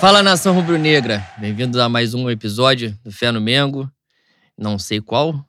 Fala 0.00 0.22
nação 0.22 0.54
rubro-negra, 0.54 1.22
bem-vindos 1.36 1.78
a 1.78 1.86
mais 1.86 2.14
um 2.14 2.30
episódio 2.30 2.98
do 3.04 3.12
Fé 3.12 3.30
no 3.30 3.38
Mengo, 3.38 3.86
não 4.56 4.78
sei 4.78 4.98
qual. 4.98 5.44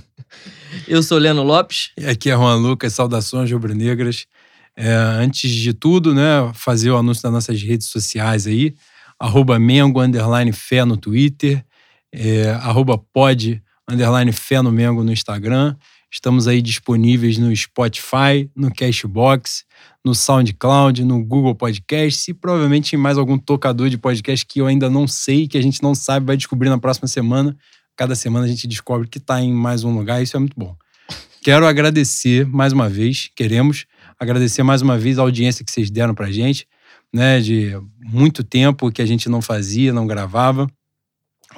Eu 0.88 1.02
sou 1.02 1.18
Leno 1.18 1.42
Lopes. 1.42 1.90
E 1.98 2.06
aqui 2.06 2.30
é 2.30 2.34
Juan 2.34 2.56
Lucas, 2.56 2.94
saudações 2.94 3.52
rubro-negras. 3.52 4.26
É, 4.74 4.90
antes 4.94 5.50
de 5.50 5.74
tudo, 5.74 6.14
né, 6.14 6.50
fazer 6.54 6.92
o 6.92 6.96
anúncio 6.96 7.22
das 7.24 7.32
nossas 7.32 7.62
redes 7.62 7.88
sociais 7.88 8.46
aí, 8.46 8.74
arroba 9.20 9.58
Mengo, 9.58 10.00
underline 10.00 10.50
Fé 10.50 10.82
no 10.86 10.96
Twitter, 10.96 11.62
é, 12.10 12.52
arroba 12.52 12.96
pod, 12.96 13.62
underline 13.86 14.32
Fé 14.32 14.62
no 14.62 14.72
Mengo 14.72 15.04
no 15.04 15.12
Instagram. 15.12 15.76
Estamos 16.14 16.46
aí 16.46 16.62
disponíveis 16.62 17.38
no 17.38 17.54
Spotify, 17.56 18.48
no 18.54 18.72
Cashbox, 18.72 19.64
no 20.04 20.14
SoundCloud, 20.14 21.04
no 21.04 21.24
Google 21.24 21.56
Podcast 21.56 22.30
e 22.30 22.32
provavelmente 22.32 22.94
em 22.94 22.96
mais 22.96 23.18
algum 23.18 23.36
tocador 23.36 23.88
de 23.88 23.98
podcast 23.98 24.46
que 24.46 24.60
eu 24.60 24.66
ainda 24.68 24.88
não 24.88 25.08
sei, 25.08 25.48
que 25.48 25.58
a 25.58 25.60
gente 25.60 25.82
não 25.82 25.92
sabe, 25.92 26.26
vai 26.26 26.36
descobrir 26.36 26.68
na 26.68 26.78
próxima 26.78 27.08
semana. 27.08 27.56
Cada 27.96 28.14
semana 28.14 28.44
a 28.44 28.48
gente 28.48 28.68
descobre 28.68 29.08
que 29.08 29.18
está 29.18 29.40
em 29.40 29.52
mais 29.52 29.82
um 29.82 29.92
lugar, 29.92 30.22
isso 30.22 30.36
é 30.36 30.38
muito 30.38 30.54
bom. 30.56 30.76
Quero 31.42 31.66
agradecer 31.66 32.46
mais 32.46 32.72
uma 32.72 32.88
vez, 32.88 33.28
queremos 33.34 33.84
agradecer 34.16 34.62
mais 34.62 34.82
uma 34.82 34.96
vez 34.96 35.18
a 35.18 35.22
audiência 35.22 35.64
que 35.64 35.72
vocês 35.72 35.90
deram 35.90 36.14
pra 36.14 36.30
gente, 36.30 36.64
né, 37.12 37.40
de 37.40 37.72
muito 37.98 38.44
tempo 38.44 38.92
que 38.92 39.02
a 39.02 39.06
gente 39.06 39.28
não 39.28 39.42
fazia, 39.42 39.92
não 39.92 40.06
gravava. 40.06 40.70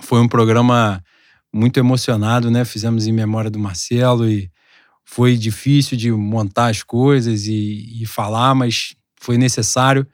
Foi 0.00 0.18
um 0.18 0.26
programa 0.26 1.04
muito 1.56 1.78
emocionado, 1.78 2.50
né? 2.50 2.64
Fizemos 2.64 3.06
em 3.06 3.12
memória 3.12 3.50
do 3.50 3.58
Marcelo 3.58 4.28
e 4.28 4.50
foi 5.04 5.36
difícil 5.36 5.96
de 5.96 6.10
montar 6.10 6.66
as 6.68 6.82
coisas 6.82 7.46
e, 7.46 8.02
e 8.02 8.06
falar, 8.06 8.54
mas 8.54 8.94
foi 9.20 9.38
necessário. 9.38 10.06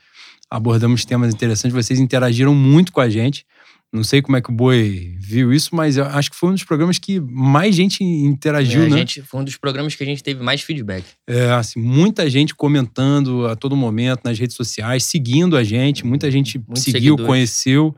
Abordamos 0.50 1.05
temas 1.05 1.33
interessantes, 1.34 1.75
vocês 1.75 1.98
interagiram 1.98 2.55
muito 2.55 2.92
com 2.92 3.00
a 3.00 3.08
gente. 3.08 3.44
Não 3.91 4.02
sei 4.05 4.22
como 4.22 4.36
é 4.39 4.41
que 4.41 4.48
o 4.50 4.55
Boi 4.55 5.14
viu 5.19 5.52
isso, 5.52 5.75
mas 5.77 5.98
eu 5.98 6.05
acho 6.06 6.30
que 6.30 6.36
foi 6.36 6.48
um 6.48 6.55
dos 6.55 6.64
programas 6.64 6.98
que 6.98 7.20
mais 7.20 7.74
gente 7.74 8.02
interagiu, 8.02 8.84
É, 8.84 8.89
né? 8.89 8.97
gente, 8.98 9.20
foi 9.20 9.41
um 9.41 9.45
dos 9.45 9.56
programas 9.58 9.95
que 9.95 10.02
a 10.02 10.06
gente 10.06 10.22
teve 10.22 10.42
mais 10.42 10.62
feedback. 10.62 11.05
É, 11.27 11.50
assim, 11.50 11.78
muita 11.78 12.28
gente 12.30 12.55
comentando 12.55 13.47
a 13.47 13.55
todo 13.55 13.77
momento 13.77 14.20
nas 14.24 14.39
redes 14.39 14.56
sociais, 14.56 15.05
seguindo 15.05 15.58
a 15.58 15.62
gente, 15.64 16.06
muita 16.06 16.30
gente 16.30 16.58
Muitos 16.58 16.84
seguiu, 16.84 17.00
seguidores. 17.00 17.27
conheceu. 17.27 17.95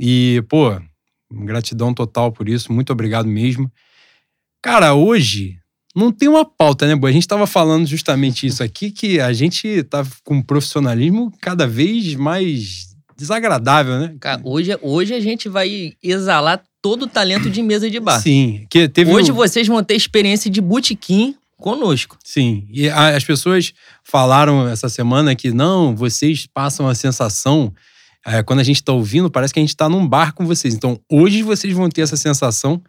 E, 0.00 0.42
pô, 0.48 0.80
gratidão 1.32 1.92
total 1.92 2.32
por 2.32 2.48
isso, 2.48 2.72
muito 2.72 2.92
obrigado 2.92 3.26
mesmo. 3.28 3.70
Cara, 4.62 4.94
hoje 4.94 5.56
não 5.94 6.10
tem 6.12 6.28
uma 6.28 6.44
pauta, 6.44 6.86
né, 6.86 6.94
Boi? 6.94 7.10
A 7.10 7.14
gente 7.14 7.26
tava 7.28 7.46
falando 7.46 7.86
justamente 7.86 8.46
isso 8.46 8.62
aqui, 8.62 8.90
que 8.90 9.20
a 9.20 9.32
gente 9.32 9.82
tá 9.84 10.04
com 10.24 10.36
um 10.36 10.42
profissionalismo 10.42 11.32
cada 11.40 11.66
vez 11.66 12.14
mais 12.14 12.94
desagradável, 13.16 13.98
né? 13.98 14.14
Cara, 14.20 14.40
hoje, 14.44 14.76
hoje 14.82 15.14
a 15.14 15.20
gente 15.20 15.48
vai 15.48 15.94
exalar 16.02 16.62
todo 16.82 17.02
o 17.02 17.06
talento 17.08 17.48
de 17.48 17.62
mesa 17.62 17.90
de 17.90 17.98
bar. 17.98 18.20
Sim, 18.20 18.66
que 18.68 18.88
teve 18.88 19.10
Hoje 19.10 19.32
um- 19.32 19.34
vocês 19.34 19.66
vão 19.66 19.82
ter 19.82 19.94
experiência 19.94 20.50
de 20.50 20.60
botequim 20.60 21.34
conosco. 21.56 22.18
Sim, 22.22 22.66
e 22.70 22.88
as 22.90 23.24
pessoas 23.24 23.72
falaram 24.04 24.68
essa 24.68 24.88
semana 24.90 25.34
que 25.34 25.50
não, 25.50 25.96
vocês 25.96 26.46
passam 26.46 26.86
a 26.86 26.94
sensação, 26.94 27.72
é, 28.26 28.42
quando 28.42 28.58
a 28.58 28.64
gente 28.64 28.76
está 28.76 28.92
ouvindo, 28.92 29.30
parece 29.30 29.54
que 29.54 29.60
a 29.60 29.62
gente 29.62 29.70
está 29.70 29.88
num 29.88 30.06
bar 30.06 30.34
com 30.34 30.44
vocês. 30.44 30.74
Então, 30.74 30.98
hoje 31.10 31.42
vocês 31.42 31.72
vão 31.72 31.88
ter 31.88 32.00
essa 32.00 32.16
sensação, 32.16 32.82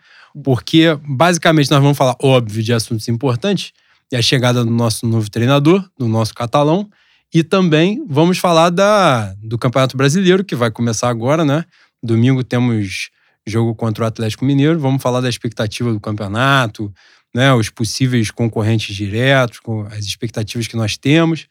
porque 0.43 0.97
basicamente 1.07 1.69
nós 1.69 1.81
vamos 1.81 1.97
falar, 1.97 2.15
óbvio, 2.21 2.63
de 2.63 2.73
assuntos 2.73 3.07
importantes, 3.07 3.71
e 4.11 4.15
a 4.15 4.21
chegada 4.21 4.63
do 4.65 4.71
nosso 4.71 5.05
novo 5.05 5.29
treinador, 5.29 5.87
do 5.97 6.07
nosso 6.07 6.33
catalão, 6.33 6.89
e 7.31 7.43
também 7.43 8.03
vamos 8.09 8.39
falar 8.39 8.69
da, 8.69 9.33
do 9.43 9.57
Campeonato 9.57 9.95
Brasileiro, 9.95 10.43
que 10.43 10.55
vai 10.55 10.71
começar 10.71 11.09
agora, 11.09 11.45
né? 11.45 11.65
Domingo 12.01 12.43
temos 12.43 13.09
jogo 13.45 13.75
contra 13.75 14.05
o 14.05 14.07
Atlético 14.07 14.43
Mineiro, 14.43 14.79
vamos 14.79 15.01
falar 15.01 15.21
da 15.21 15.29
expectativa 15.29 15.91
do 15.91 15.99
campeonato, 15.99 16.91
né, 17.33 17.53
os 17.53 17.69
possíveis 17.69 18.31
concorrentes 18.31 18.95
diretos, 18.95 19.59
as 19.91 20.05
expectativas 20.05 20.67
que 20.67 20.75
nós 20.75 20.97
temos. 20.97 21.47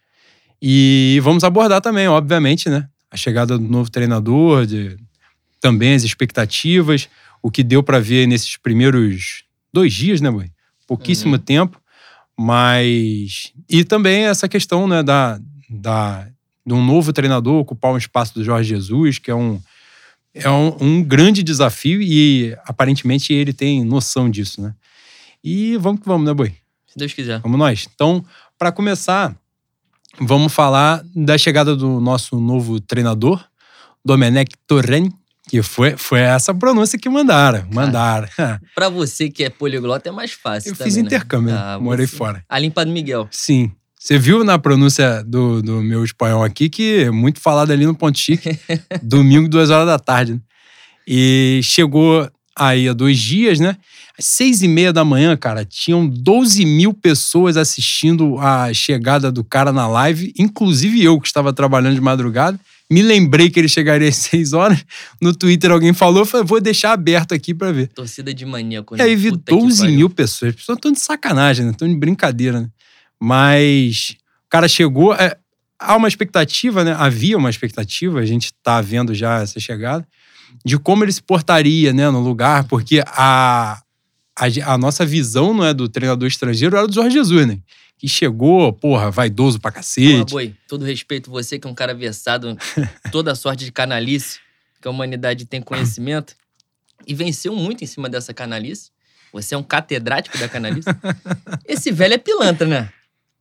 E 0.61 1.21
vamos 1.22 1.44
abordar 1.44 1.81
também, 1.81 2.09
obviamente, 2.09 2.69
né, 2.69 2.88
a 3.11 3.17
chegada 3.17 3.56
do 3.59 3.65
novo 3.65 3.91
treinador, 3.91 4.67
de, 4.67 4.97
também 5.61 5.94
as 5.94 6.03
expectativas, 6.03 7.09
o 7.43 7.50
que 7.50 7.62
deu 7.62 7.83
para 7.83 8.00
ver 8.00 8.27
nesses 8.27 8.56
primeiros 8.56 9.44
dois 9.72 9.93
dias, 9.93 10.21
né, 10.21 10.31
Boi? 10.31 10.50
Pouquíssimo 10.87 11.34
Uhum. 11.34 11.39
tempo, 11.39 11.81
mas. 12.39 13.53
E 13.69 13.84
também 13.84 14.25
essa 14.25 14.49
questão, 14.49 14.87
né, 14.87 15.03
da, 15.03 15.41
da, 15.69 16.28
de 16.65 16.72
um 16.75 16.84
novo 16.84 17.12
treinador 17.12 17.56
ocupar 17.61 17.93
um 17.93 17.97
espaço 17.99 18.34
do 18.34 18.44
Jorge 18.44 18.69
Jesus, 18.69 19.19
que 19.19 19.31
é 19.31 19.34
um. 19.34 19.61
É 20.38 20.50
um, 20.50 20.77
um 20.83 21.03
grande 21.03 21.43
desafio 21.43 22.03
e 22.03 22.55
aparentemente 22.67 23.33
ele 23.33 23.55
tem 23.55 23.83
noção 23.83 24.28
disso, 24.28 24.61
né? 24.61 24.75
E 25.43 25.78
vamos 25.78 26.03
que 26.03 26.06
vamos, 26.06 26.27
né, 26.27 26.34
Boi? 26.34 26.50
Se 26.87 26.99
Deus 26.99 27.15
quiser. 27.15 27.41
Vamos 27.41 27.59
nós. 27.59 27.88
Então, 27.94 28.23
para 28.59 28.71
começar, 28.71 29.34
vamos 30.21 30.53
falar 30.53 31.03
da 31.15 31.37
chegada 31.38 31.75
do 31.77 32.00
nosso 32.00 32.38
novo 32.41 32.81
treinador, 32.81 33.44
Domenech 34.04 34.50
Torren, 34.66 35.10
que 35.49 35.62
foi, 35.62 35.97
foi 35.97 36.21
essa 36.21 36.53
pronúncia 36.54 36.99
que 36.99 37.09
mandaram. 37.09 37.66
Mandaram. 37.72 38.28
Pra 38.75 38.88
você 38.88 39.28
que 39.31 39.44
é 39.44 39.50
poliglota 39.50 40.09
é 40.09 40.12
mais 40.12 40.32
fácil. 40.32 40.71
Eu 40.72 40.76
também, 40.76 40.93
fiz 40.93 40.97
né? 40.97 41.06
intercâmbio, 41.06 41.53
né? 41.53 41.59
Ah, 41.60 41.78
morei 41.81 42.06
você- 42.06 42.16
fora. 42.16 42.44
A 42.49 42.59
limpa 42.59 42.84
do 42.84 42.91
Miguel. 42.91 43.28
Sim. 43.31 43.71
Você 43.99 44.19
viu 44.19 44.44
na 44.44 44.59
pronúncia 44.59 45.22
do, 45.25 45.60
do 45.62 45.82
meu 45.82 46.05
espanhol 46.05 46.43
aqui 46.44 46.69
que 46.69 47.05
é 47.05 47.10
muito 47.10 47.41
falado 47.41 47.72
ali 47.72 47.84
no 47.87 47.94
Ponto 47.94 48.16
Chique, 48.19 48.56
domingo, 49.03 49.49
duas 49.49 49.71
horas 49.71 49.87
da 49.87 49.99
tarde. 49.99 50.34
né? 50.34 50.41
E 51.09 51.60
chegou 51.62 52.28
aí 52.59 52.89
há 52.89 52.93
dois 52.93 53.19
dias, 53.19 53.61
né? 53.61 53.77
Às 54.19 54.25
seis 54.25 54.62
e 54.62 54.69
meia 54.69 54.93
da 54.93 55.05
manhã, 55.05 55.37
cara, 55.37 55.65
tinham 55.65 56.09
12 56.09 56.65
mil 56.65 56.94
pessoas 56.94 57.56
assistindo 57.56 58.39
a 58.39 58.72
chegada 58.72 59.31
do 59.31 59.44
cara 59.44 59.72
na 59.72 59.87
live, 59.87 60.33
inclusive 60.39 61.03
eu 61.05 61.21
que 61.21 61.27
estava 61.27 61.53
trabalhando 61.53 61.94
de 61.94 62.00
madrugada. 62.00 62.59
Me 62.91 63.03
lembrei 63.03 63.50
que 63.50 63.59
ele 63.59 63.69
chegaria 63.69 64.09
às 64.09 64.17
seis 64.17 64.53
horas. 64.53 64.83
No 65.21 65.34
Twitter 65.34 65.71
alguém 65.71 65.93
falou, 65.93 66.21
eu 66.22 66.27
falei, 66.27 66.47
vou 66.47 66.61
deixar 66.61 66.93
aberto 66.93 67.34
aqui 67.34 67.53
para 67.53 67.72
ver. 67.72 67.89
Torcida 67.89 68.33
de 68.33 68.47
maníaco. 68.47 68.97
E 68.97 69.03
aí 69.03 69.15
vi 69.17 69.31
Puta 69.33 69.53
que 69.53 69.61
12 69.61 69.81
pariu. 69.81 69.97
mil 69.97 70.11
pessoas. 70.11 70.50
As 70.50 70.56
pessoas 70.56 70.77
estão 70.78 70.93
de 70.93 71.00
sacanagem, 71.00 71.67
né? 71.67 71.73
Estão 71.73 71.88
de 71.88 71.97
brincadeira, 71.97 72.61
né? 72.61 72.69
Mas 73.21 74.15
o 74.47 74.49
cara 74.49 74.69
chegou. 74.69 75.12
é, 75.15 75.37
há 75.78 75.97
uma 75.97 76.09
expectativa, 76.09 76.84
né? 76.84 76.94
Havia 76.97 77.37
uma 77.37 77.50
expectativa, 77.50 78.21
a 78.21 78.25
gente 78.25 78.53
tá 78.62 78.81
vendo 78.81 79.12
já 79.15 79.41
essa 79.43 79.59
chegada, 79.59 80.06
de 80.65 80.78
como 80.78 81.05
ele 81.05 81.12
se 81.12 81.22
portaria, 81.22 81.93
né, 81.93 82.11
no 82.11 82.21
lugar, 82.21 82.65
porque 82.65 83.03
a, 83.06 83.81
a, 84.39 84.47
a 84.72 84.78
nossa 84.78 85.05
visão 85.05 85.55
não 85.55 85.65
é 85.65 85.72
do 85.75 85.89
treinador 85.89 86.28
estrangeiro, 86.28 86.77
era 86.77 86.87
do 86.87 86.93
Jorge 86.94 87.12
Jesus, 87.12 87.47
né? 87.47 87.59
Que 87.99 88.09
chegou, 88.09 88.72
porra, 88.72 89.11
vaidoso 89.11 89.59
pra 89.59 89.71
Porra, 89.71 89.83
cacete. 89.83 90.33
boi, 90.33 90.55
todo 90.69 90.84
respeito, 90.84 91.31
você 91.31 91.59
que 91.59 91.67
é 91.67 91.71
um 91.71 91.75
cara 91.75 91.94
versado, 91.94 92.56
toda 93.11 93.34
sorte 93.34 93.65
de 93.65 93.72
canalice, 93.72 94.39
que 94.81 94.89
a 94.89 94.91
humanidade 94.91 95.47
tem 95.47 95.62
conhecimento, 95.62 96.37
e 97.06 97.15
venceu 97.15 97.55
muito 97.55 97.83
em 97.84 97.87
cima 97.87 98.09
dessa 98.09 98.34
canalice. 98.34 98.91
Você 99.33 99.55
é 99.55 99.59
um 99.59 99.62
catedrático 99.62 100.38
da 100.38 100.49
canalice. 100.49 100.88
Esse 101.67 101.91
velho 101.93 102.15
é 102.15 102.19
pilantra, 102.19 102.67
né? 102.67 102.91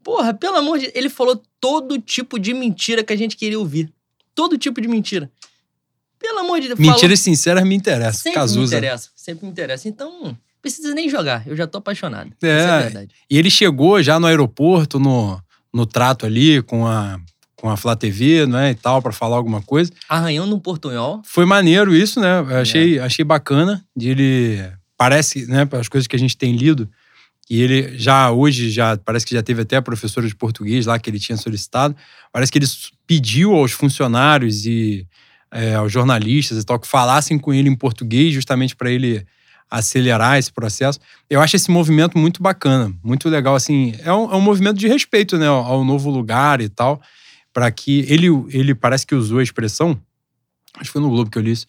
Porra, 0.04 0.34
pelo 0.34 0.56
amor 0.58 0.78
de 0.78 0.92
Ele 0.94 1.10
falou 1.10 1.42
todo 1.60 2.00
tipo 2.00 2.38
de 2.38 2.54
mentira 2.54 3.04
que 3.04 3.12
a 3.12 3.16
gente 3.16 3.36
queria 3.36 3.58
ouvir. 3.58 3.92
Todo 4.34 4.58
tipo 4.58 4.80
de 4.82 4.88
mentira. 4.88 5.32
Pelo 6.20 6.40
amor 6.40 6.60
de 6.60 6.68
Deus. 6.68 6.80
falou- 6.80 6.94
Mentiras 6.94 7.20
sinceras 7.20 7.64
me 7.64 7.76
interessam. 7.76 8.14
Sempre 8.22 8.30
me 8.30 8.36
Cazuza. 8.36 8.76
interessa, 8.78 9.10
sempre 9.16 9.46
me 9.46 9.52
interessa. 9.52 9.88
Então, 9.88 10.22
não 10.24 10.38
precisa 10.62 10.94
nem 10.94 11.10
jogar, 11.10 11.44
eu 11.48 11.56
já 11.56 11.68
tô 11.68 11.78
apaixonado. 11.78 12.32
É. 12.42 12.48
É 12.48 12.80
verdade. 12.84 13.10
E 13.30 13.38
ele 13.38 13.50
chegou 13.50 14.02
já 14.02 14.20
no 14.20 14.28
aeroporto, 14.28 15.00
no, 15.00 15.40
no 15.74 15.86
trato 15.86 16.26
ali 16.26 16.62
com 16.64 16.88
a, 16.88 17.20
com 17.56 17.70
a 17.70 17.78
Flá 17.78 17.96
TV, 17.96 18.46
né, 18.46 18.72
e 18.72 18.76
tal, 18.76 19.02
pra 19.02 19.12
falar 19.12 19.38
alguma 19.38 19.62
coisa. 19.62 19.92
Arranhando 20.10 20.56
um 20.56 20.60
portunhol. 20.60 21.22
Foi 21.26 21.46
maneiro 21.46 21.96
isso, 21.96 22.20
né? 22.20 22.40
Eu 22.40 22.50
É. 22.50 22.62
achei, 22.62 23.00
achei 23.00 23.24
bacana 23.26 23.86
de 23.96 24.10
ele. 24.10 24.72
Parece, 24.98 25.46
né, 25.48 25.66
pelas 25.66 25.90
coisas 25.90 26.08
que 26.08 26.16
a 26.16 26.20
gente 26.20 26.38
tem 26.38 26.56
lido, 26.56 26.90
e 27.50 27.62
ele 27.62 27.98
já 27.98 28.32
hoje, 28.32 28.72
já 28.72 28.98
parece 28.98 29.26
que 29.26 29.34
já 29.36 29.44
teve 29.44 29.62
até 29.62 29.76
a 29.76 29.82
professora 29.82 30.26
de 30.28 30.34
português 30.34 30.86
lá 30.88 30.98
que 30.98 31.10
ele 31.10 31.20
tinha 31.20 31.38
solicitado. 31.38 31.96
Parece 32.32 32.52
que 32.52 32.58
ele 32.58 32.66
pediu 33.06 33.54
aos 33.54 33.72
funcionários 33.74 34.66
e 34.66 35.06
é, 35.56 35.74
aos 35.74 35.90
jornalistas 35.90 36.62
e 36.62 36.66
tal 36.66 36.78
que 36.78 36.86
falassem 36.86 37.40
com 37.40 37.54
ele 37.54 37.70
em 37.70 37.76
português, 37.76 38.34
justamente 38.34 38.76
para 38.76 38.92
ele 38.92 39.26
acelerar 39.72 40.38
esse 40.38 40.52
processo. 40.52 41.00
Eu 41.30 41.42
acho 41.42 41.56
esse 41.56 41.72
movimento 41.72 42.18
muito 42.18 42.44
bacana, 42.44 42.94
muito 43.02 43.30
legal. 43.30 43.56
Assim, 43.56 43.96
é 44.04 44.14
um, 44.14 44.34
é 44.34 44.36
um 44.36 44.42
movimento 44.42 44.78
de 44.78 44.88
respeito 44.88 45.38
né, 45.38 45.48
ao, 45.48 45.86
novo 45.86 46.10
lugar 46.10 46.60
e 46.60 46.68
tal, 46.68 47.02
para 47.54 47.72
que 47.72 48.06
ele, 48.10 48.28
ele 48.50 48.76
parece 48.76 49.08
que 49.08 49.16
usou 49.16 49.40
a 49.40 49.44
expressão, 49.44 49.98
acho 50.76 50.90
que 50.90 50.92
foi 50.92 51.02
no 51.02 51.10
Globo 51.10 51.32
que 51.32 51.38
eu 51.38 51.42
li 51.42 51.52
isso, 51.52 51.66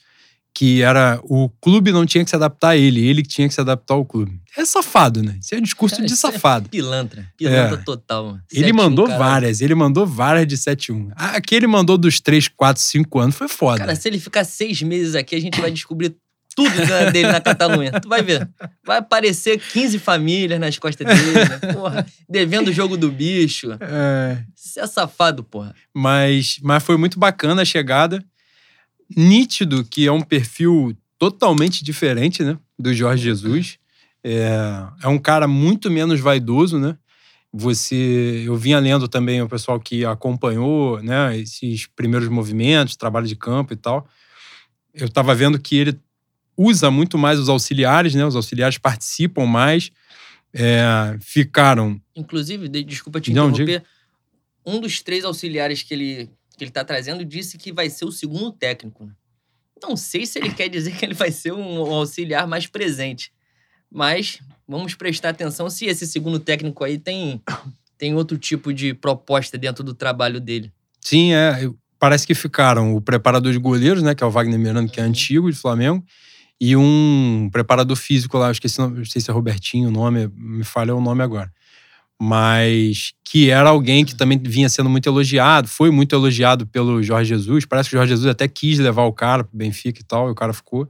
que 0.59 0.81
era 0.81 1.21
o 1.25 1.51
clube 1.61 1.93
não 1.93 2.07
tinha 2.07 2.25
que 2.25 2.31
se 2.31 2.35
adaptar 2.37 2.71
a 2.71 2.77
ele, 2.79 3.07
ele 3.07 3.21
que 3.23 3.29
tinha 3.29 3.47
que 3.47 3.53
se 3.53 3.61
adaptar 3.61 3.93
ao 3.93 4.07
clube. 4.07 4.41
É 4.57 4.65
safado, 4.65 5.23
né? 5.23 5.37
Isso 5.39 5.55
é 5.55 5.59
um 5.59 5.61
discurso 5.61 5.97
Cara, 5.97 6.07
de 6.07 6.15
é 6.15 6.17
safado. 6.17 6.71
Pilantra. 6.71 7.29
Pilantra 7.37 7.79
É. 7.79 7.85
total. 7.85 8.25
mano. 8.25 8.43
Ele 8.51 8.73
7-1, 8.73 8.75
mandou 8.75 9.07
várias, 9.07 9.61
ele 9.61 9.75
mandou 9.75 10.07
várias 10.07 10.47
de 10.47 10.57
7-1. 10.57 11.11
A 11.15 11.39
que 11.43 11.55
ele 11.55 11.67
mandou 11.67 11.99
dos 11.99 12.21
3, 12.21 12.49
4, 12.49 12.83
5 12.83 13.19
anos 13.19 13.37
foi 13.37 13.49
foda. 13.49 13.81
Cara, 13.81 13.95
se 13.95 14.09
ele 14.09 14.19
ficar 14.19 14.45
seis 14.45 14.81
meses 14.81 15.15
aqui, 15.15 15.35
a 15.37 15.41
gente 15.41 15.61
vai 15.61 15.71
descobrir 15.71 16.17
tudo 16.55 16.71
dele 17.13 17.31
na 17.31 17.41
Catalunha. 17.43 17.93
Tu 18.01 18.09
vai 18.09 18.23
ver. 18.23 18.49
Vai 18.83 18.97
aparecer 18.97 19.59
15 19.61 19.99
famílias 19.99 20.59
nas 20.59 20.79
costas 20.79 21.07
dele, 21.07 21.35
né? 21.51 21.75
Porra, 21.75 22.07
devendo 22.27 22.69
o 22.69 22.73
jogo 22.73 22.97
do 22.97 23.11
bicho. 23.13 23.73
É, 23.79 24.39
Você 24.55 24.81
é 24.81 24.87
safado, 24.87 25.45
porra. 25.45 25.75
mas, 25.95 26.59
mas 26.63 26.83
foi 26.83 26.97
muito 26.97 27.19
bacana 27.19 27.61
a 27.61 27.65
chegada. 27.67 28.25
Nítido 29.15 29.85
que 29.85 30.07
é 30.07 30.13
um 30.13 30.21
perfil 30.21 30.97
totalmente 31.19 31.85
diferente, 31.85 32.43
né? 32.43 32.59
Do 32.79 32.93
Jorge 32.93 33.23
Jesus. 33.25 33.79
É, 34.25 34.87
é 35.03 35.09
um 35.09 35.19
cara 35.19 35.47
muito 35.47 35.91
menos 35.91 36.21
vaidoso, 36.21 36.79
né? 36.79 36.97
Você, 37.53 38.43
eu 38.45 38.57
vinha 38.57 38.79
lendo 38.79 39.09
também 39.09 39.41
o 39.41 39.49
pessoal 39.49 39.79
que 39.81 40.05
acompanhou, 40.05 41.01
né? 41.03 41.37
Esses 41.39 41.87
primeiros 41.87 42.29
movimentos, 42.29 42.97
trabalho 42.97 43.27
de 43.27 43.37
campo 43.37 43.73
e 43.73 43.77
tal. 43.77 44.07
Eu 44.93 45.07
estava 45.07 45.35
vendo 45.35 45.59
que 45.59 45.77
ele 45.77 45.99
usa 46.57 46.91
muito 46.91 47.17
mais 47.17 47.39
os 47.39 47.49
auxiliares, 47.49 48.15
né? 48.15 48.27
Os 48.27 48.37
auxiliares 48.37 48.79
participam 48.79 49.47
mais. 49.47 49.91
É, 50.53 51.17
ficaram 51.21 52.01
Inclusive, 52.15 52.69
de- 52.69 52.83
desculpa 52.83 53.21
te 53.21 53.31
Não, 53.33 53.51
interromper, 53.51 53.85
um 54.65 54.81
dos 54.81 55.03
três 55.03 55.25
auxiliares 55.25 55.83
que 55.83 55.93
ele, 55.93 56.31
que 56.57 56.65
ele 56.65 56.71
tá 56.71 56.85
trazendo 56.85 57.25
disse 57.25 57.59
que 57.59 57.73
vai 57.73 57.91
ser 57.91 58.05
o 58.05 58.13
segundo 58.13 58.51
técnico. 58.53 59.05
né? 59.05 59.13
Não 59.83 59.97
sei 59.97 60.25
se 60.27 60.39
ele 60.39 60.51
quer 60.51 60.69
dizer 60.69 60.97
que 60.97 61.05
ele 61.05 61.15
vai 61.15 61.31
ser 61.31 61.53
um 61.53 61.79
auxiliar 61.93 62.47
mais 62.47 62.67
presente, 62.67 63.31
mas 63.91 64.41
vamos 64.67 64.95
prestar 64.95 65.31
atenção 65.31 65.69
se 65.69 65.85
esse 65.87 66.07
segundo 66.07 66.39
técnico 66.39 66.83
aí 66.83 66.99
tem, 66.99 67.43
tem 67.99 68.15
outro 68.15 68.39
tipo 68.39 68.73
de 68.73 68.95
proposta 68.95 69.59
dentro 69.59 69.85
do 69.85 69.95
trabalho 69.95 70.41
dele. 70.41 70.73
Sim, 71.01 71.33
é. 71.35 71.71
Parece 71.99 72.27
que 72.27 72.35
ficaram 72.35 72.95
o 72.95 73.01
preparador 73.01 73.53
de 73.53 73.59
goleiros, 73.59 74.03
né? 74.03 74.15
Que 74.15 74.23
é 74.23 74.27
o 74.27 74.31
Wagner 74.31 74.59
Miranda, 74.59 74.91
que 74.91 75.01
é 75.01 75.03
Uhum. 75.03 75.09
antigo 75.09 75.51
de 75.51 75.57
Flamengo, 75.57 76.05
e 76.61 76.75
um 76.77 77.49
preparador 77.53 77.97
físico 77.97 78.37
lá, 78.39 78.49
eu 78.49 78.53
esqueci, 78.53 78.79
não 78.81 79.05
sei 79.05 79.21
se 79.21 79.31
é 79.31 79.33
Robertinho 79.33 79.89
o 79.89 79.93
nome, 79.93 80.29
me 80.35 80.65
falha 80.65 80.95
o 80.95 81.01
nome 81.01 81.23
agora. 81.23 81.51
Mas 82.21 83.13
que 83.23 83.51
era 83.51 83.69
alguém 83.69 84.05
que 84.05 84.15
também 84.15 84.41
vinha 84.43 84.69
sendo 84.69 84.89
muito 84.89 85.09
elogiado, 85.09 85.69
foi 85.69 85.91
muito 85.91 86.15
elogiado 86.15 86.67
pelo 86.67 87.03
Jorge 87.03 87.29
Jesus. 87.29 87.67
Parece 87.67 87.91
que 87.91 87.97
o 87.97 87.99
Jorge 87.99 88.11
Jesus 88.11 88.27
até 88.27 88.49
quis 88.49 88.79
levar 88.79 89.05
o 89.05 89.13
cara 89.13 89.45
pro 89.45 89.57
Benfica 89.57 90.01
e 90.01 90.05
tal, 90.05 90.29
e 90.29 90.33
o 90.33 90.35
cara 90.35 90.53
ficou. 90.53 90.89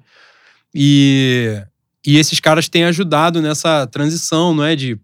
E, 0.72 1.60
e 2.06 2.16
esses 2.16 2.38
caras 2.38 2.68
têm 2.68 2.84
ajudado 2.84 3.42
nessa 3.42 3.86
transição, 3.86 4.54
não 4.54 4.62
é? 4.62 4.76
De 4.76 4.98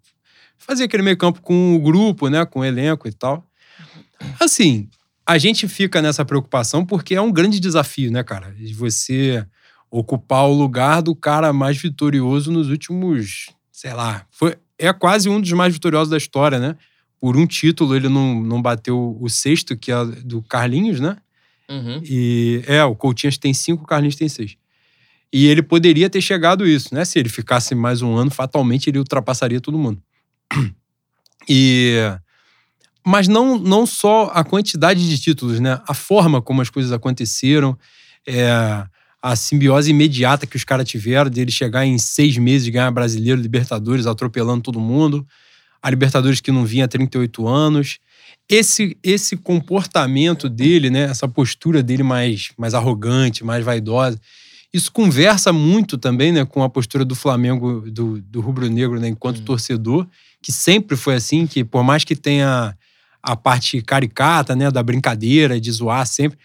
fazer 0.58 0.84
aquele 0.84 1.02
meio 1.02 1.16
campo 1.16 1.42
com 1.42 1.74
o 1.74 1.80
grupo, 1.80 2.28
né? 2.28 2.44
Com 2.46 2.60
o 2.60 2.64
elenco 2.64 3.08
e 3.08 3.12
tal. 3.12 3.44
Assim, 4.38 4.88
a 5.26 5.38
gente 5.38 5.66
fica 5.66 6.00
nessa 6.00 6.24
preocupação 6.24 6.84
porque 6.84 7.14
é 7.14 7.20
um 7.20 7.32
grande 7.32 7.58
desafio, 7.58 8.12
né, 8.12 8.22
cara? 8.22 8.54
Você 8.74 9.44
ocupar 9.90 10.48
o 10.48 10.54
lugar 10.54 11.02
do 11.02 11.14
cara 11.14 11.52
mais 11.52 11.76
vitorioso 11.76 12.50
nos 12.50 12.68
últimos, 12.70 13.50
sei 13.70 13.92
lá, 13.92 14.26
foi, 14.30 14.56
é 14.82 14.92
quase 14.92 15.28
um 15.28 15.40
dos 15.40 15.52
mais 15.52 15.72
vitoriosos 15.72 16.10
da 16.10 16.16
história, 16.16 16.58
né? 16.58 16.76
Por 17.20 17.36
um 17.36 17.46
título 17.46 17.94
ele 17.94 18.08
não, 18.08 18.42
não 18.42 18.60
bateu 18.60 19.16
o 19.20 19.28
sexto, 19.28 19.76
que 19.76 19.92
é 19.92 20.04
do 20.04 20.42
Carlinhos, 20.42 20.98
né? 21.00 21.16
Uhum. 21.70 22.02
E 22.04 22.62
é, 22.66 22.84
o 22.84 22.94
Coutinho 22.96 23.32
tem 23.38 23.54
cinco, 23.54 23.84
o 23.84 23.86
Carlinhos 23.86 24.16
tem 24.16 24.28
seis. 24.28 24.56
E 25.32 25.46
ele 25.46 25.62
poderia 25.62 26.10
ter 26.10 26.20
chegado 26.20 26.66
isso, 26.66 26.94
né? 26.94 27.04
Se 27.04 27.18
ele 27.18 27.28
ficasse 27.28 27.74
mais 27.74 28.02
um 28.02 28.14
ano, 28.14 28.30
fatalmente 28.30 28.90
ele 28.90 28.98
ultrapassaria 28.98 29.60
todo 29.60 29.78
mundo. 29.78 30.02
E 31.48 31.96
mas 33.04 33.26
não, 33.26 33.58
não 33.58 33.84
só 33.84 34.30
a 34.32 34.44
quantidade 34.44 35.08
de 35.08 35.20
títulos, 35.20 35.58
né? 35.58 35.80
A 35.88 35.94
forma 35.94 36.40
como 36.40 36.62
as 36.62 36.70
coisas 36.70 36.92
aconteceram, 36.92 37.76
é, 38.24 38.86
a 39.22 39.36
simbiose 39.36 39.90
imediata 39.90 40.46
que 40.46 40.56
os 40.56 40.64
caras 40.64 40.88
tiveram, 40.88 41.30
dele 41.30 41.52
chegar 41.52 41.86
em 41.86 41.96
seis 41.96 42.36
meses 42.36 42.66
e 42.66 42.70
ganhar 42.72 42.90
brasileiro, 42.90 43.40
Libertadores, 43.40 44.06
atropelando 44.06 44.62
todo 44.62 44.80
mundo, 44.80 45.24
a 45.80 45.88
Libertadores 45.88 46.40
que 46.40 46.50
não 46.50 46.64
vinha 46.64 46.86
há 46.86 46.88
38 46.88 47.46
anos. 47.46 47.98
Esse, 48.48 48.96
esse 49.02 49.36
comportamento 49.36 50.48
dele, 50.48 50.90
né? 50.90 51.04
Essa 51.04 51.28
postura 51.28 51.82
dele 51.82 52.02
mais, 52.02 52.50
mais 52.58 52.74
arrogante, 52.74 53.44
mais 53.44 53.64
vaidosa, 53.64 54.20
isso 54.72 54.90
conversa 54.90 55.52
muito 55.52 55.98
também 55.98 56.32
né, 56.32 56.46
com 56.46 56.62
a 56.62 56.68
postura 56.68 57.04
do 57.04 57.14
Flamengo, 57.14 57.84
do, 57.90 58.20
do 58.22 58.40
rubro-negro, 58.40 58.98
né, 58.98 59.08
enquanto 59.08 59.40
Hum. 59.40 59.44
torcedor, 59.44 60.06
que 60.40 60.50
sempre 60.50 60.96
foi 60.96 61.14
assim, 61.14 61.46
que 61.46 61.62
por 61.62 61.84
mais 61.84 62.04
que 62.04 62.16
tenha 62.16 62.74
a 63.22 63.36
parte 63.36 63.82
caricata, 63.82 64.56
né, 64.56 64.70
da 64.70 64.82
brincadeira, 64.82 65.60
de 65.60 65.70
zoar 65.70 66.06
sempre, 66.06 66.38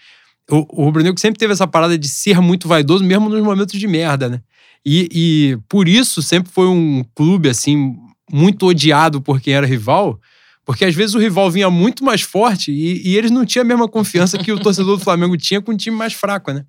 o, 0.50 0.82
o 0.82 0.86
rubro-negro 0.86 1.20
sempre 1.20 1.40
teve 1.40 1.54
essa 1.54 1.68
parada 1.68 1.98
de 1.98 2.08
ser 2.08 2.40
muito 2.42 2.68
vaidoso, 2.68 3.04
mesmo 3.04 3.30
nos 3.30 3.44
momentos 3.44 3.80
de 3.80 3.88
merda, 3.88 4.30
né? 4.30 4.42
E, 4.86 5.10
e 5.12 5.58
por 5.68 5.88
isso 5.88 6.22
sempre 6.22 6.52
foi 6.52 6.68
um 6.68 7.04
clube, 7.14 7.50
assim, 7.50 7.96
muito 8.32 8.66
odiado 8.68 9.22
por 9.22 9.42
quem 9.42 9.54
era 9.54 9.66
rival, 9.66 10.20
porque 10.66 10.86
às 10.86 10.96
vezes 10.96 11.16
o 11.16 11.20
rival 11.20 11.50
vinha 11.52 11.70
muito 11.70 12.04
mais 12.04 12.22
forte 12.22 12.72
e, 12.72 13.08
e 13.08 13.18
eles 13.18 13.32
não 13.32 13.46
tinham 13.46 13.64
a 13.64 13.68
mesma 13.68 13.88
confiança 13.88 14.38
que 14.38 14.52
o 14.52 14.60
torcedor 14.60 14.98
do 14.98 15.04
Flamengo 15.04 15.36
tinha 15.38 15.62
com 15.62 15.72
um 15.72 15.78
time 15.78 15.96
mais 15.96 16.14
fraco, 16.14 16.52
né? 16.52 16.66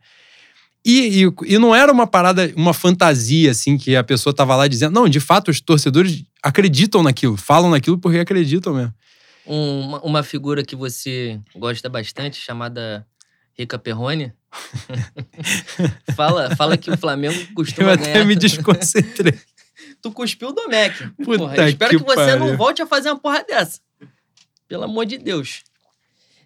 E, 0.85 1.25
e, 1.25 1.55
e 1.55 1.59
não 1.59 1.75
era 1.75 1.93
uma 1.93 2.07
parada, 2.07 2.53
uma 2.57 2.73
fantasia, 2.73 3.51
assim, 3.51 3.77
que 3.77 3.95
a 3.97 4.05
pessoa 4.05 4.33
tava 4.33 4.57
lá 4.57 4.67
dizendo. 4.69 4.95
Não, 4.95 5.09
de 5.09 5.21
fato, 5.21 5.51
os 5.51 5.61
torcedores 5.61 6.25
acreditam 6.43 7.03
naquilo, 7.03 7.37
falam 7.37 7.71
naquilo 7.71 7.99
porque 7.99 8.19
acreditam 8.19 8.75
mesmo. 8.75 8.95
Um- 9.47 9.97
uma 9.99 10.23
figura 10.23 10.63
que 10.65 10.77
você 10.77 11.41
gosta 11.57 11.89
bastante, 11.89 12.39
chamada 12.39 13.05
Rica 13.59 13.79
Perrone. 13.79 14.33
fala, 16.15 16.55
fala 16.57 16.77
que 16.77 16.91
o 16.91 16.97
Flamengo 16.97 17.39
Eu 17.39 17.55
costuma 17.55 17.93
até 17.95 18.13
ganhar. 18.13 18.25
me 18.25 18.37
desconcentrei. 18.37 19.35
Tu 20.01 20.13
cuspiu 20.13 20.49
o 20.49 20.53
Domecq. 20.53 21.11
Eu 21.19 21.67
espero 21.67 21.91
que 21.91 21.99
que, 21.99 22.05
você 22.05 22.15
pariu. 22.15 22.39
não 22.39 22.57
volte 22.57 22.81
a 22.81 22.87
fazer 22.87 23.11
uma 23.11 23.19
porra 23.19 23.43
dessa. 23.43 23.81
Pelo 24.69 24.85
amor 24.85 25.05
de 25.05 25.19
Deus. 25.19 25.65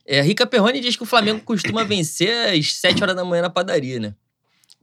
É, 0.06 0.22
Rica 0.22 0.46
Perrone 0.46 0.80
diz 0.80 0.96
que 0.96 1.02
o 1.02 1.06
Flamengo 1.06 1.40
costuma 1.42 1.84
vencer 1.84 2.58
às 2.58 2.74
7 2.74 3.02
horas 3.02 3.14
da 3.14 3.24
manhã 3.24 3.42
na 3.42 3.50
padaria, 3.50 4.00
né? 4.00 4.14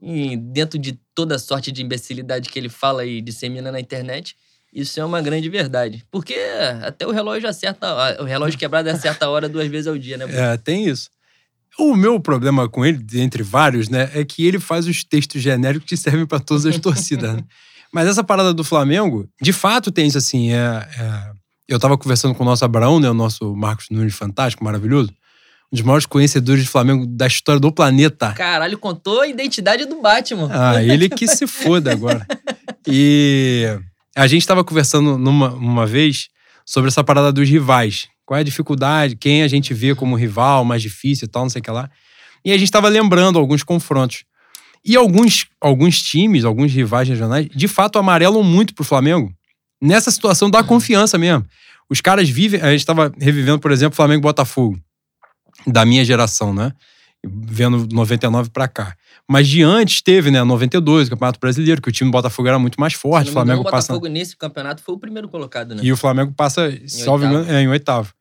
E 0.00 0.36
dentro 0.36 0.78
de 0.78 0.98
toda 1.14 1.34
a 1.34 1.38
sorte 1.38 1.72
de 1.72 1.82
imbecilidade 1.82 2.48
que 2.48 2.58
ele 2.58 2.68
fala 2.68 3.04
e 3.04 3.20
dissemina 3.20 3.72
na 3.72 3.80
internet, 3.80 4.36
isso 4.72 5.00
é 5.00 5.04
uma 5.04 5.20
grande 5.20 5.48
verdade. 5.48 6.06
Porque 6.10 6.36
até 6.82 7.06
o 7.06 7.10
relógio 7.10 7.48
acerta, 7.48 8.22
o 8.22 8.24
relógio 8.24 8.58
quebrado 8.58 8.88
acerta 8.88 9.26
a 9.26 9.30
hora 9.30 9.48
duas 9.48 9.66
vezes 9.66 9.88
ao 9.88 9.98
dia, 9.98 10.16
né? 10.16 10.26
É, 10.30 10.56
tem 10.56 10.86
isso. 10.86 11.10
O 11.78 11.94
meu 11.96 12.18
problema 12.20 12.68
com 12.68 12.84
ele, 12.84 13.04
entre 13.14 13.42
vários, 13.42 13.88
né, 13.88 14.10
é 14.14 14.24
que 14.24 14.44
ele 14.46 14.58
faz 14.58 14.86
os 14.86 15.02
textos 15.04 15.40
genéricos 15.40 15.88
que 15.88 15.96
servem 15.96 16.26
para 16.26 16.40
todas 16.40 16.66
as 16.66 16.76
torcidas. 16.80 17.34
né? 17.36 17.42
Mas 17.92 18.06
essa 18.08 18.22
parada 18.22 18.52
do 18.54 18.62
Flamengo, 18.62 19.28
de 19.40 19.52
fato 19.52 19.90
tem 19.90 20.06
isso 20.06 20.18
assim. 20.18 20.52
É, 20.52 20.56
é- 20.98 21.30
eu 21.68 21.78
tava 21.78 21.96
conversando 21.96 22.34
com 22.34 22.42
o 22.42 22.46
nosso 22.46 22.64
Abraão, 22.64 22.98
né, 23.00 23.08
o 23.08 23.14
nosso 23.14 23.54
Marcos 23.54 23.86
Nunes 23.90 24.14
fantástico, 24.14 24.62
maravilhoso, 24.64 25.10
um 25.72 25.76
dos 25.76 25.82
maiores 25.82 26.04
conhecedores 26.06 26.64
de 26.64 26.68
Flamengo 26.68 27.06
da 27.06 27.26
história 27.28 27.60
do 27.60 27.70
planeta. 27.72 28.32
Caralho, 28.32 28.76
contou 28.76 29.20
a 29.20 29.28
identidade 29.28 29.84
do 29.86 30.00
Batman. 30.02 30.48
Ah, 30.52 30.82
ele 30.82 31.08
que 31.08 31.28
se 31.28 31.46
foda 31.46 31.92
agora. 31.92 32.26
E 32.86 33.66
a 34.16 34.26
gente 34.26 34.42
estava 34.42 34.64
conversando 34.64 35.16
numa 35.16 35.50
uma 35.54 35.86
vez 35.86 36.28
sobre 36.66 36.88
essa 36.88 37.04
parada 37.04 37.32
dos 37.32 37.48
rivais. 37.48 38.08
Qual 38.30 38.38
é 38.38 38.42
a 38.42 38.44
dificuldade, 38.44 39.16
quem 39.16 39.42
a 39.42 39.48
gente 39.48 39.74
vê 39.74 39.92
como 39.92 40.14
rival, 40.14 40.64
mais 40.64 40.80
difícil 40.80 41.26
e 41.26 41.28
tal, 41.28 41.42
não 41.42 41.50
sei 41.50 41.58
o 41.58 41.62
que 41.64 41.70
lá. 41.72 41.90
E 42.44 42.52
a 42.52 42.54
gente 42.54 42.68
estava 42.68 42.88
lembrando 42.88 43.40
alguns 43.40 43.64
confrontos. 43.64 44.22
E 44.84 44.94
alguns, 44.94 45.48
alguns 45.60 46.00
times, 46.00 46.44
alguns 46.44 46.72
rivais 46.72 47.08
regionais, 47.08 47.48
de 47.52 47.66
fato 47.66 47.98
amarelam 47.98 48.44
muito 48.44 48.72
pro 48.72 48.84
Flamengo. 48.84 49.32
Nessa 49.82 50.12
situação 50.12 50.48
da 50.48 50.62
confiança 50.62 51.18
mesmo. 51.18 51.44
Os 51.90 52.00
caras 52.00 52.28
vivem. 52.28 52.60
A 52.60 52.70
gente 52.70 52.78
estava 52.78 53.12
revivendo, 53.18 53.58
por 53.58 53.72
exemplo, 53.72 53.96
Flamengo 53.96 54.22
Botafogo. 54.22 54.78
Da 55.66 55.84
minha 55.84 56.04
geração, 56.04 56.54
né? 56.54 56.70
Vendo 57.26 57.88
99 57.92 58.50
pra 58.50 58.68
cá. 58.68 58.94
Mas 59.28 59.48
de 59.48 59.64
antes 59.64 60.02
teve, 60.02 60.30
né? 60.30 60.44
92, 60.44 61.08
o 61.08 61.10
Campeonato 61.10 61.40
Brasileiro, 61.40 61.82
que 61.82 61.88
o 61.88 61.92
time 61.92 62.08
do 62.08 62.12
Botafogo 62.12 62.46
era 62.46 62.60
muito 62.60 62.78
mais 62.80 62.92
forte. 62.92 63.26
não 63.26 63.32
O 63.32 63.34
Flamengo 63.34 63.62
o 63.62 63.64
passa. 63.64 63.92
Botafogo 63.92 64.06
nesse 64.06 64.36
campeonato 64.36 64.84
foi 64.84 64.94
o 64.94 64.98
primeiro 64.98 65.28
colocado, 65.28 65.74
né? 65.74 65.82
E 65.82 65.90
o 65.90 65.96
Flamengo 65.96 66.32
passa, 66.32 66.70
salvo 66.86 67.24
oitavo. 67.24 67.42
engano, 67.42 67.58
é, 67.58 67.62
em 67.62 67.66
oitavo. 67.66 68.14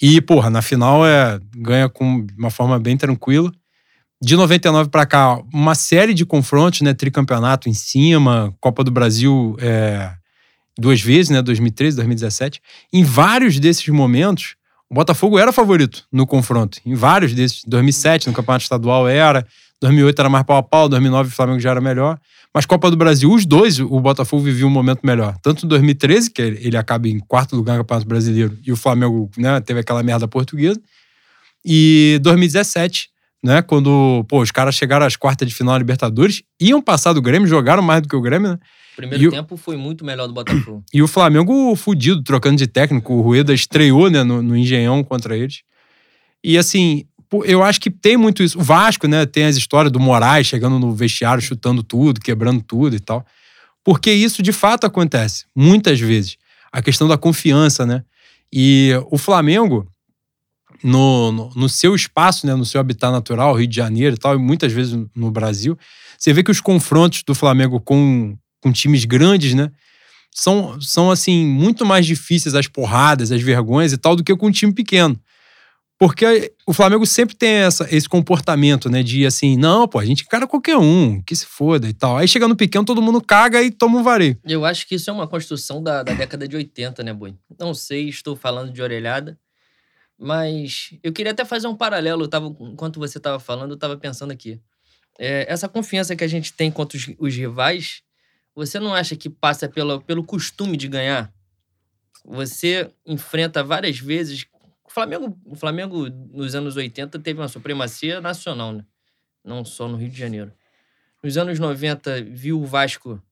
E, 0.00 0.20
porra, 0.20 0.48
na 0.48 0.62
final 0.62 1.04
é, 1.06 1.38
ganha 1.54 1.88
com 1.88 2.26
uma 2.38 2.50
forma 2.50 2.78
bem 2.78 2.96
tranquila. 2.96 3.52
De 4.22 4.36
99 4.36 4.90
pra 4.90 5.06
cá, 5.06 5.40
uma 5.52 5.74
série 5.74 6.14
de 6.14 6.26
confrontos, 6.26 6.80
né? 6.82 6.92
Tricampeonato 6.92 7.68
em 7.68 7.74
cima, 7.74 8.54
Copa 8.60 8.84
do 8.84 8.90
Brasil 8.90 9.56
é, 9.60 10.10
duas 10.78 11.00
vezes, 11.00 11.30
né? 11.30 11.42
2013, 11.42 11.96
2017. 11.96 12.60
Em 12.92 13.04
vários 13.04 13.58
desses 13.58 13.86
momentos, 13.88 14.56
o 14.90 14.94
Botafogo 14.94 15.38
era 15.38 15.52
favorito 15.52 16.04
no 16.10 16.26
confronto. 16.26 16.78
Em 16.84 16.94
vários 16.94 17.32
desses. 17.34 17.62
2007, 17.64 18.26
no 18.26 18.32
Campeonato 18.32 18.62
Estadual 18.62 19.08
era. 19.08 19.46
2008 19.80 20.18
era 20.18 20.28
mais 20.28 20.44
pau 20.44 20.56
a 20.56 20.62
pau, 20.62 20.88
2009 20.88 21.30
o 21.30 21.32
Flamengo 21.32 21.60
já 21.60 21.70
era 21.70 21.80
melhor. 21.80 22.18
Mas 22.54 22.66
Copa 22.66 22.90
do 22.90 22.96
Brasil, 22.96 23.32
os 23.32 23.46
dois, 23.46 23.78
o 23.78 24.00
Botafogo 24.00 24.42
vivia 24.42 24.66
um 24.66 24.70
momento 24.70 25.00
melhor. 25.04 25.36
Tanto 25.40 25.64
em 25.64 25.68
2013, 25.68 26.30
que 26.30 26.42
ele 26.42 26.76
acaba 26.76 27.08
em 27.08 27.20
quarto 27.20 27.54
lugar 27.54 27.74
no 27.74 27.84
Campeonato 27.84 28.08
Brasileiro, 28.08 28.58
e 28.66 28.72
o 28.72 28.76
Flamengo 28.76 29.30
né, 29.36 29.60
teve 29.60 29.80
aquela 29.80 30.02
merda 30.02 30.26
portuguesa. 30.26 30.80
E 31.64 32.18
2017, 32.22 33.08
né, 33.42 33.62
quando 33.62 34.24
pô, 34.28 34.40
os 34.42 34.50
caras 34.50 34.74
chegaram 34.74 35.06
às 35.06 35.14
quartas 35.14 35.46
de 35.46 35.54
final 35.54 35.74
da 35.74 35.78
Libertadores, 35.78 36.42
iam 36.60 36.82
passar 36.82 37.12
do 37.12 37.22
Grêmio, 37.22 37.46
jogaram 37.46 37.82
mais 37.82 38.02
do 38.02 38.08
que 38.08 38.16
o 38.16 38.20
Grêmio, 38.20 38.50
né? 38.50 38.58
O 38.94 38.96
primeiro 38.96 39.24
e 39.24 39.30
tempo 39.30 39.54
o... 39.54 39.58
foi 39.58 39.76
muito 39.76 40.04
melhor 40.04 40.26
do 40.26 40.34
Botafogo. 40.34 40.84
E 40.92 41.02
o 41.02 41.08
Flamengo 41.08 41.74
fudido, 41.76 42.22
trocando 42.22 42.56
de 42.56 42.66
técnico. 42.66 43.14
O 43.14 43.20
Rueda 43.20 43.54
estreou 43.54 44.10
né, 44.10 44.24
no, 44.24 44.42
no 44.42 44.56
Engenhão 44.56 45.04
contra 45.04 45.36
eles. 45.36 45.62
E 46.42 46.58
assim, 46.58 47.04
eu 47.44 47.62
acho 47.62 47.80
que 47.80 47.90
tem 47.90 48.16
muito 48.16 48.42
isso. 48.42 48.58
O 48.58 48.62
Vasco, 48.62 49.06
né, 49.06 49.24
tem 49.24 49.44
as 49.44 49.56
histórias 49.56 49.92
do 49.92 50.00
Moraes 50.00 50.46
chegando 50.46 50.78
no 50.78 50.94
vestiário, 50.94 51.42
chutando 51.42 51.82
tudo, 51.82 52.20
quebrando 52.20 52.62
tudo 52.62 52.96
e 52.96 53.00
tal. 53.00 53.24
Porque 53.84 54.12
isso 54.12 54.42
de 54.42 54.52
fato 54.52 54.86
acontece, 54.86 55.44
muitas 55.54 56.00
vezes. 56.00 56.36
A 56.72 56.82
questão 56.82 57.08
da 57.08 57.16
confiança, 57.16 57.86
né? 57.86 58.04
E 58.52 58.92
o 59.10 59.16
Flamengo, 59.16 59.86
no, 60.82 61.32
no, 61.32 61.50
no, 61.54 61.68
seu 61.68 61.94
espaço, 61.94 62.46
né, 62.46 62.54
no 62.54 62.64
seu 62.64 62.80
habitat 62.80 63.12
natural, 63.12 63.54
Rio 63.54 63.66
de 63.66 63.76
Janeiro 63.76 64.16
e 64.16 64.18
tal, 64.18 64.34
e 64.34 64.38
muitas 64.38 64.72
vezes 64.72 64.98
no 65.14 65.30
Brasil, 65.30 65.78
você 66.18 66.32
vê 66.32 66.42
que 66.42 66.50
os 66.50 66.60
confrontos 66.60 67.22
do 67.22 67.34
Flamengo 67.34 67.80
com, 67.80 68.36
com 68.60 68.72
times 68.72 69.04
grandes, 69.04 69.54
né, 69.54 69.70
são, 70.32 70.80
são 70.80 71.10
assim, 71.10 71.44
muito 71.44 71.84
mais 71.84 72.06
difíceis 72.06 72.54
as 72.54 72.66
porradas, 72.66 73.32
as 73.32 73.42
vergonhas 73.42 73.92
e 73.92 73.96
tal, 73.96 74.16
do 74.16 74.24
que 74.24 74.34
com 74.34 74.46
um 74.46 74.52
time 74.52 74.72
pequeno. 74.72 75.18
Porque 76.00 76.54
o 76.66 76.72
Flamengo 76.72 77.04
sempre 77.04 77.36
tem 77.36 77.56
essa, 77.56 77.86
esse 77.94 78.08
comportamento, 78.08 78.88
né? 78.88 79.02
De 79.02 79.26
assim, 79.26 79.54
não, 79.58 79.86
pô, 79.86 79.98
a 79.98 80.04
gente 80.06 80.22
encara 80.22 80.46
qualquer 80.46 80.78
um, 80.78 81.20
que 81.20 81.36
se 81.36 81.44
foda 81.44 81.86
e 81.86 81.92
tal. 81.92 82.16
Aí 82.16 82.26
chega 82.26 82.48
no 82.48 82.56
pequeno, 82.56 82.86
todo 82.86 83.02
mundo 83.02 83.20
caga 83.20 83.62
e 83.62 83.70
toma 83.70 83.98
um 83.98 84.02
vareio. 84.02 84.38
Eu 84.42 84.64
acho 84.64 84.88
que 84.88 84.94
isso 84.94 85.10
é 85.10 85.12
uma 85.12 85.28
construção 85.28 85.82
da, 85.82 86.02
da 86.02 86.14
década 86.14 86.48
de 86.48 86.56
80, 86.56 87.02
né, 87.02 87.12
Boi? 87.12 87.34
Não 87.58 87.74
sei, 87.74 88.08
estou 88.08 88.34
falando 88.34 88.72
de 88.72 88.80
orelhada. 88.80 89.38
Mas 90.18 90.94
eu 91.02 91.12
queria 91.12 91.32
até 91.32 91.44
fazer 91.44 91.66
um 91.66 91.76
paralelo. 91.76 92.24
Eu 92.24 92.28
tava, 92.28 92.46
enquanto 92.46 92.98
você 92.98 93.18
estava 93.18 93.38
falando, 93.38 93.72
eu 93.72 93.74
estava 93.74 93.94
pensando 93.94 94.30
aqui. 94.30 94.58
É, 95.18 95.44
essa 95.52 95.68
confiança 95.68 96.16
que 96.16 96.24
a 96.24 96.28
gente 96.28 96.50
tem 96.54 96.70
contra 96.70 96.96
os, 96.96 97.10
os, 97.18 97.36
rivais, 97.36 98.02
você 98.54 98.80
não 98.80 98.94
acha 98.94 99.14
que 99.16 99.28
passa 99.28 99.68
pelo, 99.68 100.00
pelo 100.00 100.24
costume 100.24 100.78
de 100.78 100.88
ganhar? 100.88 101.30
Você 102.24 102.90
enfrenta 103.06 103.62
várias 103.62 103.98
vezes 103.98 104.46
o 104.90 104.92
Flamengo, 104.92 105.40
o 105.44 105.54
Flamengo, 105.54 106.08
nos 106.10 106.54
anos 106.56 106.76
80, 106.76 107.20
teve 107.20 107.40
uma 107.40 107.46
supremacia 107.46 108.20
nacional, 108.20 108.72
né? 108.72 108.84
Não 109.44 109.64
só 109.64 109.86
no 109.86 109.96
Rio 109.96 110.10
de 110.10 110.18
Janeiro. 110.18 110.52
Nos 111.22 111.38
anos 111.38 111.60
90, 111.60 112.22
viu 112.24 112.60
o 112.60 112.66
Vasco 112.66 113.22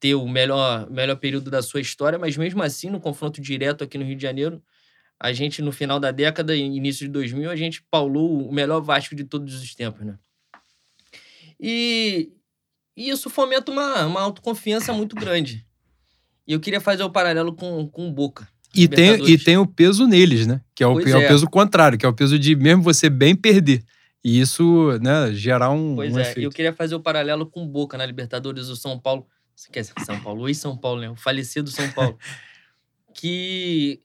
ter 0.00 0.16
o 0.16 0.26
melhor, 0.26 0.90
melhor 0.90 1.14
período 1.16 1.48
da 1.48 1.62
sua 1.62 1.80
história, 1.80 2.18
mas 2.18 2.36
mesmo 2.36 2.60
assim, 2.60 2.90
no 2.90 2.98
confronto 2.98 3.40
direto 3.40 3.84
aqui 3.84 3.96
no 3.96 4.04
Rio 4.04 4.16
de 4.16 4.22
Janeiro, 4.22 4.60
a 5.18 5.32
gente, 5.32 5.62
no 5.62 5.70
final 5.70 6.00
da 6.00 6.10
década, 6.10 6.56
início 6.56 7.06
de 7.06 7.12
2000, 7.12 7.50
a 7.50 7.56
gente 7.56 7.82
paulou 7.88 8.48
o 8.48 8.52
melhor 8.52 8.80
Vasco 8.80 9.14
de 9.14 9.22
todos 9.22 9.62
os 9.62 9.74
tempos, 9.76 10.04
né? 10.04 10.18
E, 11.60 12.32
e 12.96 13.10
isso 13.10 13.30
fomenta 13.30 13.70
uma, 13.70 14.06
uma 14.06 14.22
autoconfiança 14.22 14.92
muito 14.92 15.14
grande. 15.14 15.64
E 16.48 16.52
eu 16.52 16.58
queria 16.58 16.80
fazer 16.80 17.04
o 17.04 17.10
paralelo 17.10 17.54
com, 17.54 17.86
com 17.86 18.08
o 18.08 18.12
Boca. 18.12 18.48
E 18.74 18.86
tem, 18.86 19.24
e 19.28 19.36
tem 19.36 19.56
o 19.56 19.66
peso 19.66 20.06
neles, 20.06 20.46
né? 20.46 20.60
Que 20.74 20.84
é 20.84 20.86
o, 20.86 21.00
é, 21.00 21.10
é 21.10 21.16
o 21.16 21.28
peso 21.28 21.46
contrário, 21.46 21.98
que 21.98 22.06
é 22.06 22.08
o 22.08 22.12
peso 22.12 22.38
de 22.38 22.54
mesmo 22.54 22.82
você 22.82 23.10
bem 23.10 23.34
perder. 23.34 23.82
E 24.22 24.38
isso, 24.40 24.98
né, 25.00 25.32
gerar 25.32 25.70
um. 25.70 25.96
Pois 25.96 26.14
um 26.14 26.18
é, 26.18 26.22
efeito. 26.22 26.40
eu 26.40 26.50
queria 26.50 26.72
fazer 26.72 26.94
o 26.94 27.00
paralelo 27.00 27.46
com 27.46 27.64
o 27.64 27.66
Boca 27.66 27.96
na 27.96 28.06
Libertadores 28.06 28.68
do 28.68 28.76
São 28.76 28.98
Paulo. 28.98 29.26
Você 29.56 29.68
quer 29.70 29.84
São 29.84 30.20
Paulo? 30.20 30.48
e 30.48 30.54
São 30.54 30.76
Paulo, 30.76 31.00
né? 31.00 31.10
O 31.10 31.16
falecido 31.16 31.70
São 31.70 31.90
Paulo. 31.90 32.18
que 33.14 34.00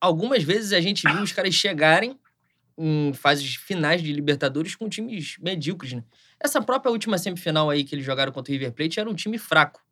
algumas 0.00 0.42
vezes 0.44 0.72
a 0.72 0.80
gente 0.80 1.02
viu 1.10 1.22
os 1.22 1.32
caras 1.32 1.54
chegarem 1.54 2.18
em 2.78 3.12
fases 3.14 3.56
finais 3.56 4.02
de 4.02 4.12
Libertadores 4.12 4.74
com 4.76 4.88
times 4.88 5.36
medíocres, 5.40 5.94
né? 5.94 6.04
Essa 6.38 6.60
própria 6.60 6.92
última 6.92 7.18
semifinal 7.18 7.70
aí 7.70 7.82
que 7.82 7.94
eles 7.94 8.04
jogaram 8.04 8.30
contra 8.30 8.52
o 8.52 8.54
River 8.54 8.72
Plate 8.72 9.00
era 9.00 9.08
um 9.08 9.14
time 9.14 9.38
fraco 9.38 9.85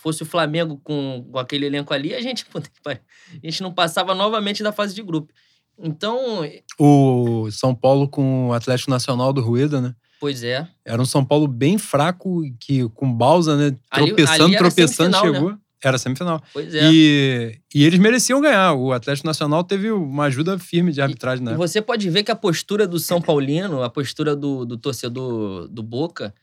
fosse 0.00 0.22
o 0.22 0.26
Flamengo 0.26 0.80
com, 0.82 1.26
com 1.30 1.38
aquele 1.38 1.66
elenco 1.66 1.92
ali, 1.92 2.14
a 2.14 2.20
gente, 2.20 2.44
a 2.86 2.98
gente 3.42 3.62
não 3.62 3.72
passava 3.72 4.14
novamente 4.14 4.62
da 4.62 4.72
fase 4.72 4.94
de 4.94 5.02
grupo. 5.02 5.32
Então. 5.78 6.42
O 6.78 7.50
São 7.50 7.74
Paulo 7.74 8.08
com 8.08 8.48
o 8.48 8.52
Atlético 8.52 8.90
Nacional 8.90 9.32
do 9.32 9.40
Rueda, 9.40 9.80
né? 9.80 9.94
Pois 10.20 10.42
é. 10.42 10.68
Era 10.84 11.00
um 11.00 11.06
São 11.06 11.24
Paulo 11.24 11.48
bem 11.48 11.78
fraco, 11.78 12.42
que 12.60 12.86
com 12.90 13.10
Balsa, 13.10 13.56
né? 13.56 13.76
Tropeçando, 13.90 14.44
ali, 14.44 14.44
ali 14.44 14.56
tropeçando, 14.56 15.16
chegou. 15.16 15.50
Né? 15.50 15.58
Era 15.82 15.96
semifinal. 15.96 16.42
Pois 16.52 16.74
é. 16.74 16.90
E, 16.92 17.58
e 17.74 17.84
eles 17.84 17.98
mereciam 17.98 18.38
ganhar. 18.38 18.74
O 18.74 18.92
Atlético 18.92 19.26
Nacional 19.26 19.64
teve 19.64 19.90
uma 19.90 20.24
ajuda 20.24 20.58
firme 20.58 20.92
de 20.92 21.00
arbitragem, 21.00 21.42
né? 21.42 21.54
Você 21.54 21.80
pode 21.80 22.08
ver 22.10 22.22
que 22.22 22.30
a 22.30 22.36
postura 22.36 22.86
do 22.86 22.98
São 22.98 23.20
Paulino, 23.20 23.82
a 23.82 23.88
postura 23.88 24.36
do, 24.36 24.66
do 24.66 24.76
torcedor 24.76 25.66
do 25.68 25.82
Boca, 25.82 26.34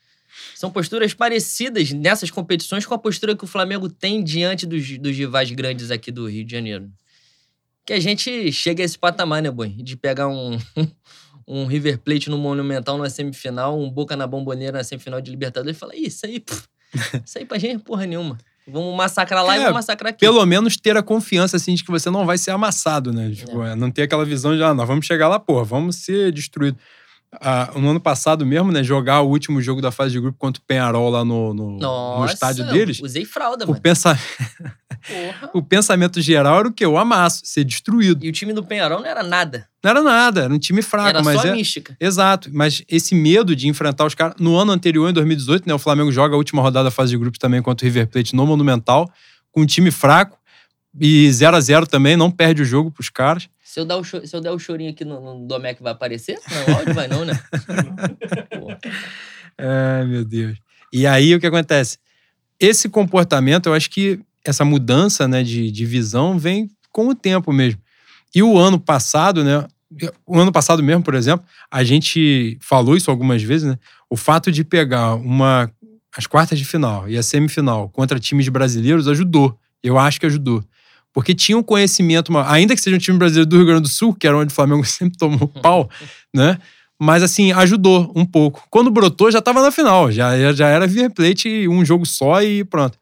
são 0.55 0.69
posturas 0.71 1.13
parecidas 1.13 1.91
nessas 1.91 2.31
competições 2.31 2.85
com 2.85 2.93
a 2.93 2.97
postura 2.97 3.35
que 3.35 3.43
o 3.43 3.47
Flamengo 3.47 3.89
tem 3.89 4.23
diante 4.23 4.65
dos, 4.65 4.97
dos 4.97 5.15
rivais 5.15 5.51
grandes 5.51 5.91
aqui 5.91 6.11
do 6.11 6.29
Rio 6.29 6.45
de 6.45 6.51
Janeiro. 6.51 6.89
Que 7.85 7.93
a 7.93 7.99
gente 7.99 8.51
chega 8.51 8.83
a 8.83 8.85
esse 8.85 8.97
patamar, 8.97 9.41
né, 9.41 9.49
Boi? 9.49 9.69
De 9.69 9.95
pegar 9.95 10.27
um, 10.27 10.57
um 11.47 11.65
River 11.65 11.99
Plate 11.99 12.29
no 12.29 12.37
Monumental 12.37 12.97
na 12.97 13.09
semifinal, 13.09 13.79
um 13.79 13.89
Boca 13.89 14.15
na 14.15 14.27
Bomboneira 14.27 14.77
na 14.77 14.83
semifinal 14.83 15.21
de 15.21 15.31
Libertadores 15.31 15.77
e 15.77 15.79
falar, 15.79 15.95
isso 15.95 16.25
aí, 16.25 16.39
pff, 16.39 16.67
isso 17.25 17.37
aí 17.37 17.45
pra 17.45 17.57
gente 17.57 17.75
é 17.75 17.79
porra 17.79 18.05
nenhuma. 18.05 18.37
Vamos 18.69 18.97
massacrar 18.97 19.45
lá 19.45 19.53
é, 19.53 19.55
e 19.55 19.59
vamos 19.59 19.75
massacrar 19.75 20.09
aqui. 20.09 20.19
Pelo 20.19 20.45
menos 20.45 20.75
ter 20.75 20.97
a 20.97 21.01
confiança, 21.01 21.55
assim, 21.55 21.73
de 21.73 21.85
que 21.85 21.89
você 21.89 22.09
não 22.09 22.25
vai 22.25 22.37
ser 22.37 22.51
amassado, 22.51 23.13
né? 23.13 23.31
Tipo, 23.31 23.63
é. 23.63 23.75
não 23.75 23.89
ter 23.89 24.01
aquela 24.01 24.25
visão 24.25 24.53
de, 24.53 24.61
ah, 24.61 24.73
nós 24.73 24.85
vamos 24.85 25.05
chegar 25.05 25.29
lá, 25.29 25.39
porra, 25.39 25.63
vamos 25.63 25.95
ser 25.95 26.33
destruídos 26.33 26.81
no 27.75 27.89
ano 27.89 27.99
passado 27.99 28.45
mesmo, 28.45 28.71
né? 28.71 28.83
Jogar 28.83 29.21
o 29.21 29.29
último 29.29 29.61
jogo 29.61 29.81
da 29.81 29.91
fase 29.91 30.11
de 30.13 30.19
grupo 30.19 30.37
contra 30.37 30.61
o 30.61 30.65
Penharol 30.65 31.09
lá 31.09 31.25
no, 31.25 31.53
no, 31.53 31.77
Nossa, 31.77 32.19
no 32.19 32.25
estádio 32.25 32.67
deles. 32.67 32.99
Usei 33.01 33.25
fralda, 33.25 33.69
o 33.69 33.79
pensa... 33.79 34.17
o 35.53 35.61
pensamento 35.61 36.19
geral 36.21 36.59
era 36.59 36.67
o 36.67 36.73
quê? 36.73 36.85
O 36.85 36.97
amasso, 36.97 37.41
ser 37.43 37.63
destruído. 37.63 38.25
E 38.25 38.29
o 38.29 38.31
time 38.31 38.53
do 38.53 38.63
Penharol 38.63 38.99
não 38.99 39.07
era 39.07 39.23
nada. 39.23 39.67
Não 39.83 39.91
era 39.91 40.01
nada, 40.01 40.43
era 40.43 40.53
um 40.53 40.59
time 40.59 40.81
fraco. 40.81 41.09
Era 41.09 41.23
mas 41.23 41.41
só 41.41 41.47
é... 41.47 41.51
mística. 41.51 41.95
Exato, 41.99 42.49
mas 42.53 42.83
esse 42.89 43.13
medo 43.13 43.55
de 43.55 43.67
enfrentar 43.67 44.05
os 44.05 44.15
caras. 44.15 44.35
No 44.39 44.57
ano 44.57 44.71
anterior, 44.71 45.09
em 45.09 45.13
2018, 45.13 45.67
né? 45.67 45.73
O 45.73 45.79
Flamengo 45.79 46.11
joga 46.11 46.33
a 46.33 46.37
última 46.37 46.61
rodada 46.61 46.85
da 46.85 46.91
fase 46.91 47.11
de 47.11 47.17
grupos 47.17 47.39
também 47.39 47.61
contra 47.61 47.85
o 47.85 47.87
River 47.87 48.07
Plate 48.07 48.35
no 48.35 48.45
Monumental, 48.45 49.09
com 49.51 49.61
um 49.61 49.65
time 49.65 49.91
fraco. 49.91 50.37
E 50.99 51.31
0 51.31 51.55
a 51.55 51.59
0 51.59 51.85
também, 51.85 52.17
não 52.17 52.31
perde 52.31 52.63
o 52.63 52.65
jogo 52.65 52.89
pros 52.89 53.09
caras. 53.09 53.47
Se 53.77 53.81
eu, 53.81 53.85
dar 53.85 53.97
o 53.97 54.03
se 54.03 54.35
eu 54.35 54.41
der 54.41 54.49
o 54.49 54.57
chorinho 54.57 54.89
aqui 54.89 55.05
no, 55.05 55.21
no 55.21 55.47
Domec, 55.47 55.83
vai 55.83 55.91
aparecer? 55.91 56.39
Não, 56.49 56.73
o 56.73 56.77
áudio 56.79 56.95
vai 56.95 57.07
não, 57.07 57.23
né? 57.23 57.39
Ai, 59.55 60.03
meu 60.07 60.25
Deus. 60.25 60.57
E 60.91 61.05
aí, 61.05 61.35
o 61.35 61.39
que 61.39 61.45
acontece? 61.45 61.99
Esse 62.59 62.89
comportamento, 62.89 63.67
eu 63.67 63.75
acho 63.75 63.91
que 63.91 64.19
essa 64.43 64.65
mudança 64.65 65.27
né, 65.27 65.43
de, 65.43 65.69
de 65.69 65.85
visão 65.85 66.39
vem 66.39 66.71
com 66.91 67.09
o 67.09 67.13
tempo 67.13 67.53
mesmo. 67.53 67.79
E 68.33 68.41
o 68.41 68.57
ano 68.57 68.79
passado, 68.79 69.43
né? 69.43 69.67
O 70.25 70.39
ano 70.39 70.51
passado 70.51 70.81
mesmo, 70.81 71.03
por 71.03 71.13
exemplo, 71.13 71.45
a 71.69 71.83
gente 71.83 72.57
falou 72.59 72.97
isso 72.97 73.11
algumas 73.11 73.43
vezes, 73.43 73.69
né? 73.69 73.77
O 74.09 74.17
fato 74.17 74.51
de 74.51 74.63
pegar 74.63 75.13
uma 75.13 75.71
as 76.17 76.25
quartas 76.25 76.57
de 76.57 76.65
final 76.65 77.07
e 77.07 77.15
a 77.15 77.21
semifinal 77.21 77.89
contra 77.89 78.19
times 78.19 78.49
brasileiros 78.49 79.07
ajudou. 79.07 79.55
Eu 79.83 79.99
acho 79.99 80.19
que 80.19 80.25
ajudou 80.25 80.65
porque 81.17 81.33
tinha 81.33 81.63
conhecimento, 81.63 82.31
ainda 82.37 82.75
que 82.75 82.79
seja 82.79 82.95
um 82.95 82.99
time 82.99 83.17
brasileiro 83.17 83.49
do 83.49 83.57
Rio 83.57 83.65
Grande 83.65 83.81
do 83.81 83.87
Sul, 83.87 84.13
que 84.13 84.27
era 84.27 84.37
onde 84.37 84.53
o 84.53 84.55
Flamengo 84.55 84.85
sempre 84.85 85.17
tomou 85.17 85.47
pau, 85.47 85.89
né? 86.31 86.59
Mas 87.01 87.23
assim, 87.23 87.51
ajudou 87.53 88.13
um 88.15 88.23
pouco. 88.23 88.63
Quando 88.69 88.91
brotou, 88.91 89.31
já 89.31 89.39
estava 89.39 89.63
na 89.63 89.71
final, 89.71 90.11
já, 90.11 90.53
já 90.53 90.67
era 90.67 90.85
River 90.85 91.09
Plate, 91.09 91.67
um 91.67 91.83
jogo 91.83 92.05
só 92.05 92.43
e 92.43 92.63
pronto. 92.63 92.99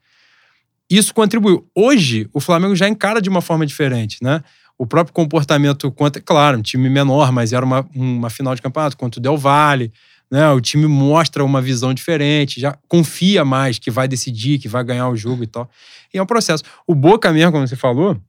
Isso 0.89 1.13
contribuiu. 1.13 1.67
Hoje, 1.75 2.29
o 2.31 2.39
Flamengo 2.39 2.73
já 2.73 2.87
encara 2.87 3.21
de 3.21 3.27
uma 3.27 3.41
forma 3.41 3.65
diferente, 3.65 4.19
né? 4.21 4.41
O 4.77 4.87
próprio 4.87 5.13
comportamento 5.13 5.91
contra, 5.91 6.21
claro, 6.21 6.59
um 6.59 6.61
time 6.61 6.89
menor, 6.89 7.33
mas 7.33 7.51
era 7.51 7.65
uma, 7.65 7.85
uma 7.93 8.29
final 8.29 8.55
de 8.55 8.61
campeonato 8.61 8.95
contra 8.95 9.19
o 9.19 9.21
Del 9.21 9.35
Valle, 9.35 9.91
né? 10.31 10.49
O 10.51 10.59
time 10.59 10.87
mostra 10.87 11.43
uma 11.43 11.61
visão 11.61 11.93
diferente, 11.93 12.59
já 12.59 12.77
confia 12.87 13.45
mais 13.45 13.79
que 13.79 13.91
vai 13.91 14.07
decidir, 14.07 14.59
que 14.59 14.67
vai 14.67 14.83
ganhar 14.83 15.09
o 15.09 15.15
jogo 15.15 15.43
e 15.43 15.47
tal. 15.47 15.69
E 16.13 16.17
é 16.17 16.21
um 16.21 16.25
processo. 16.25 16.63
O 16.87 16.95
Boca 16.95 17.31
mesmo, 17.31 17.51
como 17.51 17.67
você 17.67 17.75
falou, 17.75 18.19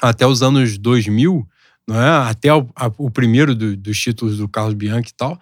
até 0.00 0.26
os 0.26 0.42
anos 0.42 0.78
2000, 0.78 1.46
não 1.88 2.00
é? 2.00 2.30
até 2.30 2.52
o, 2.52 2.68
a, 2.74 2.90
o 2.98 3.10
primeiro 3.10 3.54
do, 3.54 3.76
dos 3.76 3.98
títulos 3.98 4.38
do 4.38 4.48
Carlos 4.48 4.74
Bianchi 4.74 5.10
e 5.10 5.14
tal, 5.16 5.38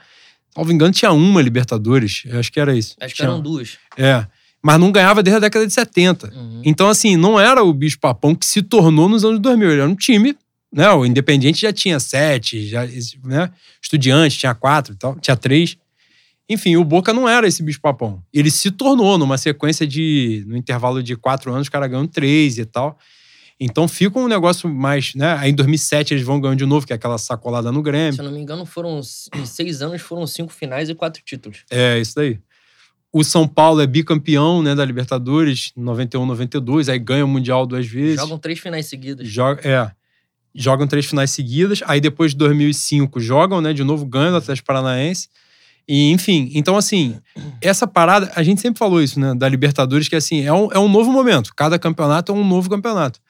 salvo 0.54 0.72
engano, 0.72 0.92
tinha 0.92 1.12
uma 1.12 1.42
Libertadores. 1.42 2.24
Acho 2.32 2.52
que 2.52 2.60
era 2.60 2.76
isso. 2.76 2.96
Acho 3.00 3.14
tinha, 3.14 3.26
que 3.26 3.32
eram 3.32 3.40
duas. 3.42 3.78
É. 3.96 4.26
Mas 4.62 4.80
não 4.80 4.90
ganhava 4.90 5.22
desde 5.22 5.36
a 5.36 5.40
década 5.40 5.66
de 5.66 5.72
70. 5.72 6.32
Uhum. 6.34 6.62
Então, 6.64 6.88
assim, 6.88 7.16
não 7.16 7.38
era 7.38 7.62
o 7.62 7.72
bicho 7.72 7.98
papão 7.98 8.34
que 8.34 8.46
se 8.46 8.62
tornou 8.62 9.08
nos 9.08 9.24
anos 9.24 9.38
2000. 9.40 9.70
Ele 9.70 9.80
era 9.80 9.90
um 9.90 9.94
time 9.94 10.34
né? 10.74 10.90
O 10.90 11.06
Independiente 11.06 11.60
já 11.60 11.72
tinha 11.72 12.00
sete, 12.00 12.66
já, 12.66 12.84
né? 13.22 13.50
Estudiante 13.80 14.36
tinha 14.36 14.54
quatro 14.54 14.96
tal, 14.96 15.18
tinha 15.20 15.36
três. 15.36 15.76
Enfim, 16.48 16.76
o 16.76 16.84
Boca 16.84 17.12
não 17.12 17.28
era 17.28 17.46
esse 17.46 17.62
bicho-papão. 17.62 18.22
Ele 18.32 18.50
se 18.50 18.70
tornou 18.70 19.16
numa 19.16 19.38
sequência 19.38 19.86
de. 19.86 20.44
No 20.46 20.56
intervalo 20.56 21.02
de 21.02 21.16
quatro 21.16 21.52
anos, 21.52 21.66
os 21.66 21.68
caras 21.68 21.88
ganham 21.88 22.06
três 22.06 22.58
e 22.58 22.64
tal. 22.64 22.98
Então 23.58 23.86
fica 23.86 24.18
um 24.18 24.26
negócio 24.26 24.68
mais. 24.68 25.14
Né? 25.14 25.36
Aí 25.38 25.52
em 25.52 25.54
2007 25.54 26.12
eles 26.12 26.24
vão 26.24 26.40
ganhando 26.40 26.58
de 26.58 26.66
novo, 26.66 26.84
que 26.84 26.92
é 26.92 26.96
aquela 26.96 27.18
sacolada 27.18 27.70
no 27.70 27.80
Grêmio. 27.80 28.14
Se 28.14 28.20
eu 28.20 28.24
não 28.24 28.32
me 28.32 28.40
engano, 28.40 28.66
foram 28.66 29.00
em 29.36 29.46
seis 29.46 29.80
anos, 29.80 30.02
foram 30.02 30.26
cinco 30.26 30.52
finais 30.52 30.90
e 30.90 30.94
quatro 30.94 31.22
títulos. 31.24 31.64
É, 31.70 32.00
isso 32.00 32.16
daí. 32.16 32.38
O 33.12 33.22
São 33.22 33.46
Paulo 33.46 33.80
é 33.80 33.86
bicampeão 33.86 34.60
né, 34.60 34.74
da 34.74 34.84
Libertadores, 34.84 35.70
91, 35.76 36.26
92, 36.26 36.88
aí 36.88 36.98
ganha 36.98 37.24
o 37.24 37.28
Mundial 37.28 37.64
duas 37.64 37.86
vezes. 37.86 38.18
Jogam 38.18 38.38
três 38.38 38.58
finais 38.58 38.86
seguidas. 38.86 39.28
Joga, 39.28 39.60
é. 39.62 39.88
Jogam 40.54 40.86
três 40.86 41.06
finais 41.06 41.30
seguidas. 41.30 41.82
Aí 41.86 42.00
depois 42.00 42.32
de 42.32 42.38
2005 42.38 43.20
jogam, 43.20 43.60
né? 43.60 43.72
De 43.72 43.82
novo 43.82 44.04
ganham 44.06 44.34
o 44.34 44.36
Atlético 44.36 44.66
Paranaense. 44.66 45.28
E, 45.86 46.10
enfim, 46.10 46.50
então 46.54 46.76
assim, 46.76 47.16
essa 47.60 47.86
parada, 47.86 48.32
a 48.34 48.42
gente 48.42 48.60
sempre 48.60 48.78
falou 48.78 49.02
isso, 49.02 49.20
né? 49.20 49.34
Da 49.34 49.48
Libertadores, 49.48 50.08
que 50.08 50.16
assim, 50.16 50.42
é 50.42 50.52
um, 50.52 50.72
é 50.72 50.78
um 50.78 50.88
novo 50.88 51.12
momento. 51.12 51.52
Cada 51.54 51.78
campeonato 51.78 52.32
é 52.32 52.34
um 52.34 52.46
novo 52.46 52.70
campeonato. 52.70 53.20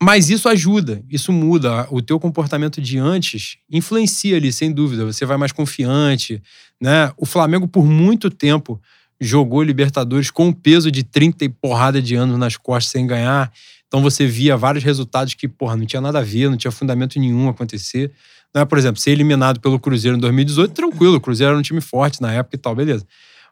Mas 0.00 0.30
isso 0.30 0.48
ajuda, 0.48 1.02
isso 1.10 1.32
muda. 1.32 1.88
O 1.90 2.00
teu 2.00 2.20
comportamento 2.20 2.80
de 2.80 2.98
antes 2.98 3.56
influencia 3.68 4.36
ali, 4.36 4.52
sem 4.52 4.70
dúvida. 4.70 5.04
Você 5.04 5.26
vai 5.26 5.36
mais 5.36 5.50
confiante, 5.50 6.40
né? 6.80 7.12
O 7.16 7.26
Flamengo, 7.26 7.66
por 7.66 7.84
muito 7.84 8.30
tempo, 8.30 8.80
jogou 9.20 9.60
Libertadores 9.62 10.30
com 10.30 10.50
o 10.50 10.54
peso 10.54 10.92
de 10.92 11.02
30 11.02 11.44
e 11.44 11.48
porrada 11.48 12.00
de 12.00 12.14
anos 12.14 12.38
nas 12.38 12.56
costas 12.56 12.92
sem 12.92 13.06
ganhar. 13.06 13.52
Então 13.88 14.02
você 14.02 14.26
via 14.26 14.56
vários 14.56 14.84
resultados 14.84 15.34
que, 15.34 15.48
porra, 15.48 15.76
não 15.76 15.86
tinha 15.86 16.00
nada 16.00 16.20
a 16.20 16.22
ver, 16.22 16.48
não 16.48 16.56
tinha 16.56 16.70
fundamento 16.70 17.18
nenhum 17.18 17.48
acontecer. 17.48 18.12
Né? 18.54 18.64
Por 18.64 18.78
exemplo, 18.78 19.00
ser 19.00 19.10
eliminado 19.10 19.60
pelo 19.60 19.80
Cruzeiro 19.80 20.16
em 20.16 20.20
2018, 20.20 20.72
tranquilo, 20.72 21.16
o 21.16 21.20
Cruzeiro 21.20 21.50
era 21.50 21.58
um 21.58 21.62
time 21.62 21.80
forte 21.80 22.20
na 22.20 22.32
época 22.32 22.56
e 22.56 22.58
tal, 22.58 22.74
beleza. 22.74 23.06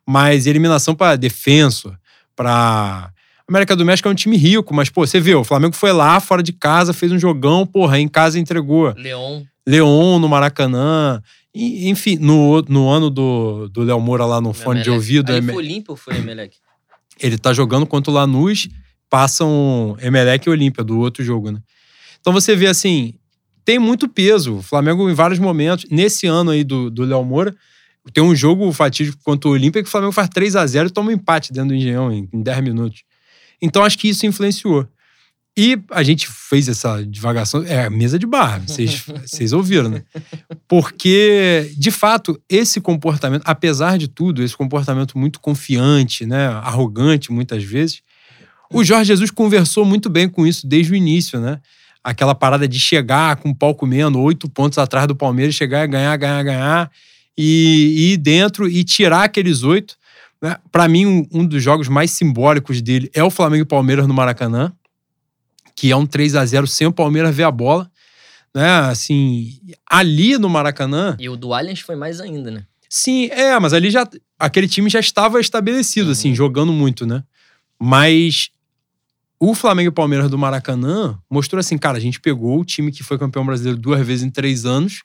Mas 0.07 0.47
eliminação 0.47 0.95
para 0.95 1.17
defenso, 1.17 1.93
para 2.37 3.11
América 3.49 3.75
do 3.75 3.85
México 3.85 4.09
é 4.09 4.13
um 4.13 4.15
time 4.15 4.37
rico, 4.37 4.75
mas, 4.75 4.91
pô, 4.91 5.07
você 5.07 5.21
viu, 5.21 5.41
o 5.41 5.45
Flamengo 5.45 5.75
foi 5.75 5.93
lá, 5.93 6.21
fora 6.21 6.43
de 6.43 6.53
casa, 6.53 6.93
fez 6.93 7.11
um 7.13 7.19
jogão, 7.19 7.67
porra, 7.67 7.99
em 7.99 8.09
casa 8.09 8.39
entregou. 8.39 8.93
Leon. 8.97 9.43
Leon 9.67 10.19
no 10.19 10.29
Maracanã. 10.29 11.23
E, 11.55 11.89
enfim, 11.89 12.19
no, 12.21 12.61
no 12.69 12.89
ano 12.89 13.09
do, 13.09 13.69
do 13.69 13.83
Léo 13.83 14.01
Moura 14.01 14.27
lá 14.27 14.41
no 14.41 14.53
fone 14.53 14.83
de 14.83 14.91
ouvido. 14.91 15.33
Aí 15.33 15.41
foi 15.41 15.55
Olímpia 15.55 15.93
ou 15.93 15.97
foi 15.97 16.17
Emelec? 16.17 16.57
Ele 17.19 17.39
tá 17.39 17.53
jogando 17.53 17.87
contra 17.87 18.11
o 18.11 18.15
Lanús, 18.15 18.69
passam 19.09 19.97
Emelec 20.01 20.47
e 20.47 20.51
Olímpia 20.51 20.83
do 20.83 20.99
outro 20.99 21.23
jogo, 21.25 21.51
né? 21.51 21.61
Então 22.21 22.33
você 22.33 22.57
vê 22.57 22.67
assim, 22.67 23.15
tem 23.65 23.79
muito 23.79 24.09
peso. 24.09 24.57
O 24.57 24.63
Flamengo, 24.63 25.09
em 25.09 25.15
vários 25.15 25.39
momentos, 25.39 25.87
nesse 25.91 26.27
ano 26.27 26.51
aí 26.51 26.65
do, 26.65 26.91
do 26.91 27.05
Léo 27.05 27.25
Moura, 27.25 27.55
tem 28.13 28.23
um 28.23 28.35
jogo 28.35 28.71
fatídico 28.73 29.19
contra 29.25 29.49
o 29.49 29.53
Olímpia 29.53 29.83
que 29.83 29.89
o 29.89 29.91
Flamengo 29.91 30.13
faz 30.13 30.29
3 30.29 30.57
a 30.57 30.67
0 30.67 30.89
e 30.89 30.93
toma 30.93 31.11
um 31.11 31.15
empate 31.15 31.53
dentro 31.53 31.71
do 31.71 31.75
Engenhão 31.75 32.13
em, 32.13 32.29
em 32.33 32.43
10 32.43 32.61
minutos. 32.63 33.03
Então 33.61 33.85
acho 33.85 33.99
que 33.99 34.09
isso 34.09 34.27
influenciou. 34.27 34.89
E 35.59 35.79
a 35.91 36.03
gente 36.03 36.29
fez 36.29 36.69
essa 36.69 37.03
divagação, 37.03 37.65
é 37.65 37.89
mesa 37.89 38.19
de 38.19 38.27
bar, 38.27 38.61
vocês, 38.61 39.05
vocês 39.25 39.55
ouviram, 39.55 39.89
né? 39.89 40.03
Porque, 40.69 41.73
de 41.79 41.91
fato, 41.91 42.39
esse 42.47 42.79
comportamento, 42.79 43.43
apesar 43.47 43.97
de 43.97 44.07
tudo, 44.07 44.43
esse 44.43 44.55
comportamento 44.55 45.17
muito 45.17 45.41
confiante, 45.41 46.27
né, 46.27 46.47
arrogante 46.49 47.33
muitas 47.33 47.65
vezes, 47.65 48.03
o 48.73 48.85
Jorge 48.85 49.09
Jesus 49.09 49.31
conversou 49.31 49.85
muito 49.85 50.09
bem 50.09 50.29
com 50.29 50.47
isso 50.47 50.67
desde 50.67 50.93
o 50.93 50.97
início, 50.97 51.41
né? 51.41 51.61
aquela 52.07 52.37
parada 52.37 52.69
de 52.69 52.79
chegar 52.79 53.35
com 53.35 53.51
o 53.51 53.55
pau 53.55 53.75
comendo, 53.75 54.21
oito 54.21 54.49
pontos 54.49 54.79
atrás 54.79 55.09
do 55.09 55.17
Palmeiras, 55.17 55.57
chegar 55.57 55.85
e 55.85 55.89
ganhar, 55.89 56.17
ganhar, 56.17 56.43
ganhar, 56.45 56.91
e, 57.37 57.95
e 57.97 58.13
ir 58.13 58.17
dentro 58.17 58.69
e 58.69 58.85
tirar 58.85 59.25
aqueles 59.25 59.65
oito. 59.65 59.97
Né? 60.41 60.57
Para 60.71 60.87
mim, 60.87 61.05
um, 61.05 61.27
um, 61.33 61.45
dos 61.45 61.61
jogos 61.61 61.89
mais 61.89 62.13
simbólicos 62.13 62.81
dele 62.81 63.11
é 63.13 63.25
o 63.25 63.31
Flamengo 63.31 63.63
e 63.63 63.67
Palmeiras 63.67 64.07
no 64.07 64.15
Maracanã, 64.15 64.73
que 65.75 65.91
é 65.91 65.97
um 65.97 66.07
3 66.07 66.37
a 66.37 66.47
0 66.47 66.69
sem 66.69 66.87
o 66.87 66.93
Palmeiras 66.93 67.35
ver 67.35 67.43
a 67.43 67.51
bola. 67.51 67.91
Né? 68.55 68.71
Assim, 68.71 69.59
ali 69.91 70.39
no 70.39 70.49
Maracanã. 70.49 71.17
E 71.19 71.29
o 71.29 71.37
do 71.37 71.53
Allianz 71.53 71.81
foi 71.81 71.97
mais 71.97 72.21
ainda, 72.21 72.53
né? 72.53 72.65
Sim, 72.89 73.27
é, 73.33 73.59
mas 73.59 73.73
ali 73.73 73.91
já. 73.91 74.09
Aquele 74.39 74.69
time 74.69 74.89
já 74.89 75.01
estava 75.01 75.41
estabelecido, 75.41 76.13
assim, 76.13 76.29
uhum. 76.29 76.33
assim, 76.33 76.35
jogando 76.37 76.73
muito, 76.73 77.05
né? 77.05 77.25
Mas 77.79 78.51
o 79.39 79.55
Flamengo 79.55 79.87
e 79.87 79.91
o 79.91 79.93
Palmeiras 79.93 80.31
do 80.31 80.39
Maracanã 80.39 81.19
mostrou 81.31 81.61
assim, 81.61 81.77
cara, 81.77 81.99
a 81.99 82.01
gente 82.01 82.21
pegou 82.21 82.61
o 82.61 82.65
time 82.65 82.91
que 82.91 83.03
foi 83.03 83.19
campeão 83.19 83.45
brasileiro 83.45 83.79
duas 83.79 84.05
vezes 84.07 84.25
em 84.25 84.31
três 84.31 84.65
anos, 84.65 85.03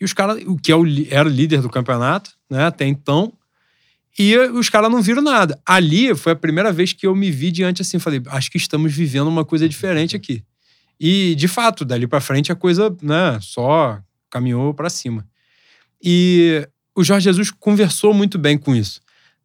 e 0.00 0.04
os 0.04 0.12
caras, 0.12 0.42
o 0.46 0.56
que 0.56 0.72
é 0.72 0.76
o, 0.76 0.84
era 1.10 1.28
o 1.28 1.32
líder 1.32 1.60
do 1.60 1.68
campeonato, 1.68 2.32
né, 2.48 2.64
até 2.64 2.86
então, 2.86 3.32
e 4.18 4.36
os 4.36 4.68
caras 4.68 4.90
não 4.90 5.00
viram 5.00 5.22
nada. 5.22 5.58
Ali 5.64 6.14
foi 6.14 6.32
a 6.32 6.36
primeira 6.36 6.72
vez 6.72 6.92
que 6.92 7.06
eu 7.06 7.14
me 7.14 7.30
vi 7.30 7.50
diante 7.50 7.80
assim, 7.80 7.98
falei, 7.98 8.20
acho 8.26 8.50
que 8.50 8.58
estamos 8.58 8.92
vivendo 8.92 9.28
uma 9.28 9.44
coisa 9.44 9.68
diferente 9.68 10.16
aqui. 10.16 10.42
E, 10.98 11.34
de 11.36 11.48
fato, 11.48 11.84
dali 11.84 12.06
para 12.06 12.20
frente 12.20 12.52
a 12.52 12.56
coisa, 12.56 12.94
né, 13.00 13.38
só 13.40 13.98
caminhou 14.28 14.74
para 14.74 14.90
cima. 14.90 15.26
E 16.02 16.66
o 16.94 17.02
Jorge 17.02 17.24
Jesus 17.24 17.50
conversou 17.50 18.12
muito 18.12 18.38
bem 18.38 18.58
com 18.58 18.74
isso. 18.74 19.00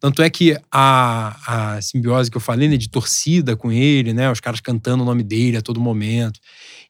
Tanto 0.06 0.22
é 0.22 0.30
que 0.30 0.56
a, 0.70 1.74
a 1.74 1.82
simbiose 1.82 2.30
que 2.30 2.36
eu 2.36 2.40
falei, 2.40 2.68
né, 2.68 2.76
de 2.76 2.88
torcida 2.88 3.56
com 3.56 3.72
ele, 3.72 4.12
né, 4.12 4.30
os 4.30 4.38
caras 4.38 4.60
cantando 4.60 5.02
o 5.02 5.04
nome 5.04 5.24
dele 5.24 5.56
a 5.56 5.60
todo 5.60 5.80
momento. 5.80 6.38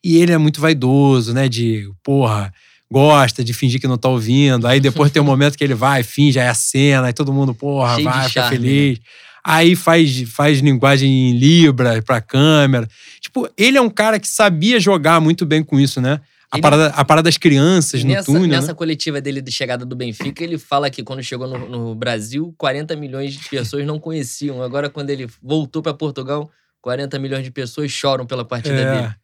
E 0.04 0.18
ele 0.18 0.32
é 0.32 0.36
muito 0.36 0.60
vaidoso, 0.60 1.32
né, 1.32 1.48
de, 1.48 1.88
porra, 2.04 2.52
gosta 2.92 3.42
de 3.42 3.54
fingir 3.54 3.80
que 3.80 3.88
não 3.88 3.96
tá 3.96 4.10
ouvindo. 4.10 4.66
Aí 4.66 4.80
depois 4.80 5.10
tem 5.10 5.22
um 5.22 5.24
momento 5.24 5.56
que 5.56 5.64
ele 5.64 5.74
vai, 5.74 6.02
finge, 6.02 6.38
aí 6.38 6.46
a 6.46 6.52
cena, 6.52 7.06
aí 7.06 7.14
todo 7.14 7.32
mundo, 7.32 7.54
porra, 7.54 7.94
Cheio 7.94 8.04
vai, 8.04 8.28
fica 8.28 8.48
feliz. 8.50 8.98
Né? 8.98 9.04
Aí 9.42 9.74
faz, 9.74 10.24
faz 10.28 10.58
linguagem 10.58 11.30
em 11.30 11.38
Libra 11.38 12.02
pra 12.02 12.20
câmera. 12.20 12.86
Tipo, 13.18 13.48
ele 13.56 13.78
é 13.78 13.80
um 13.80 13.88
cara 13.88 14.20
que 14.20 14.28
sabia 14.28 14.78
jogar 14.78 15.22
muito 15.22 15.46
bem 15.46 15.62
com 15.62 15.80
isso, 15.80 16.02
né? 16.02 16.20
A, 16.50 16.56
ele... 16.56 16.62
parada, 16.62 16.86
a 16.88 17.04
parada 17.04 17.24
das 17.24 17.36
crianças 17.36 18.04
no 18.04 18.10
nessa, 18.10 18.26
túnel. 18.26 18.48
Nessa 18.48 18.68
né? 18.68 18.74
coletiva 18.74 19.20
dele 19.20 19.40
de 19.40 19.50
chegada 19.50 19.84
do 19.84 19.96
Benfica, 19.96 20.42
ele 20.44 20.58
fala 20.58 20.88
que 20.90 21.02
quando 21.02 21.22
chegou 21.22 21.46
no, 21.46 21.68
no 21.68 21.94
Brasil, 21.94 22.54
40 22.56 22.94
milhões 22.96 23.34
de 23.34 23.48
pessoas 23.48 23.84
não 23.84 23.98
conheciam. 23.98 24.62
Agora, 24.62 24.88
quando 24.88 25.10
ele 25.10 25.26
voltou 25.42 25.82
para 25.82 25.92
Portugal, 25.92 26.50
40 26.80 27.18
milhões 27.18 27.44
de 27.44 27.50
pessoas 27.50 27.90
choram 27.90 28.26
pela 28.26 28.44
partida 28.44 28.76
é. 28.76 29.00
dele. 29.00 29.14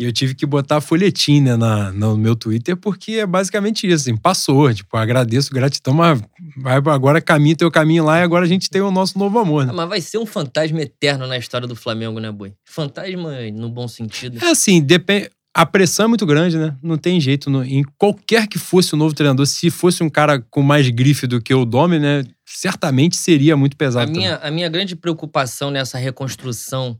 E 0.00 0.04
eu 0.04 0.12
tive 0.12 0.32
que 0.32 0.46
botar 0.46 0.80
folhetim 0.80 1.40
né, 1.40 1.56
na, 1.56 1.90
no 1.90 2.16
meu 2.16 2.36
Twitter, 2.36 2.76
porque 2.76 3.14
é 3.14 3.26
basicamente 3.26 3.84
isso, 3.84 4.08
assim, 4.08 4.16
passou. 4.16 4.72
Tipo, 4.72 4.96
agradeço, 4.96 5.52
gratidão, 5.52 5.92
mas 5.92 6.22
vai 6.56 6.76
agora 6.76 7.20
caminho, 7.20 7.56
teu 7.56 7.68
caminho 7.68 8.04
lá 8.04 8.20
e 8.20 8.22
agora 8.22 8.44
a 8.44 8.48
gente 8.48 8.70
tem 8.70 8.80
o 8.80 8.92
nosso 8.92 9.18
novo 9.18 9.40
amor. 9.40 9.66
Né? 9.66 9.72
Ah, 9.72 9.74
mas 9.74 9.88
vai 9.88 10.00
ser 10.00 10.18
um 10.18 10.26
fantasma 10.26 10.80
eterno 10.80 11.26
na 11.26 11.36
história 11.36 11.66
do 11.66 11.74
Flamengo, 11.74 12.20
né, 12.20 12.30
Boi? 12.30 12.52
Fantasma 12.64 13.40
no 13.52 13.68
bom 13.68 13.88
sentido. 13.88 14.38
É 14.40 14.50
assim, 14.50 14.80
depende 14.80 15.30
a 15.54 15.66
pressão 15.66 16.04
é 16.04 16.08
muito 16.08 16.26
grande, 16.26 16.56
né? 16.56 16.76
Não 16.82 16.96
tem 16.96 17.20
jeito. 17.20 17.50
No, 17.50 17.64
em 17.64 17.82
qualquer 17.96 18.46
que 18.46 18.58
fosse 18.58 18.94
o 18.94 18.96
novo 18.96 19.14
treinador, 19.14 19.46
se 19.46 19.70
fosse 19.70 20.02
um 20.02 20.10
cara 20.10 20.40
com 20.50 20.62
mais 20.62 20.88
grife 20.88 21.26
do 21.26 21.40
que 21.40 21.52
o 21.52 21.64
Domi, 21.64 21.98
né? 21.98 22.24
Certamente 22.46 23.16
seria 23.16 23.56
muito 23.56 23.76
pesado. 23.76 24.10
A 24.10 24.14
minha, 24.14 24.36
a 24.36 24.50
minha 24.50 24.68
grande 24.68 24.94
preocupação 24.94 25.70
nessa 25.70 25.98
reconstrução 25.98 26.98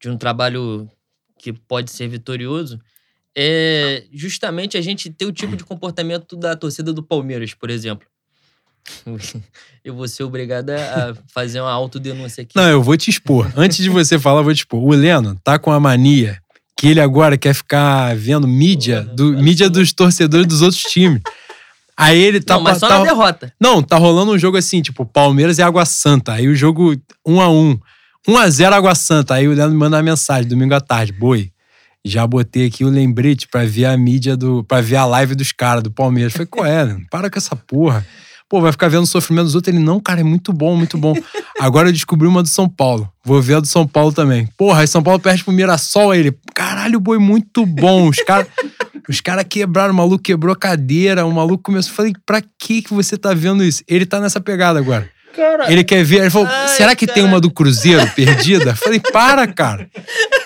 de 0.00 0.08
um 0.08 0.16
trabalho 0.16 0.88
que 1.38 1.52
pode 1.52 1.90
ser 1.90 2.08
vitorioso 2.08 2.78
é 3.36 4.04
justamente 4.12 4.76
a 4.76 4.80
gente 4.80 5.10
ter 5.10 5.24
o 5.24 5.32
tipo 5.32 5.56
de 5.56 5.64
comportamento 5.64 6.36
da 6.36 6.56
torcida 6.56 6.92
do 6.92 7.02
Palmeiras, 7.02 7.54
por 7.54 7.70
exemplo. 7.70 8.06
Eu 9.84 9.94
vou 9.94 10.08
ser 10.08 10.24
obrigada 10.24 10.76
a 10.76 11.14
fazer 11.32 11.60
uma 11.60 11.70
autodenúncia 11.70 12.42
aqui. 12.42 12.56
Não, 12.56 12.68
eu 12.68 12.82
vou 12.82 12.96
te 12.96 13.08
expor. 13.08 13.50
Antes 13.56 13.78
de 13.78 13.88
você 13.88 14.18
falar, 14.18 14.40
eu 14.40 14.44
vou 14.44 14.52
te 14.52 14.58
expor. 14.58 14.82
O 14.82 14.90
Leno 14.90 15.38
tá 15.42 15.58
com 15.58 15.70
a 15.72 15.80
mania 15.80 16.38
que 16.78 16.86
ele 16.86 17.00
agora 17.00 17.36
quer 17.36 17.52
ficar 17.52 18.14
vendo 18.14 18.46
mídia, 18.46 19.02
do, 19.02 19.32
mídia 19.32 19.68
dos 19.68 19.92
torcedores 19.92 20.46
dos 20.46 20.62
outros 20.62 20.80
times. 20.82 21.20
Aí 21.96 22.16
ele 22.16 22.40
tá. 22.40 22.54
Não, 22.54 22.62
mas 22.62 22.78
só 22.78 22.86
tá, 22.86 23.00
na 23.00 23.04
derrota. 23.04 23.52
Não, 23.60 23.82
tá 23.82 23.96
rolando 23.96 24.30
um 24.30 24.38
jogo 24.38 24.56
assim, 24.56 24.80
tipo, 24.80 25.04
Palmeiras 25.04 25.58
e 25.58 25.62
Água 25.62 25.84
Santa. 25.84 26.34
Aí 26.34 26.46
o 26.46 26.54
jogo 26.54 26.94
1 27.26 27.40
a 27.40 27.50
1 27.50 27.78
1 28.28 28.36
a 28.38 28.48
0 28.48 28.74
Água 28.76 28.94
Santa. 28.94 29.34
Aí 29.34 29.48
o 29.48 29.52
Leandro 29.52 29.72
me 29.72 29.78
manda 29.78 29.96
uma 29.96 30.02
mensagem, 30.04 30.48
domingo 30.48 30.72
à 30.72 30.80
tarde. 30.80 31.12
Boi, 31.12 31.50
já 32.04 32.24
botei 32.24 32.66
aqui 32.66 32.84
o 32.84 32.88
lembrete 32.88 33.48
pra 33.48 33.64
ver 33.64 33.86
a 33.86 33.96
mídia 33.96 34.36
do. 34.36 34.62
pra 34.62 34.80
ver 34.80 34.96
a 34.96 35.04
live 35.04 35.34
dos 35.34 35.50
caras 35.50 35.82
do 35.82 35.90
Palmeiras. 35.90 36.32
Falei, 36.32 36.46
qual 36.46 36.64
é? 36.64 36.96
Para 37.10 37.28
com 37.28 37.38
essa 37.38 37.56
porra. 37.56 38.06
Pô, 38.48 38.60
vai 38.60 38.72
ficar 38.72 38.88
vendo 38.88 39.02
o 39.02 39.06
sofrimento 39.06 39.44
dos 39.44 39.54
outros. 39.54 39.74
Ele, 39.74 39.84
não, 39.84 40.00
cara, 40.00 40.20
é 40.20 40.24
muito 40.24 40.52
bom, 40.52 40.74
muito 40.74 40.96
bom. 40.96 41.14
Agora 41.60 41.88
eu 41.88 41.92
descobri 41.92 42.26
uma 42.26 42.42
do 42.42 42.48
São 42.48 42.68
Paulo. 42.68 43.10
Vou 43.24 43.42
ver 43.42 43.56
a 43.56 43.60
do 43.60 43.66
São 43.66 43.86
Paulo 43.86 44.12
também. 44.12 44.48
Porra, 44.56 44.80
aí 44.80 44.86
São 44.86 45.02
Paulo 45.02 45.20
perde 45.20 45.44
pro 45.44 45.52
Mirassol. 45.52 46.12
Aí 46.12 46.20
ele, 46.20 46.38
caralho, 46.54 46.98
boi, 46.98 47.18
muito 47.18 47.66
bom. 47.66 48.08
Os 48.08 48.16
caras 48.18 48.46
os 49.08 49.22
cara 49.22 49.42
quebraram, 49.42 49.94
o 49.94 49.96
maluco 49.96 50.22
quebrou 50.22 50.52
a 50.52 50.56
cadeira. 50.56 51.24
O 51.24 51.32
maluco 51.32 51.62
começou. 51.62 51.94
Falei, 51.94 52.12
pra 52.26 52.42
que 52.42 52.82
que 52.82 52.92
você 52.92 53.16
tá 53.16 53.32
vendo 53.32 53.64
isso? 53.64 53.82
Ele 53.88 54.04
tá 54.04 54.20
nessa 54.20 54.40
pegada 54.40 54.78
agora. 54.78 55.08
Cara, 55.34 55.72
ele 55.72 55.82
quer 55.82 56.04
ver. 56.04 56.20
Ele 56.20 56.30
falou, 56.30 56.48
ai, 56.48 56.68
será 56.68 56.94
que 56.94 57.06
cara. 57.06 57.14
tem 57.14 57.24
uma 57.24 57.40
do 57.40 57.50
Cruzeiro 57.50 58.06
perdida? 58.14 58.76
Falei, 58.76 59.00
para, 59.00 59.46
cara. 59.46 59.88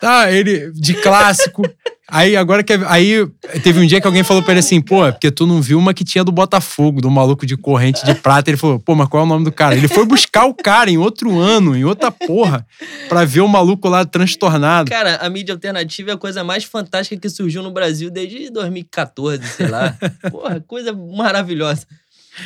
Tá, 0.00 0.32
ele 0.32 0.72
de 0.72 0.94
clássico. 0.94 1.62
Aí 2.10 2.36
agora 2.36 2.64
que 2.64 2.72
aí 2.88 3.24
teve 3.62 3.78
um 3.78 3.86
dia 3.86 4.00
que 4.00 4.06
alguém 4.06 4.24
falou 4.24 4.42
pra 4.42 4.52
ele 4.52 4.60
assim, 4.60 4.80
pô, 4.80 5.06
é 5.06 5.12
porque 5.12 5.30
tu 5.30 5.46
não 5.46 5.62
viu 5.62 5.78
uma 5.78 5.94
que 5.94 6.02
tinha 6.02 6.24
do 6.24 6.32
Botafogo, 6.32 7.00
do 7.00 7.08
maluco 7.08 7.46
de 7.46 7.56
corrente 7.56 8.04
de 8.04 8.14
prata. 8.14 8.50
Ele 8.50 8.56
falou, 8.56 8.80
pô, 8.80 8.96
mas 8.96 9.08
qual 9.08 9.22
é 9.22 9.26
o 9.26 9.28
nome 9.28 9.44
do 9.44 9.52
cara? 9.52 9.76
Ele 9.76 9.86
foi 9.86 10.04
buscar 10.04 10.46
o 10.46 10.54
cara 10.54 10.90
em 10.90 10.98
outro 10.98 11.38
ano, 11.38 11.76
em 11.76 11.84
outra 11.84 12.10
porra, 12.10 12.66
pra 13.08 13.24
ver 13.24 13.42
o 13.42 13.48
maluco 13.48 13.88
lá 13.88 14.04
transtornado. 14.04 14.90
Cara, 14.90 15.16
a 15.16 15.30
mídia 15.30 15.54
alternativa 15.54 16.10
é 16.10 16.14
a 16.14 16.18
coisa 16.18 16.42
mais 16.42 16.64
fantástica 16.64 17.20
que 17.20 17.28
surgiu 17.28 17.62
no 17.62 17.70
Brasil 17.70 18.10
desde 18.10 18.50
2014, 18.50 19.46
sei 19.46 19.68
lá. 19.68 19.96
Porra, 20.32 20.60
coisa 20.66 20.92
maravilhosa. 20.92 21.86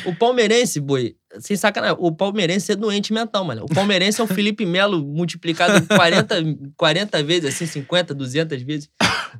O 0.05 0.15
palmeirense, 0.15 0.79
boi, 0.79 1.15
sem 1.39 1.55
sacanagem, 1.55 1.97
o 1.99 2.11
palmeirense 2.11 2.71
é 2.71 2.75
doente 2.75 3.13
mental, 3.13 3.43
mano. 3.45 3.65
O 3.65 3.73
palmeirense 3.73 4.21
é 4.21 4.23
o 4.23 4.27
Felipe 4.27 4.65
Melo 4.65 5.03
multiplicado 5.03 5.85
40, 5.87 6.35
40 6.75 7.23
vezes, 7.23 7.55
assim, 7.55 7.65
50, 7.65 8.13
200 8.13 8.61
vezes. 8.63 8.89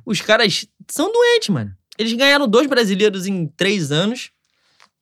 Os 0.04 0.20
caras 0.20 0.66
são 0.90 1.12
doentes, 1.12 1.48
mano. 1.48 1.72
Eles 1.98 2.12
ganharam 2.12 2.46
dois 2.46 2.66
brasileiros 2.66 3.26
em 3.26 3.46
três 3.46 3.90
anos. 3.90 4.30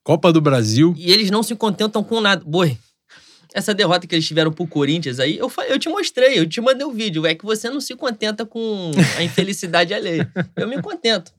Copa 0.03 0.31
do 0.31 0.39
Brasil. 0.39 0.93
E 0.97 1.11
eles 1.11 1.29
não 1.29 1.43
se 1.43 1.55
contentam 1.55 2.03
com 2.03 2.21
nada. 2.21 2.43
Boi, 2.45 2.77
essa 3.55 3.73
derrota 3.73 4.05
que 4.05 4.13
eles 4.13 4.27
tiveram 4.27 4.51
pro 4.51 4.67
Corinthians 4.67 5.17
aí, 5.17 5.37
eu, 5.37 5.51
eu 5.69 5.79
te 5.79 5.87
mostrei, 5.87 6.37
eu 6.37 6.45
te 6.45 6.59
mandei 6.59 6.85
o 6.85 6.89
um 6.89 6.93
vídeo. 6.93 7.25
É 7.25 7.33
que 7.33 7.45
você 7.45 7.69
não 7.69 7.79
se 7.79 7.95
contenta 7.95 8.45
com 8.45 8.91
a 9.17 9.23
infelicidade 9.23 9.93
alheia. 9.93 10.29
Eu 10.57 10.67
me 10.67 10.81
contento. 10.81 11.31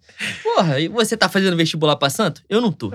Porra, 0.42 0.80
e 0.80 0.88
você 0.88 1.14
tá 1.14 1.28
fazendo 1.28 1.56
vestibular 1.56 1.94
pra 1.96 2.08
santo? 2.08 2.42
Eu 2.48 2.60
não 2.60 2.72
tô. 2.72 2.90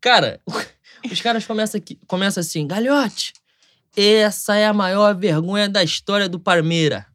Cara, 0.00 0.40
os 1.10 1.20
caras 1.20 1.44
começam, 1.44 1.78
aqui, 1.78 1.98
começam 2.06 2.40
assim, 2.40 2.66
Galhote, 2.66 3.32
essa 3.96 4.56
é 4.56 4.66
a 4.66 4.72
maior 4.72 5.14
vergonha 5.14 5.68
da 5.68 5.82
história 5.82 6.28
do 6.28 6.40
Parmeira. 6.40 7.06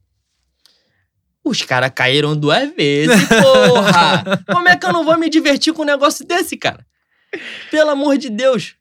Os 1.43 1.61
caras 1.61 1.91
caíram 1.93 2.35
duas 2.35 2.73
vezes, 2.75 3.27
porra! 3.29 4.43
Como 4.51 4.67
é 4.67 4.75
que 4.75 4.85
eu 4.85 4.93
não 4.93 5.05
vou 5.05 5.17
me 5.17 5.29
divertir 5.29 5.73
com 5.73 5.83
um 5.83 5.85
negócio 5.85 6.25
desse, 6.25 6.57
cara? 6.57 6.85
Pelo 7.69 7.91
amor 7.91 8.17
de 8.17 8.29
Deus. 8.29 8.75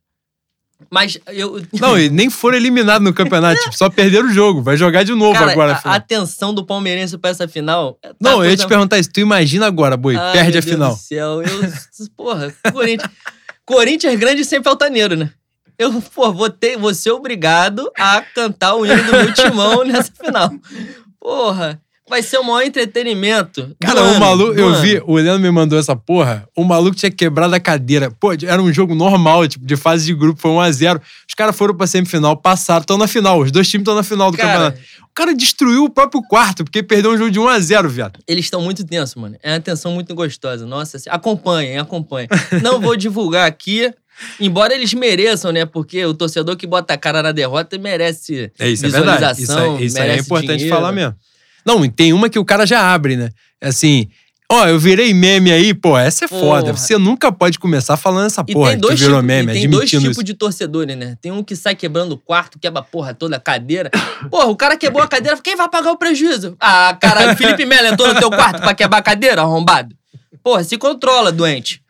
Mas 0.91 1.19
eu. 1.29 1.63
Não, 1.81 1.99
e 1.99 2.09
nem 2.09 2.29
foram 2.29 2.57
eliminados 2.57 3.05
no 3.05 3.15
campeonato, 3.15 3.61
tipo, 3.63 3.77
só 3.77 3.89
perderam 3.89 4.29
o 4.29 4.33
jogo. 4.33 4.63
Vai 4.63 4.77
jogar 4.77 5.03
de 5.03 5.15
novo 5.15 5.33
Cara, 5.33 5.53
agora. 5.53 5.81
A, 5.85 5.93
a 5.93 5.95
atenção 5.97 6.53
do 6.53 6.65
palmeirense 6.65 7.17
pra 7.17 7.31
essa 7.31 7.49
final. 7.49 7.95
Tá 8.03 8.15
não, 8.21 8.45
eu 8.45 8.51
ia 8.51 8.57
te 8.57 8.67
perguntar 8.67 8.99
isso. 8.99 9.11
Tu 9.13 9.21
imagina 9.21 9.67
agora, 9.67 9.97
Boi, 9.97 10.17
Ai, 10.17 10.33
perde 10.33 10.59
a 10.59 10.63
final. 10.63 10.79
Meu 10.79 10.89
Deus 10.89 11.01
do 11.01 11.07
céu, 11.07 11.43
eu. 11.43 12.09
Porra, 12.17 12.55
Corinthians. 12.73 13.11
Corinthians 13.67 14.19
grande 14.19 14.45
sempre 14.45 14.69
altaneiro, 14.69 15.17
né? 15.17 15.33
Eu, 15.79 16.01
pô, 16.01 16.33
vou, 16.33 16.49
ter, 16.49 16.77
vou 16.77 16.95
ser 16.95 17.11
obrigado 17.11 17.91
a 17.99 18.23
cantar 18.23 18.75
o 18.75 18.87
hino 18.87 19.03
do 19.05 19.13
meu 19.13 19.33
timão 19.33 19.83
nessa 19.85 20.13
final. 20.13 20.51
Porra, 21.19 21.81
vai 22.09 22.23
ser 22.23 22.39
o 22.39 22.45
maior 22.45 22.63
entretenimento. 22.63 23.75
Cara, 23.81 24.03
o 24.03 24.21
maluco, 24.21 24.59
eu 24.59 24.69
ano. 24.69 24.81
vi, 24.81 25.03
o 25.05 25.15
Leandro 25.17 25.41
me 25.41 25.51
mandou 25.51 25.79
essa 25.79 25.97
porra, 25.97 26.47
o 26.55 26.65
maluco 26.65 26.97
tinha 26.97 27.11
quebrado 27.11 27.55
a 27.55 27.61
cadeira. 27.61 28.11
Pô, 28.11 28.33
era 28.33 28.63
um 28.63 28.73
jogo 28.73 28.95
normal, 28.95 29.47
tipo, 29.49 29.65
de 29.65 29.77
fase 29.77 30.05
de 30.05 30.15
grupo, 30.15 30.41
foi 30.41 30.51
1x0. 30.51 31.01
Os 31.29 31.35
caras 31.35 31.57
foram 31.57 31.75
pra 31.75 31.87
semifinal, 31.87 32.37
passaram, 32.37 32.83
estão 32.83 32.99
na 32.99 33.07
final. 33.07 33.41
Os 33.41 33.51
dois 33.51 33.69
times 33.69 33.83
estão 33.83 33.95
na 33.95 34.03
final 34.03 34.31
do 34.31 34.37
cara, 34.37 34.53
campeonato. 34.53 34.81
O 35.03 35.15
cara 35.15 35.35
destruiu 35.35 35.85
o 35.85 35.91
próprio 35.91 36.23
quarto, 36.23 36.65
porque 36.65 36.83
perdeu 36.83 37.13
um 37.13 37.17
jogo 37.17 37.31
de 37.31 37.41
1x0, 37.41 37.89
viado. 37.89 38.21
Eles 38.27 38.47
estão 38.47 38.61
muito 38.61 38.85
tensos, 38.85 39.15
mano. 39.15 39.37
É 39.43 39.53
uma 39.53 39.61
tensão 39.61 39.93
muito 39.93 40.15
gostosa. 40.15 40.67
Nossa, 40.67 40.97
assim, 40.97 41.09
acompanhem, 41.09 41.79
acompanhem. 41.79 42.29
Não 42.63 42.81
vou 42.81 42.97
divulgar 42.97 43.47
aqui, 43.47 43.93
Embora 44.39 44.75
eles 44.75 44.95
mereçam, 44.95 45.51
né? 45.51 45.67
Porque 45.67 46.05
o 46.07 46.15
torcedor 46.15 46.57
que 46.57 46.67
bota 46.67 46.95
a 46.95 46.97
cara 46.97 47.23
na 47.23 47.33
derrota 47.33 47.77
merece 47.79 48.53
é, 48.59 48.69
isso 48.69 48.85
visualização, 48.85 49.03
é 49.03 49.19
verdade. 49.19 49.43
Isso, 49.43 49.59
é, 49.59 49.85
isso 49.85 49.99
merece 49.99 50.19
é 50.19 50.23
importante 50.23 50.59
dinheiro. 50.59 50.77
falar 50.77 50.93
mesmo. 50.93 51.17
Não, 51.65 51.85
e 51.85 51.89
tem 51.91 52.13
uma 52.13 52.29
que 52.29 52.39
o 52.39 52.45
cara 52.45 52.67
já 52.67 52.93
abre, 52.93 53.17
né? 53.17 53.31
Assim, 53.63 54.09
ó, 54.51 54.67
eu 54.67 54.79
virei 54.79 55.15
meme 55.15 55.51
aí, 55.51 55.73
pô, 55.73 55.97
essa 55.97 56.27
é 56.27 56.29
Porra. 56.29 56.41
foda. 56.41 56.73
Você 56.73 56.99
nunca 56.99 57.33
pode 57.33 57.59
começar 57.59 57.97
falando 57.97 58.27
essa 58.27 58.45
E 58.47 58.53
porra 58.53 58.71
tem 58.71 58.81
que 58.81 58.87
dois, 58.87 59.01
virou 59.01 59.17
tipos, 59.17 59.27
meme, 59.27 59.53
e 59.53 59.61
tem 59.61 59.71
dois 59.71 59.91
tipos 59.91 60.25
de 60.25 60.35
torcedores, 60.35 60.97
né? 60.97 61.17
Tem 61.21 61.33
um 61.33 61.43
que 61.43 61.57
sai 61.57 61.75
quebrando 61.75 62.13
o 62.13 62.19
quarto, 62.19 62.59
quebra 62.59 62.81
a 62.81 62.85
porra 62.85 63.15
toda, 63.15 63.37
a 63.37 63.41
cadeira. 63.41 63.91
Porra, 64.31 64.47
o 64.47 64.57
cara 64.57 64.77
quebrou 64.77 65.03
a 65.03 65.09
cadeira, 65.09 65.39
quem 65.43 65.57
vai 65.57 65.69
pagar 65.69 65.93
o 65.93 65.97
prejuízo? 65.97 66.57
Ah, 66.59 66.97
caralho, 67.01 67.37
Felipe 67.37 67.65
Melo 67.67 67.89
entrou 67.89 68.09
no 68.13 68.19
teu 68.19 68.31
quarto 68.31 68.61
pra 68.61 68.75
quebrar 68.75 68.99
a 68.99 69.03
cadeira, 69.03 69.43
arrombado? 69.43 69.95
Porra, 70.43 70.65
se 70.65 70.77
controla, 70.77 71.31
doente. 71.33 71.84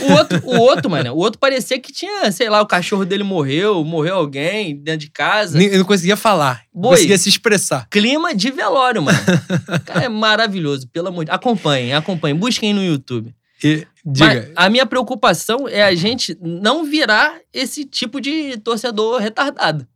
O 0.00 0.12
outro, 0.12 0.42
o 0.44 0.58
outro, 0.58 0.90
mano, 0.90 1.12
o 1.12 1.16
outro 1.16 1.38
parecia 1.38 1.78
que 1.78 1.90
tinha, 1.90 2.30
sei 2.30 2.50
lá, 2.50 2.60
o 2.60 2.66
cachorro 2.66 3.06
dele 3.06 3.22
morreu, 3.24 3.82
morreu 3.84 4.16
alguém 4.16 4.76
dentro 4.76 5.00
de 5.00 5.10
casa. 5.10 5.62
Eu 5.62 5.78
não 5.78 5.84
conseguia 5.84 6.16
falar, 6.16 6.62
Boi. 6.72 6.90
conseguia 6.90 7.16
se 7.16 7.28
expressar. 7.28 7.86
Clima 7.90 8.34
de 8.34 8.50
velório, 8.50 9.02
mano. 9.02 9.18
Cara, 9.86 10.04
é 10.04 10.08
maravilhoso, 10.08 10.88
pelo 10.88 11.08
amor 11.08 11.24
de 11.24 11.30
Acompanhem, 11.30 11.94
acompanhem, 11.94 12.36
busquem 12.36 12.74
no 12.74 12.84
YouTube. 12.84 13.34
E, 13.64 13.86
Mas 14.04 14.14
diga, 14.14 14.52
a 14.54 14.68
minha 14.68 14.86
preocupação 14.86 15.66
é 15.66 15.82
a 15.82 15.94
gente 15.94 16.36
não 16.40 16.84
virar 16.84 17.38
esse 17.52 17.84
tipo 17.84 18.20
de 18.20 18.56
torcedor 18.58 19.20
retardado. 19.20 19.86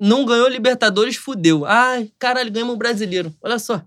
Não 0.00 0.24
ganhou 0.24 0.48
Libertadores, 0.48 1.16
fudeu. 1.16 1.64
Ai, 1.64 2.10
caralho, 2.18 2.50
ganhamos 2.50 2.74
um 2.74 2.78
brasileiro. 2.78 3.32
Olha 3.40 3.58
só. 3.58 3.80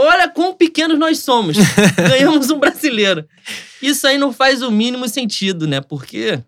Olha 0.00 0.28
quão 0.28 0.54
pequenos 0.54 0.98
nós 0.98 1.18
somos. 1.18 1.56
Ganhamos 1.96 2.50
um 2.50 2.58
brasileiro. 2.58 3.26
Isso 3.82 4.06
aí 4.06 4.16
não 4.16 4.32
faz 4.32 4.62
o 4.62 4.70
mínimo 4.70 5.08
sentido, 5.08 5.66
né? 5.66 5.80
Porque 5.80 6.40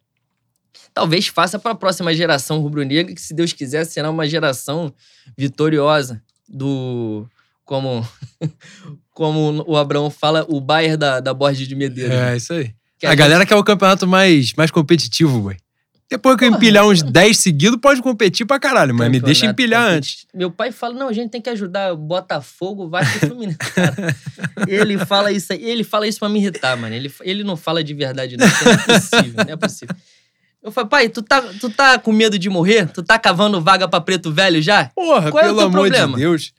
talvez 0.94 1.26
faça 1.26 1.58
para 1.58 1.72
a 1.72 1.74
próxima 1.74 2.14
geração 2.14 2.60
rubro-negra, 2.60 3.12
que 3.14 3.20
se 3.20 3.34
Deus 3.34 3.52
quiser 3.52 3.84
será 3.86 4.08
uma 4.10 4.26
geração 4.28 4.92
vitoriosa 5.36 6.22
do 6.48 7.26
como 7.64 8.06
como 9.12 9.64
o 9.66 9.76
Abraão 9.76 10.10
fala, 10.10 10.46
o 10.48 10.60
Bayern 10.60 10.96
da, 10.96 11.20
da 11.20 11.34
Borges 11.34 11.66
de 11.68 11.74
Medeiros. 11.74 12.14
né? 12.14 12.34
é 12.34 12.36
isso 12.36 12.52
aí. 12.52 12.72
Que 12.98 13.06
a 13.06 13.10
gente- 13.10 13.18
galera 13.18 13.46
quer 13.46 13.56
o 13.56 13.64
campeonato 13.64 14.06
mais, 14.06 14.52
mais 14.54 14.70
competitivo, 14.70 15.40
boy. 15.40 15.56
Depois 16.10 16.36
que 16.36 16.44
eu 16.44 16.48
empilhar 16.48 16.84
uns 16.84 17.02
10 17.02 17.38
seguidos, 17.38 17.78
pode 17.80 18.02
competir 18.02 18.44
pra 18.44 18.58
caralho, 18.58 18.92
mas 18.92 19.08
me 19.08 19.20
deixa 19.20 19.46
empilhar 19.46 19.82
antes. 19.86 20.26
Meu 20.34 20.50
pai 20.50 20.72
fala: 20.72 20.94
não, 20.94 21.08
a 21.08 21.12
gente 21.12 21.30
tem 21.30 21.40
que 21.40 21.48
ajudar 21.48 21.92
o 21.92 21.96
Botafogo, 21.96 22.88
Vasco 22.88 23.16
e 23.16 23.28
Fluminense. 23.28 23.56
Cara, 23.58 24.16
ele 24.66 24.98
fala 24.98 25.30
isso 25.30 25.52
aí, 25.52 25.64
ele 25.64 25.84
fala 25.84 26.08
isso 26.08 26.18
pra 26.18 26.28
me 26.28 26.40
irritar, 26.40 26.76
mano. 26.76 26.92
Ele, 26.92 27.12
ele 27.22 27.44
não 27.44 27.56
fala 27.56 27.84
de 27.84 27.94
verdade, 27.94 28.36
não. 28.36 28.44
Não 28.46 28.72
é 28.72 28.98
possível, 28.98 29.44
não 29.46 29.52
é 29.52 29.56
possível. 29.56 29.94
Eu 30.62 30.70
falo, 30.72 30.88
pai, 30.88 31.08
tu 31.08 31.22
tá, 31.22 31.40
tu 31.40 31.70
tá 31.70 31.98
com 31.98 32.12
medo 32.12 32.38
de 32.38 32.50
morrer? 32.50 32.86
Tu 32.92 33.02
tá 33.02 33.18
cavando 33.18 33.60
vaga 33.62 33.88
pra 33.88 34.00
preto 34.00 34.30
velho 34.32 34.60
já? 34.60 34.86
Porra, 34.94 35.30
Qual 35.30 35.42
é 35.42 35.46
o 35.46 35.48
pelo 35.48 35.58
teu 35.58 35.66
amor 35.68 35.80
problema? 35.80 36.12
de 36.16 36.22
Deus. 36.22 36.52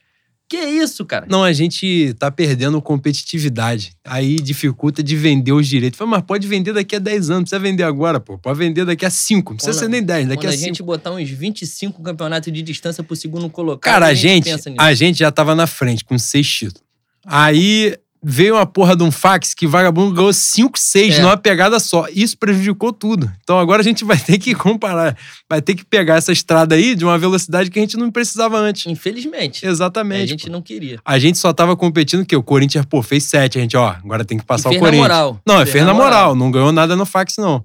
Que 0.52 0.58
isso, 0.66 1.06
cara? 1.06 1.24
Não, 1.30 1.42
a 1.42 1.50
gente 1.52 2.12
tá 2.18 2.30
perdendo 2.30 2.80
competitividade. 2.82 3.92
Aí 4.04 4.36
dificulta 4.36 5.02
de 5.02 5.16
vender 5.16 5.52
os 5.52 5.66
direitos. 5.66 5.96
Fala, 5.96 6.10
mas 6.10 6.22
pode 6.22 6.46
vender 6.46 6.74
daqui 6.74 6.96
a 6.96 6.98
10 6.98 7.16
anos, 7.16 7.28
não 7.30 7.40
precisa 7.40 7.58
vender 7.58 7.84
agora, 7.84 8.20
pô. 8.20 8.36
Pode 8.38 8.58
vender 8.58 8.84
daqui 8.84 9.06
a 9.06 9.10
5, 9.10 9.52
não 9.52 9.56
precisa 9.56 9.74
Quando- 9.74 9.80
ser 9.84 9.88
nem 9.88 10.02
10, 10.02 10.28
daqui 10.28 10.46
a 10.46 10.50
a 10.50 10.52
5. 10.52 10.64
gente 10.64 10.82
botar 10.82 11.10
uns 11.12 11.30
25 11.30 12.02
campeonatos 12.02 12.52
de 12.52 12.60
distância 12.60 13.02
pro 13.02 13.16
segundo 13.16 13.48
colocado, 13.48 13.90
Cara, 13.90 14.06
a 14.08 14.14
gente, 14.14 14.44
pensa 14.44 14.68
nisso. 14.68 14.82
a 14.82 14.92
gente 14.92 15.18
já 15.20 15.30
tava 15.32 15.54
na 15.54 15.66
frente 15.66 16.04
com 16.04 16.18
seis 16.18 16.46
títulos. 16.46 16.82
Aí 17.24 17.96
veio 18.24 18.54
uma 18.54 18.64
porra 18.64 18.94
de 18.94 19.02
um 19.02 19.10
fax 19.10 19.52
que 19.52 19.66
vagabundo 19.66 20.14
ganhou 20.14 20.32
5, 20.32 20.78
6 20.78 21.18
É. 21.18 21.22
numa 21.22 21.36
pegada 21.36 21.80
só. 21.80 22.06
Isso 22.14 22.38
prejudicou 22.38 22.92
tudo. 22.92 23.30
Então 23.42 23.58
agora 23.58 23.80
a 23.80 23.84
gente 23.84 24.04
vai 24.06 24.16
ter 24.18 24.38
que 24.38 24.54
comparar. 24.54 25.16
Vai 25.48 25.60
ter 25.60 25.74
que 25.74 25.84
pegar 25.84 26.16
essa 26.16 26.32
estrada 26.32 26.74
aí 26.74 26.94
de 26.94 27.04
uma 27.04 27.18
velocidade 27.18 27.70
que 27.70 27.78
a 27.78 27.82
gente 27.82 27.96
não 27.96 28.10
precisava 28.10 28.56
antes. 28.58 28.86
Infelizmente. 28.86 29.66
Exatamente. 29.66 30.22
a 30.22 30.26
gente 30.26 30.46
pô. 30.46 30.52
não 30.52 30.62
queria. 30.62 31.00
A 31.04 31.18
gente 31.18 31.38
só 31.38 31.52
tava 31.52 31.76
competindo 31.76 32.24
que 32.24 32.36
o 32.36 32.42
Corinthians, 32.42 32.84
pô, 32.84 33.02
fez 33.02 33.24
7. 33.24 33.58
A 33.58 33.60
gente, 33.60 33.76
ó, 33.76 33.88
agora 33.88 34.24
tem 34.24 34.38
que 34.38 34.44
passar 34.44 34.68
o 34.68 34.72
fez 34.72 34.80
na 34.80 34.86
Corinthians. 34.88 35.08
moral. 35.08 35.40
Não, 35.46 35.60
é 35.60 35.66
fez 35.66 35.84
na 35.84 35.92
moral. 35.94 36.34
Não 36.34 36.50
ganhou 36.50 36.70
nada 36.72 36.94
no 36.94 37.04
fax, 37.04 37.34
não. 37.38 37.64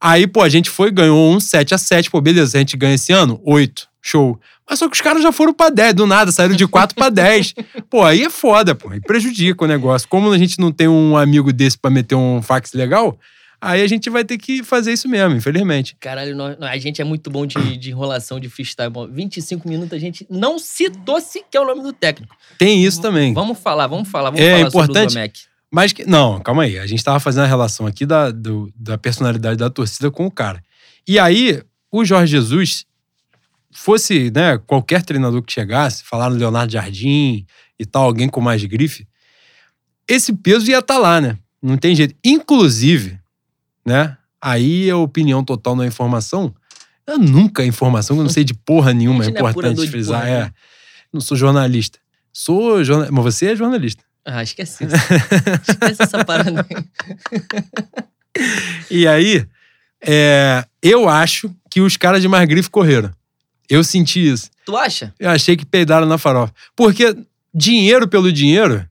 Aí, 0.00 0.26
pô, 0.26 0.42
a 0.42 0.48
gente 0.48 0.68
foi, 0.68 0.90
ganhou 0.90 1.32
um 1.32 1.38
7 1.38 1.74
a 1.74 1.78
7 1.78 2.10
Pô, 2.10 2.20
beleza, 2.20 2.56
a 2.56 2.60
gente 2.60 2.76
ganha 2.76 2.94
esse 2.94 3.12
ano? 3.12 3.40
8. 3.44 3.86
Show. 4.04 4.36
Mas 4.68 4.78
só 4.78 4.88
que 4.88 4.94
os 4.94 5.00
caras 5.00 5.22
já 5.22 5.32
foram 5.32 5.52
pra 5.52 5.68
10, 5.70 5.94
do 5.94 6.06
nada, 6.06 6.30
saíram 6.32 6.54
de 6.56 6.66
4 6.66 6.94
pra 6.94 7.08
10. 7.10 7.54
Pô, 7.90 8.02
aí 8.04 8.22
é 8.22 8.30
foda, 8.30 8.74
pô. 8.74 8.88
Aí 8.90 9.00
prejudica 9.00 9.64
o 9.64 9.68
negócio. 9.68 10.08
Como 10.08 10.30
a 10.30 10.38
gente 10.38 10.58
não 10.58 10.70
tem 10.72 10.88
um 10.88 11.16
amigo 11.16 11.52
desse 11.52 11.76
pra 11.78 11.90
meter 11.90 12.14
um 12.14 12.40
fax 12.40 12.72
legal, 12.72 13.18
aí 13.60 13.82
a 13.82 13.86
gente 13.86 14.08
vai 14.08 14.24
ter 14.24 14.38
que 14.38 14.62
fazer 14.62 14.92
isso 14.92 15.08
mesmo, 15.08 15.36
infelizmente. 15.36 15.96
Caralho, 16.00 16.34
nós- 16.34 16.56
a 16.60 16.78
gente 16.78 17.02
é 17.02 17.04
muito 17.04 17.28
bom 17.30 17.44
de, 17.46 17.76
de 17.76 17.90
enrolação 17.90 18.40
de 18.40 18.48
freestyle. 18.48 18.88
Bom, 18.90 19.06
25 19.08 19.68
minutos 19.68 19.92
a 19.92 19.98
gente 19.98 20.26
não 20.30 20.58
citou 20.58 21.20
sequer 21.20 21.60
o 21.60 21.66
nome 21.66 21.82
do 21.82 21.92
técnico. 21.92 22.34
Tem 22.56 22.84
isso 22.84 23.00
também. 23.02 23.34
Vamos 23.34 23.58
falar, 23.58 23.86
vamos 23.88 24.08
falar, 24.08 24.30
vamos 24.30 24.40
É 24.44 24.56
falar 24.58 24.68
importante- 24.68 24.94
sobre 24.94 25.02
o 25.02 25.08
Domecq. 25.14 25.40
Mas 25.70 25.92
que. 25.92 26.04
Não, 26.06 26.38
calma 26.40 26.62
aí. 26.64 26.78
A 26.78 26.86
gente 26.86 27.02
tava 27.02 27.18
fazendo 27.18 27.44
a 27.44 27.48
relação 27.48 27.86
aqui 27.86 28.06
da, 28.06 28.30
do- 28.30 28.70
da 28.76 28.96
personalidade 28.96 29.56
da 29.56 29.68
torcida 29.70 30.10
com 30.10 30.24
o 30.26 30.30
cara. 30.30 30.62
E 31.08 31.18
aí, 31.18 31.60
o 31.90 32.04
Jorge 32.04 32.30
Jesus, 32.30 32.84
fosse, 33.72 34.30
né, 34.34 34.58
qualquer 34.58 35.02
treinador 35.02 35.42
que 35.42 35.52
chegasse, 35.52 36.04
falar 36.04 36.30
no 36.30 36.36
Leonardo 36.36 36.72
Jardim 36.72 37.46
e 37.78 37.86
tal, 37.86 38.04
alguém 38.04 38.28
com 38.28 38.40
mais 38.40 38.62
grife, 38.64 39.06
esse 40.06 40.32
peso 40.32 40.70
ia 40.70 40.78
estar 40.78 40.98
lá, 40.98 41.20
né? 41.20 41.38
Não 41.62 41.76
tem 41.76 41.94
jeito. 41.94 42.14
Inclusive, 42.24 43.18
né? 43.86 44.16
Aí 44.40 44.90
a 44.90 44.96
opinião 44.96 45.44
total 45.44 45.80
é 45.82 45.86
informação. 45.86 46.54
Eu 47.06 47.18
nunca 47.18 47.62
é 47.62 47.66
informação, 47.66 48.16
eu 48.16 48.22
não 48.22 48.30
sei 48.30 48.44
de 48.44 48.54
porra 48.54 48.92
nenhuma, 48.92 49.24
é 49.24 49.28
é 49.28 49.30
importante 49.30 49.80
de 49.80 49.88
frisar. 49.88 50.20
porra 50.20 50.30
é, 50.30 50.34
nenhuma. 50.34 50.54
não 51.12 51.20
sou 51.20 51.36
jornalista. 51.36 51.98
Sou 52.32 52.82
jornalista. 52.84 53.14
Mas 53.14 53.24
você 53.24 53.46
é 53.46 53.56
jornalista. 53.56 54.02
Ah, 54.24 54.42
esqueci. 54.42 54.84
esquece 54.84 56.02
essa 56.02 56.24
parada 56.24 56.66
aí. 56.68 57.42
E 58.90 59.06
aí, 59.06 59.46
é, 60.02 60.64
eu 60.82 61.08
acho 61.08 61.54
que 61.70 61.80
os 61.80 61.98
caras 61.98 62.22
de 62.22 62.28
Margrife 62.28 62.70
correram. 62.70 63.10
Eu 63.68 63.82
senti 63.82 64.26
isso. 64.26 64.50
Tu 64.64 64.76
acha? 64.76 65.14
Eu 65.18 65.30
achei 65.30 65.56
que 65.56 65.64
peidaram 65.64 66.06
na 66.06 66.18
farofa. 66.18 66.52
Porque 66.76 67.16
dinheiro 67.54 68.08
pelo 68.08 68.32
dinheiro, 68.32 68.86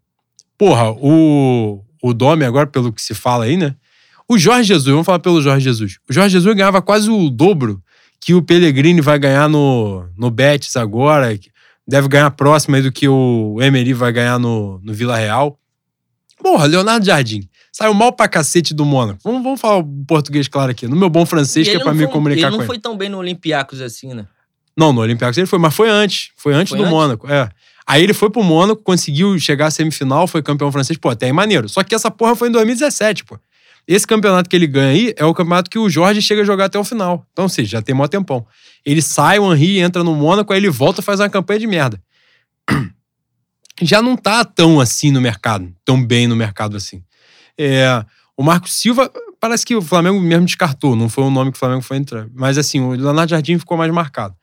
porra, 0.57 0.91
o, 0.91 1.83
o 2.01 2.13
Dome, 2.13 2.45
agora, 2.45 2.67
pelo 2.67 2.91
que 2.91 3.01
se 3.01 3.13
fala 3.13 3.45
aí, 3.45 3.57
né? 3.57 3.75
O 4.27 4.37
Jorge 4.37 4.69
Jesus, 4.69 4.87
vamos 4.87 5.05
falar 5.05 5.19
pelo 5.19 5.41
Jorge 5.41 5.63
Jesus. 5.63 5.97
O 6.09 6.13
Jorge 6.13 6.33
Jesus 6.33 6.55
ganhava 6.55 6.81
quase 6.81 7.09
o 7.09 7.29
dobro 7.29 7.81
que 8.19 8.33
o 8.33 8.41
Pellegrini 8.41 9.01
vai 9.01 9.19
ganhar 9.19 9.49
no, 9.49 10.07
no 10.17 10.31
Betis 10.31 10.77
agora. 10.77 11.37
Deve 11.87 12.07
ganhar 12.07 12.31
próximo 12.31 12.75
aí 12.75 12.81
do 12.81 12.91
que 12.91 13.07
o 13.07 13.57
Emery 13.59 13.93
vai 13.93 14.11
ganhar 14.11 14.39
no, 14.39 14.79
no 14.83 14.93
Vila 14.93 15.17
Real. 15.17 15.59
Porra, 16.37 16.65
Leonardo 16.65 17.05
Jardim. 17.05 17.47
Saiu 17.71 17.93
mal 17.93 18.13
pra 18.13 18.27
cacete 18.27 18.73
do 18.73 18.85
Mônaco. 18.85 19.19
Vamos, 19.23 19.43
vamos 19.43 19.59
falar 19.59 19.77
o 19.77 20.05
português 20.05 20.47
claro 20.47 20.71
aqui. 20.71 20.87
No 20.87 20.95
meu 20.95 21.09
bom 21.09 21.25
francês, 21.25 21.67
que 21.67 21.75
é 21.75 21.79
pra 21.79 21.93
me 21.93 22.07
comunicar 22.07 22.41
com 22.41 22.47
ele. 22.47 22.55
Ele 22.55 22.57
não 22.59 22.65
foi 22.65 22.79
tão 22.79 22.97
bem 22.97 23.09
no 23.09 23.17
Olympiacos 23.17 23.81
assim, 23.81 24.13
né? 24.13 24.25
Não, 24.81 24.91
no 24.91 25.01
Olympiacos 25.01 25.37
ele 25.37 25.45
foi, 25.45 25.59
mas 25.59 25.75
foi 25.75 25.89
antes. 25.89 26.31
Foi 26.35 26.55
antes 26.55 26.69
foi 26.69 26.79
do 26.79 26.85
antes? 26.85 26.91
Mônaco, 26.91 27.27
é. 27.31 27.47
Aí 27.85 28.01
ele 28.01 28.15
foi 28.15 28.31
pro 28.31 28.41
Mônaco, 28.41 28.81
conseguiu 28.81 29.37
chegar 29.37 29.67
à 29.67 29.71
semifinal, 29.71 30.25
foi 30.25 30.41
campeão 30.41 30.71
francês, 30.71 30.97
pô, 30.97 31.09
até 31.09 31.27
é 31.27 31.31
maneiro. 31.31 31.69
Só 31.69 31.83
que 31.83 31.93
essa 31.93 32.09
porra 32.09 32.35
foi 32.35 32.49
em 32.49 32.51
2017, 32.51 33.25
pô. 33.25 33.39
Esse 33.87 34.07
campeonato 34.07 34.49
que 34.49 34.55
ele 34.55 34.65
ganha 34.65 34.89
aí 34.89 35.13
é 35.17 35.23
o 35.23 35.35
campeonato 35.35 35.69
que 35.69 35.77
o 35.77 35.87
Jorge 35.87 36.19
chega 36.19 36.41
a 36.41 36.45
jogar 36.45 36.65
até 36.65 36.79
o 36.79 36.83
final. 36.83 37.27
Então, 37.31 37.45
ou 37.45 37.49
seja, 37.49 37.69
já 37.69 37.81
tem 37.81 37.93
mó 37.93 38.07
tempão. 38.07 38.43
Ele 38.83 39.03
sai, 39.03 39.37
o 39.37 39.53
Henry 39.53 39.79
entra 39.79 40.03
no 40.03 40.15
Mônaco, 40.15 40.51
aí 40.51 40.59
ele 40.59 40.69
volta 40.69 41.01
e 41.01 41.03
faz 41.03 41.19
uma 41.19 41.29
campanha 41.29 41.59
de 41.59 41.67
merda. 41.67 42.01
Já 43.83 43.99
não 43.99 44.15
tá 44.15 44.45
tão 44.45 44.79
assim 44.79 45.09
no 45.09 45.19
mercado, 45.19 45.73
tão 45.83 46.03
bem 46.03 46.27
no 46.27 46.35
mercado 46.35 46.77
assim. 46.77 47.03
É, 47.57 48.05
o 48.37 48.43
Marco 48.43 48.69
Silva, 48.69 49.11
parece 49.39 49.65
que 49.65 49.75
o 49.75 49.81
Flamengo 49.81 50.19
mesmo 50.19 50.45
descartou, 50.45 50.95
não 50.95 51.09
foi 51.09 51.23
o 51.23 51.31
nome 51.31 51.51
que 51.51 51.57
o 51.57 51.59
Flamengo 51.59 51.81
foi 51.81 51.97
entrar. 51.97 52.27
Mas 52.31 52.59
assim, 52.59 52.79
o 52.79 52.91
Leonardo 52.91 53.31
Jardim 53.31 53.57
ficou 53.57 53.75
mais 53.75 53.91
marcado. 53.91 54.35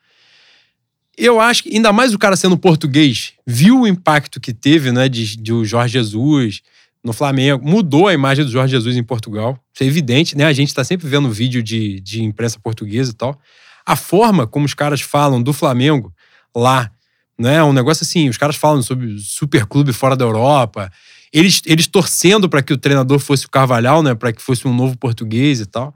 Eu 1.18 1.40
acho 1.40 1.64
que, 1.64 1.74
ainda 1.74 1.92
mais 1.92 2.14
o 2.14 2.18
cara 2.18 2.36
sendo 2.36 2.56
português, 2.56 3.32
viu 3.44 3.80
o 3.80 3.88
impacto 3.88 4.40
que 4.40 4.54
teve, 4.54 4.92
né, 4.92 5.08
de, 5.08 5.36
de 5.36 5.52
o 5.52 5.64
Jorge 5.64 5.94
Jesus 5.94 6.62
no 7.02 7.12
Flamengo, 7.12 7.66
mudou 7.66 8.06
a 8.06 8.14
imagem 8.14 8.44
do 8.44 8.50
Jorge 8.50 8.70
Jesus 8.70 8.96
em 8.96 9.02
Portugal. 9.02 9.58
Isso 9.74 9.82
é 9.82 9.86
evidente, 9.86 10.36
né? 10.36 10.44
A 10.44 10.52
gente 10.52 10.68
está 10.68 10.84
sempre 10.84 11.08
vendo 11.08 11.28
vídeo 11.30 11.62
de, 11.62 12.00
de 12.00 12.22
imprensa 12.22 12.58
portuguesa 12.60 13.10
e 13.10 13.14
tal. 13.14 13.40
A 13.84 13.96
forma 13.96 14.46
como 14.46 14.64
os 14.64 14.74
caras 14.74 15.00
falam 15.00 15.42
do 15.42 15.52
Flamengo 15.52 16.12
lá, 16.54 16.90
né? 17.36 17.62
Um 17.64 17.72
negócio 17.72 18.04
assim, 18.04 18.28
os 18.28 18.36
caras 18.36 18.56
falam 18.56 18.82
sobre 18.82 19.18
super 19.18 19.66
clube 19.66 19.92
fora 19.92 20.14
da 20.14 20.24
Europa, 20.24 20.90
eles, 21.32 21.62
eles 21.66 21.86
torcendo 21.86 22.48
para 22.48 22.62
que 22.62 22.72
o 22.72 22.78
treinador 22.78 23.18
fosse 23.18 23.46
o 23.46 23.50
Carvalhal, 23.50 24.02
né? 24.02 24.14
Para 24.14 24.32
que 24.32 24.42
fosse 24.42 24.66
um 24.68 24.74
novo 24.74 24.96
português 24.96 25.60
e 25.60 25.66
tal. 25.66 25.94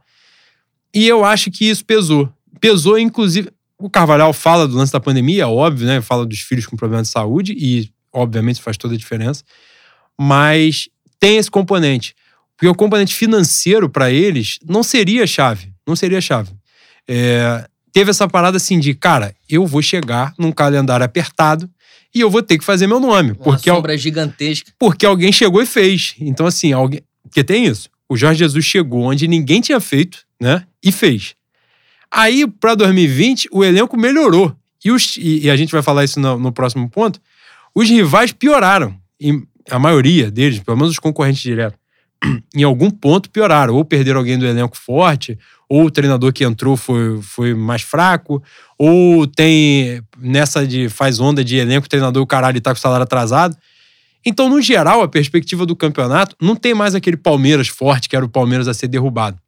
E 0.94 1.06
eu 1.06 1.24
acho 1.24 1.50
que 1.50 1.68
isso 1.68 1.85
pesou. 1.85 2.32
Pesou, 2.61 2.98
inclusive. 2.98 3.50
O 3.83 3.90
Carvalhal 3.90 4.33
fala 4.33 4.68
do 4.68 4.77
lance 4.77 4.92
da 4.92 5.01
pandemia, 5.01 5.49
óbvio, 5.49 5.87
né? 5.88 6.01
Fala 6.01 6.25
dos 6.25 6.38
filhos 6.38 6.66
com 6.66 6.77
problema 6.77 7.03
de 7.03 7.09
saúde 7.09 7.53
e, 7.59 7.90
obviamente, 8.12 8.62
faz 8.62 8.77
toda 8.77 8.95
a 8.95 8.97
diferença. 8.97 9.42
Mas 10.16 10.88
tem 11.18 11.37
esse 11.37 11.51
componente. 11.51 12.14
Porque 12.57 12.68
o 12.68 12.75
componente 12.77 13.12
financeiro 13.12 13.90
para 13.90 14.09
eles 14.09 14.61
não 14.64 14.85
seria 14.85 15.27
chave. 15.27 15.73
Não 15.85 15.97
seria 15.97 16.21
chave. 16.21 16.53
É, 17.09 17.66
teve 17.92 18.11
essa 18.11 18.29
parada 18.29 18.57
assim 18.57 18.79
de, 18.79 18.95
cara, 18.95 19.35
eu 19.49 19.66
vou 19.66 19.83
chegar 19.83 20.33
num 20.38 20.53
calendário 20.53 21.05
apertado 21.05 21.68
e 22.14 22.21
eu 22.21 22.31
vou 22.31 22.40
ter 22.40 22.59
que 22.59 22.64
fazer 22.64 22.87
meu 22.87 23.01
nome. 23.01 23.33
Uma 23.33 23.42
porque 23.42 23.68
sombra 23.68 23.99
gigantesca. 23.99 24.71
Porque 24.79 25.05
alguém 25.05 25.33
chegou 25.33 25.61
e 25.61 25.66
fez. 25.66 26.14
Então, 26.21 26.47
assim, 26.47 26.73
alguém. 26.73 27.01
Porque 27.25 27.42
tem 27.42 27.66
isso. 27.66 27.90
O 28.09 28.16
Jorge 28.16 28.38
Jesus 28.38 28.64
chegou 28.64 29.05
onde 29.05 29.27
ninguém 29.27 29.61
tinha 29.61 29.81
feito, 29.81 30.18
né? 30.40 30.64
E 30.85 30.92
fez. 30.92 31.35
Aí, 32.12 32.46
para 32.46 32.75
2020, 32.75 33.48
o 33.51 33.64
elenco 33.64 33.96
melhorou. 33.96 34.55
E, 34.85 34.90
os, 34.90 35.16
e, 35.16 35.46
e, 35.46 35.51
a 35.51 35.57
gente 35.57 35.72
vai 35.72 35.83
falar 35.83 36.05
isso 36.05 36.20
no, 36.20 36.38
no 36.38 36.53
próximo 36.53 36.88
ponto. 36.90 37.18
Os 37.75 37.88
rivais 37.88 38.33
pioraram. 38.33 38.94
E 39.18 39.40
a 39.70 39.79
maioria 39.79 40.31
deles, 40.31 40.59
pelo 40.59 40.77
menos 40.77 40.92
os 40.92 40.98
concorrentes 40.98 41.40
diretos, 41.40 41.79
em 42.55 42.62
algum 42.62 42.90
ponto 42.90 43.31
pioraram. 43.31 43.75
Ou 43.75 43.85
perderam 43.85 44.18
alguém 44.18 44.38
do 44.38 44.46
elenco 44.46 44.77
forte, 44.77 45.38
ou 45.68 45.87
o 45.87 45.90
treinador 45.90 46.35
que 46.35 46.44
entrou 46.44 46.77
foi, 46.77 47.22
foi 47.22 47.55
mais 47.55 47.81
fraco, 47.81 48.42
ou 48.79 49.27
tem 49.27 50.03
nessa 50.18 50.66
de 50.66 50.90
faz 50.90 51.18
onda 51.18 51.42
de 51.42 51.57
elenco, 51.57 51.88
treinador 51.88 52.22
o 52.22 52.27
caralho 52.27 52.61
tá 52.61 52.72
com 52.72 52.79
o 52.79 52.81
salário 52.81 53.05
atrasado. 53.05 53.57
Então, 54.25 54.51
no 54.51 54.61
geral, 54.61 55.03
a 55.03 55.09
perspectiva 55.09 55.64
do 55.64 55.75
campeonato 55.75 56.37
não 56.40 56.55
tem 56.55 56.75
mais 56.75 56.94
aquele 56.94 57.16
Palmeiras 57.16 57.68
forte 57.68 58.09
que 58.09 58.14
era 58.14 58.25
o 58.25 58.29
Palmeiras 58.29 58.68
a 58.68 58.75
ser 58.75 58.87
derrubado. 58.87 59.38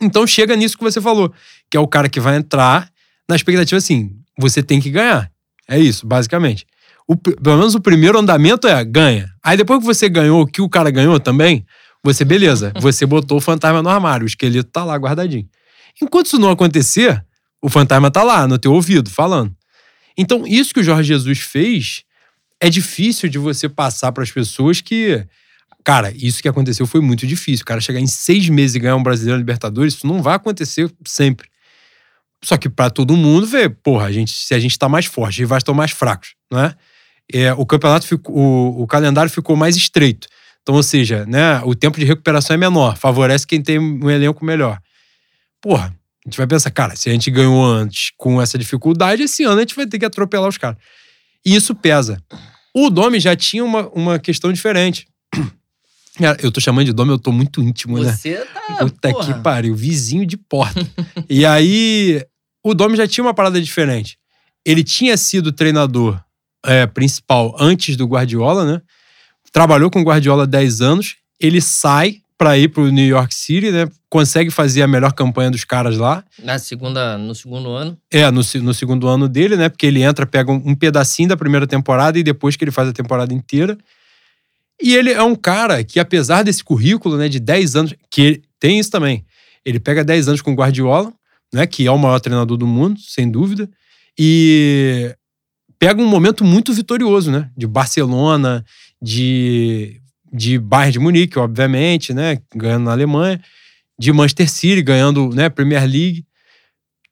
Então 0.00 0.26
chega 0.26 0.54
nisso 0.56 0.76
que 0.76 0.84
você 0.84 1.00
falou, 1.00 1.32
que 1.70 1.76
é 1.76 1.80
o 1.80 1.88
cara 1.88 2.08
que 2.08 2.20
vai 2.20 2.36
entrar 2.36 2.90
na 3.28 3.34
expectativa 3.34 3.78
assim, 3.78 4.12
você 4.38 4.62
tem 4.62 4.80
que 4.80 4.90
ganhar. 4.90 5.30
É 5.68 5.78
isso, 5.78 6.06
basicamente. 6.06 6.66
O, 7.08 7.16
pelo 7.16 7.56
menos 7.56 7.74
o 7.74 7.80
primeiro 7.80 8.18
andamento 8.18 8.66
é 8.66 8.84
ganha. 8.84 9.28
Aí 9.42 9.56
depois 9.56 9.80
que 9.80 9.86
você 9.86 10.08
ganhou 10.08 10.42
o 10.42 10.46
que 10.46 10.60
o 10.60 10.68
cara 10.68 10.90
ganhou 10.90 11.18
também, 11.20 11.64
você, 12.02 12.24
beleza, 12.24 12.72
você 12.80 13.06
botou 13.06 13.38
o 13.38 13.40
fantasma 13.40 13.82
no 13.82 13.88
armário, 13.88 14.24
o 14.24 14.26
esqueleto 14.26 14.70
tá 14.70 14.84
lá 14.84 14.96
guardadinho. 14.96 15.48
Enquanto 16.00 16.26
isso 16.26 16.38
não 16.38 16.50
acontecer, 16.50 17.24
o 17.62 17.68
fantasma 17.68 18.10
tá 18.10 18.22
lá, 18.22 18.46
no 18.46 18.58
teu 18.58 18.72
ouvido, 18.72 19.10
falando. 19.10 19.54
Então, 20.16 20.46
isso 20.46 20.72
que 20.72 20.80
o 20.80 20.84
Jorge 20.84 21.08
Jesus 21.08 21.40
fez 21.40 22.04
é 22.60 22.70
difícil 22.70 23.28
de 23.28 23.38
você 23.38 23.68
passar 23.68 24.12
para 24.12 24.22
as 24.22 24.30
pessoas 24.30 24.80
que 24.80 25.26
Cara, 25.86 26.12
isso 26.16 26.42
que 26.42 26.48
aconteceu 26.48 26.84
foi 26.84 27.00
muito 27.00 27.24
difícil. 27.28 27.62
O 27.62 27.64
cara 27.64 27.80
chegar 27.80 28.00
em 28.00 28.08
seis 28.08 28.48
meses 28.48 28.74
e 28.74 28.80
ganhar 28.80 28.96
um 28.96 29.02
brasileiro 29.04 29.38
Libertadores, 29.38 29.94
isso 29.94 30.04
não 30.04 30.20
vai 30.20 30.34
acontecer 30.34 30.90
sempre. 31.06 31.48
Só 32.42 32.56
que 32.56 32.68
para 32.68 32.90
todo 32.90 33.16
mundo 33.16 33.46
ver, 33.46 33.70
porra, 33.70 34.06
a 34.06 34.12
gente, 34.12 34.32
se 34.32 34.52
a 34.52 34.58
gente 34.58 34.76
tá 34.76 34.88
mais 34.88 35.06
forte, 35.06 35.34
os 35.34 35.38
rivais 35.38 35.60
estão 35.60 35.72
mais 35.72 35.92
fracos, 35.92 36.34
né? 36.52 36.74
É, 37.32 37.52
o 37.54 37.64
campeonato, 37.64 38.04
ficou, 38.04 38.36
o, 38.36 38.82
o 38.82 38.86
calendário 38.88 39.30
ficou 39.30 39.54
mais 39.54 39.76
estreito. 39.76 40.26
Então, 40.60 40.74
ou 40.74 40.82
seja, 40.82 41.24
né, 41.26 41.60
o 41.64 41.72
tempo 41.72 42.00
de 42.00 42.04
recuperação 42.04 42.54
é 42.54 42.56
menor, 42.56 42.96
favorece 42.96 43.46
quem 43.46 43.62
tem 43.62 43.78
um 43.78 44.10
elenco 44.10 44.44
melhor. 44.44 44.80
Porra, 45.62 45.96
a 46.24 46.28
gente 46.28 46.36
vai 46.36 46.48
pensar, 46.48 46.72
cara, 46.72 46.96
se 46.96 47.08
a 47.08 47.12
gente 47.12 47.30
ganhou 47.30 47.64
antes 47.64 48.10
com 48.16 48.42
essa 48.42 48.58
dificuldade, 48.58 49.22
esse 49.22 49.44
ano 49.44 49.58
a 49.58 49.60
gente 49.60 49.76
vai 49.76 49.86
ter 49.86 50.00
que 50.00 50.04
atropelar 50.04 50.48
os 50.48 50.58
caras. 50.58 50.78
E 51.44 51.54
isso 51.54 51.76
pesa. 51.76 52.20
O 52.74 52.90
Domi 52.90 53.20
já 53.20 53.36
tinha 53.36 53.64
uma, 53.64 53.88
uma 53.90 54.18
questão 54.18 54.52
diferente. 54.52 55.06
Eu 56.42 56.50
tô 56.50 56.60
chamando 56.60 56.86
de 56.86 56.92
Dom, 56.92 57.06
eu 57.06 57.18
tô 57.18 57.30
muito 57.30 57.62
íntimo, 57.62 57.98
Você 57.98 58.04
né? 58.04 58.12
Você 58.12 58.46
tá. 58.46 58.76
Puta 58.78 59.10
porra. 59.10 59.34
que 59.34 59.40
pariu, 59.40 59.74
vizinho 59.74 60.24
de 60.24 60.36
porta. 60.36 60.86
e 61.28 61.44
aí, 61.44 62.24
o 62.64 62.74
Dom 62.74 62.94
já 62.94 63.06
tinha 63.06 63.24
uma 63.24 63.34
parada 63.34 63.60
diferente. 63.60 64.18
Ele 64.64 64.82
tinha 64.82 65.16
sido 65.16 65.52
treinador 65.52 66.20
é, 66.64 66.86
principal 66.86 67.54
antes 67.58 67.96
do 67.96 68.06
Guardiola, 68.06 68.64
né? 68.64 68.82
Trabalhou 69.52 69.90
com 69.90 70.00
o 70.00 70.04
Guardiola 70.04 70.46
10 70.46 70.80
anos. 70.80 71.16
Ele 71.40 71.60
sai 71.60 72.20
para 72.38 72.58
ir 72.58 72.68
pro 72.68 72.90
New 72.90 73.06
York 73.06 73.34
City, 73.34 73.70
né? 73.70 73.88
Consegue 74.10 74.50
fazer 74.50 74.82
a 74.82 74.86
melhor 74.86 75.12
campanha 75.12 75.50
dos 75.50 75.64
caras 75.64 75.96
lá. 75.96 76.22
Na 76.42 76.58
segunda, 76.58 77.16
no 77.16 77.34
segundo 77.34 77.70
ano? 77.70 77.96
É, 78.10 78.30
no, 78.30 78.42
no 78.62 78.74
segundo 78.74 79.08
ano 79.08 79.28
dele, 79.28 79.56
né? 79.56 79.68
Porque 79.68 79.86
ele 79.86 80.02
entra, 80.02 80.26
pega 80.26 80.52
um, 80.52 80.62
um 80.66 80.74
pedacinho 80.74 81.28
da 81.28 81.36
primeira 81.36 81.66
temporada 81.66 82.18
e 82.18 82.22
depois 82.22 82.56
que 82.56 82.64
ele 82.64 82.70
faz 82.70 82.88
a 82.88 82.92
temporada 82.92 83.32
inteira. 83.32 83.78
E 84.82 84.94
ele 84.94 85.10
é 85.10 85.22
um 85.22 85.34
cara 85.34 85.82
que, 85.82 85.98
apesar 85.98 86.42
desse 86.42 86.62
currículo 86.62 87.16
né, 87.16 87.28
de 87.28 87.40
10 87.40 87.76
anos, 87.76 87.94
que 88.10 88.42
tem 88.60 88.78
isso 88.78 88.90
também. 88.90 89.24
Ele 89.64 89.80
pega 89.80 90.04
10 90.04 90.28
anos 90.28 90.42
com 90.42 90.52
o 90.52 90.54
Guardiola, 90.54 91.12
né, 91.52 91.66
que 91.66 91.86
é 91.86 91.90
o 91.90 91.98
maior 91.98 92.20
treinador 92.20 92.56
do 92.56 92.66
mundo, 92.66 93.00
sem 93.00 93.30
dúvida, 93.30 93.68
e 94.18 95.14
pega 95.78 96.00
um 96.00 96.08
momento 96.08 96.44
muito 96.44 96.72
vitorioso, 96.72 97.30
né? 97.30 97.50
De 97.56 97.66
Barcelona, 97.66 98.64
de, 99.00 100.00
de 100.32 100.58
Bayern 100.58 100.92
de 100.92 100.98
Munique, 100.98 101.38
obviamente, 101.38 102.14
né? 102.14 102.38
Ganhando 102.54 102.84
na 102.84 102.92
Alemanha, 102.92 103.40
de 103.98 104.12
Manchester 104.12 104.50
City, 104.50 104.82
ganhando 104.82 105.30
né, 105.30 105.48
Premier 105.48 105.82
League. 105.82 106.24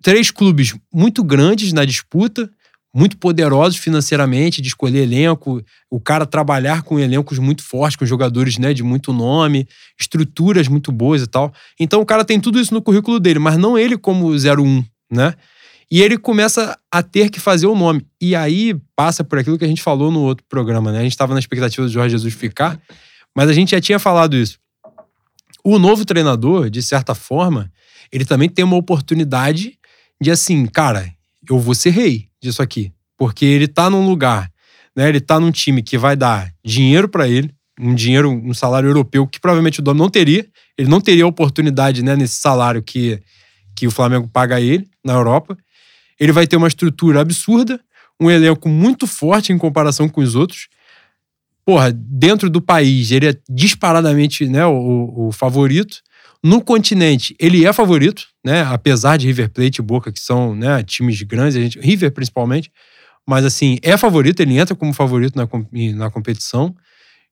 Três 0.02 0.30
clubes 0.30 0.74
muito 0.92 1.24
grandes 1.24 1.72
na 1.72 1.84
disputa, 1.84 2.50
muito 2.94 3.18
poderosos 3.18 3.76
financeiramente, 3.76 4.62
de 4.62 4.68
escolher 4.68 5.02
elenco, 5.02 5.60
o 5.90 5.98
cara 5.98 6.24
trabalhar 6.24 6.82
com 6.82 6.96
elencos 6.96 7.40
muito 7.40 7.64
fortes, 7.64 7.96
com 7.96 8.06
jogadores 8.06 8.56
né, 8.56 8.72
de 8.72 8.84
muito 8.84 9.12
nome, 9.12 9.66
estruturas 9.98 10.68
muito 10.68 10.92
boas 10.92 11.20
e 11.20 11.26
tal. 11.26 11.52
Então 11.78 12.00
o 12.00 12.06
cara 12.06 12.24
tem 12.24 12.38
tudo 12.38 12.60
isso 12.60 12.72
no 12.72 12.80
currículo 12.80 13.18
dele, 13.18 13.40
mas 13.40 13.58
não 13.58 13.76
ele 13.76 13.98
como 13.98 14.30
01, 14.30 14.84
né? 15.10 15.34
E 15.90 16.02
ele 16.02 16.16
começa 16.16 16.78
a 16.90 17.02
ter 17.02 17.30
que 17.30 17.40
fazer 17.40 17.66
o 17.66 17.74
nome. 17.74 18.06
E 18.20 18.34
aí 18.34 18.74
passa 18.96 19.24
por 19.24 19.38
aquilo 19.38 19.58
que 19.58 19.64
a 19.64 19.68
gente 19.68 19.82
falou 19.82 20.10
no 20.10 20.20
outro 20.20 20.44
programa, 20.48 20.92
né? 20.92 21.00
A 21.00 21.02
gente 21.02 21.12
estava 21.12 21.34
na 21.34 21.40
expectativa 21.40 21.86
do 21.86 21.92
Jorge 21.92 22.12
Jesus 22.12 22.32
ficar, 22.32 22.80
mas 23.36 23.48
a 23.48 23.52
gente 23.52 23.72
já 23.72 23.80
tinha 23.80 23.98
falado 23.98 24.36
isso. 24.36 24.58
O 25.64 25.78
novo 25.78 26.04
treinador, 26.04 26.70
de 26.70 26.82
certa 26.82 27.14
forma, 27.14 27.70
ele 28.12 28.24
também 28.24 28.48
tem 28.48 28.64
uma 28.64 28.76
oportunidade 28.76 29.78
de 30.20 30.30
assim, 30.30 30.66
cara, 30.66 31.12
eu 31.48 31.58
vou 31.58 31.74
ser 31.74 31.90
rei 31.90 32.28
disso 32.44 32.62
aqui. 32.62 32.92
Porque 33.16 33.44
ele 33.44 33.66
tá 33.66 33.90
num 33.90 34.06
lugar 34.06 34.50
Né? 34.96 35.08
Ele 35.08 35.20
tá 35.20 35.40
num 35.40 35.50
time 35.50 35.82
que 35.82 35.98
vai 35.98 36.14
dar 36.14 36.52
dinheiro 36.64 37.08
para 37.08 37.26
ele, 37.28 37.50
um 37.80 37.94
dinheiro, 37.94 38.30
um 38.30 38.54
salário 38.54 38.88
europeu 38.88 39.26
que 39.26 39.40
provavelmente 39.40 39.80
o 39.80 39.82
Domi 39.82 39.98
não 39.98 40.08
teria. 40.08 40.46
Ele 40.78 40.88
não 40.88 41.00
teria 41.00 41.26
oportunidade 41.26 42.02
né, 42.02 42.14
nesse 42.14 42.36
salário 42.36 42.80
que, 42.80 43.20
que 43.74 43.86
o 43.88 43.90
Flamengo 43.90 44.28
paga 44.28 44.56
a 44.56 44.60
ele 44.60 44.86
na 45.04 45.14
Europa. 45.14 45.56
Ele 46.20 46.30
vai 46.30 46.46
ter 46.46 46.56
uma 46.56 46.68
estrutura 46.68 47.20
absurda, 47.20 47.80
um 48.20 48.30
elenco 48.30 48.68
muito 48.68 49.06
forte 49.06 49.52
em 49.52 49.58
comparação 49.58 50.08
com 50.08 50.20
os 50.20 50.36
outros. 50.36 50.68
Porra, 51.64 51.92
dentro 51.92 52.48
do 52.48 52.60
país, 52.60 53.10
ele 53.10 53.30
é 53.30 53.36
disparadamente 53.50 54.46
né, 54.46 54.64
o, 54.66 55.28
o 55.28 55.32
favorito. 55.32 56.02
No 56.44 56.60
continente, 56.60 57.34
ele 57.38 57.64
é 57.64 57.72
favorito, 57.72 58.26
né? 58.44 58.60
Apesar 58.64 59.16
de 59.16 59.26
River 59.26 59.48
Plate 59.48 59.80
e 59.80 59.82
Boca, 59.82 60.12
que 60.12 60.20
são 60.20 60.54
né, 60.54 60.82
times 60.82 61.22
grandes, 61.22 61.56
a 61.56 61.60
gente, 61.60 61.80
River 61.80 62.12
principalmente. 62.12 62.70
Mas 63.26 63.46
assim, 63.46 63.78
é 63.80 63.96
favorito, 63.96 64.40
ele 64.40 64.58
entra 64.58 64.74
como 64.74 64.92
favorito 64.92 65.34
na, 65.36 65.48
na 65.94 66.10
competição. 66.10 66.76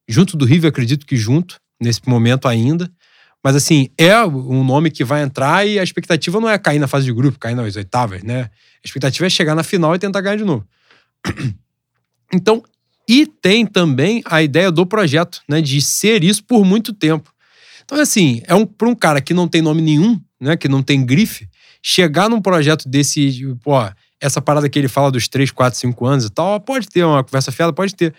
Junto 0.09 0.35
do 0.35 0.47
River, 0.47 0.71
acredito 0.71 1.05
que 1.05 1.15
junto, 1.15 1.61
nesse 1.79 2.01
momento 2.09 2.49
ainda. 2.49 2.91
Mas 3.45 3.55
assim, 3.55 3.91
é 3.99 4.25
um 4.25 4.65
nome 4.65 4.91
que 4.91 5.05
vai 5.05 5.23
entrar 5.23 5.67
e 5.67 5.79
a 5.79 5.83
expectativa 5.83 6.41
não 6.41 6.49
é 6.49 6.57
cair 6.57 6.79
na 6.79 6.89
fase 6.89 7.05
de 7.05 7.13
grupo, 7.13 7.39
cair 7.39 7.55
nas 7.55 7.77
oitavas, 7.77 8.23
né? 8.23 8.45
A 8.45 8.87
expectativa 8.87 9.27
é 9.27 9.31
chegar 9.31 9.55
na 9.55 9.63
final 9.63 9.95
e 9.95 9.99
tentar 9.99 10.23
ganhar 10.23 10.37
de 10.37 10.45
novo. 10.45 10.67
Então, 12.33 12.63
e 13.07 13.27
tem 13.27 13.67
também 13.67 14.23
a 14.25 14.43
ideia 14.43 14.71
do 14.71 14.87
projeto, 14.87 15.43
né? 15.47 15.61
De 15.61 15.83
ser 15.83 16.25
isso 16.25 16.43
por 16.43 16.65
muito 16.65 16.95
tempo. 16.95 17.31
Então, 17.85 18.01
assim, 18.01 18.43
é 18.47 18.55
um, 18.55 18.65
para 18.67 18.89
um 18.89 18.95
cara 18.95 19.21
que 19.21 19.35
não 19.35 19.49
tem 19.49 19.63
nome 19.63 19.83
nenhum, 19.83 20.21
né? 20.41 20.57
Que 20.57 20.69
não 20.69 20.83
tem 20.83 21.05
grife, 21.05 21.49
chegar 21.83 22.29
num 22.29 22.41
projeto 22.41 22.89
desse, 22.89 23.55
pô, 23.63 23.73
essa 24.21 24.41
parada 24.41 24.69
que 24.69 24.79
ele 24.79 24.89
fala 24.89 25.11
dos 25.11 25.29
3, 25.29 25.51
4, 25.51 25.79
5 25.79 26.07
anos 26.07 26.25
e 26.27 26.31
tal, 26.31 26.61
pode 26.61 26.89
ter 26.89 27.05
uma 27.05 27.25
conversa 27.25 27.51
fiada, 27.51 27.73
pode 27.73 27.95
ter. 27.95 28.15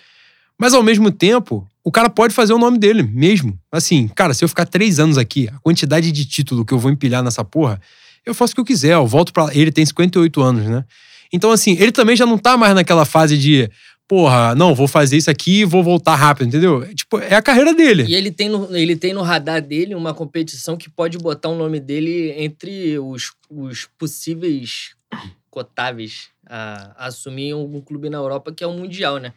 Mas 0.59 0.73
ao 0.73 0.83
mesmo 0.83 1.11
tempo, 1.11 1.67
o 1.83 1.91
cara 1.91 2.09
pode 2.09 2.33
fazer 2.33 2.53
o 2.53 2.57
nome 2.57 2.77
dele 2.77 3.03
mesmo. 3.03 3.57
Assim, 3.71 4.07
cara, 4.09 4.33
se 4.33 4.43
eu 4.43 4.49
ficar 4.49 4.65
três 4.65 4.99
anos 4.99 5.17
aqui, 5.17 5.49
a 5.49 5.59
quantidade 5.59 6.11
de 6.11 6.25
título 6.25 6.65
que 6.65 6.73
eu 6.73 6.79
vou 6.79 6.91
empilhar 6.91 7.23
nessa 7.23 7.43
porra, 7.43 7.81
eu 8.25 8.33
faço 8.33 8.53
o 8.53 8.55
que 8.55 8.61
eu 8.61 8.65
quiser, 8.65 8.93
eu 8.93 9.07
volto 9.07 9.33
para 9.33 9.53
Ele 9.55 9.71
tem 9.71 9.85
58 9.85 10.41
anos, 10.41 10.65
né? 10.65 10.85
Então, 11.33 11.51
assim, 11.51 11.75
ele 11.79 11.91
também 11.91 12.15
já 12.15 12.27
não 12.27 12.37
tá 12.37 12.55
mais 12.55 12.75
naquela 12.75 13.05
fase 13.05 13.35
de, 13.39 13.67
porra, 14.13 14.53
não, 14.53 14.75
vou 14.75 14.87
fazer 14.87 15.17
isso 15.17 15.31
aqui 15.31 15.61
e 15.61 15.65
vou 15.65 15.83
voltar 15.83 16.13
rápido, 16.13 16.47
entendeu? 16.47 16.85
Tipo, 16.93 17.17
é 17.17 17.33
a 17.33 17.41
carreira 17.41 17.73
dele. 17.73 18.03
E 18.03 18.13
ele 18.13 18.29
tem, 18.31 18.47
no, 18.47 18.75
ele 18.77 18.95
tem 18.95 19.11
no 19.11 19.23
radar 19.23 19.59
dele 19.59 19.95
uma 19.95 20.13
competição 20.13 20.77
que 20.77 20.87
pode 20.87 21.17
botar 21.17 21.49
o 21.49 21.55
nome 21.55 21.79
dele 21.79 22.31
entre 22.37 22.99
os, 22.99 23.31
os 23.49 23.89
possíveis 23.97 24.91
cotáveis 25.49 26.27
a, 26.47 26.93
a 26.95 27.07
assumir 27.07 27.53
algum 27.53 27.81
clube 27.81 28.07
na 28.07 28.19
Europa, 28.19 28.51
que 28.53 28.63
é 28.63 28.67
o 28.67 28.73
Mundial, 28.73 29.17
né? 29.17 29.33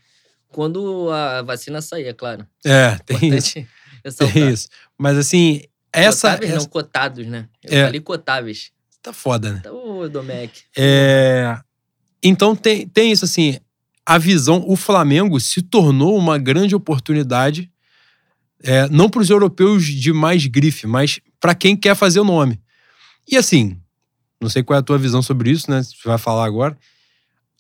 Quando 0.49 1.11
a 1.11 1.41
vacina 1.41 1.81
sair, 1.81 2.09
é 2.09 2.13
claro. 2.13 2.47
É, 2.63 2.99
tem 3.07 3.35
isso. 3.35 3.55
Tem 4.33 4.51
isso. 4.51 4.69
Mas 4.99 5.17
assim, 5.17 5.63
essa. 5.91 6.29
Cotáveis 6.33 6.51
essa... 6.53 6.61
não, 6.61 6.67
cotados, 6.69 7.27
né? 7.27 7.49
Eu 7.65 7.79
É. 7.79 7.85
falei 7.87 8.01
cotáveis. 8.01 8.71
Tá 9.03 9.11
foda, 9.13 9.53
né? 9.55 9.57
Então, 9.61 10.01
ô, 10.01 10.09
Domecq. 10.09 10.65
É, 10.77 11.59
Então 12.23 12.55
tem, 12.55 12.87
tem 12.87 13.11
isso 13.11 13.25
assim, 13.25 13.59
a 14.07 14.19
visão, 14.19 14.65
o 14.69 14.77
Flamengo 14.77 15.41
se 15.41 15.61
tornou 15.61 16.17
uma 16.17 16.39
grande 16.39 16.77
oportunidade, 16.77 17.69
é, 18.63 18.89
não 18.89 19.11
para 19.11 19.21
os 19.21 19.29
europeus 19.29 19.85
de 19.85 20.13
mais 20.13 20.47
grife, 20.47 20.87
mas 20.87 21.21
para 21.41 21.55
quem 21.55 21.77
quer 21.77 21.97
fazer 21.97 22.21
o 22.21 22.25
nome. 22.25 22.61
E 23.29 23.37
assim, 23.37 23.77
não 24.41 24.49
sei 24.49 24.63
qual 24.63 24.77
é 24.77 24.81
a 24.81 24.83
tua 24.83 24.97
visão 24.97 25.21
sobre 25.21 25.51
isso, 25.51 25.69
né? 25.71 25.83
Você 25.83 25.97
vai 26.05 26.19
falar 26.19 26.45
agora. 26.45 26.79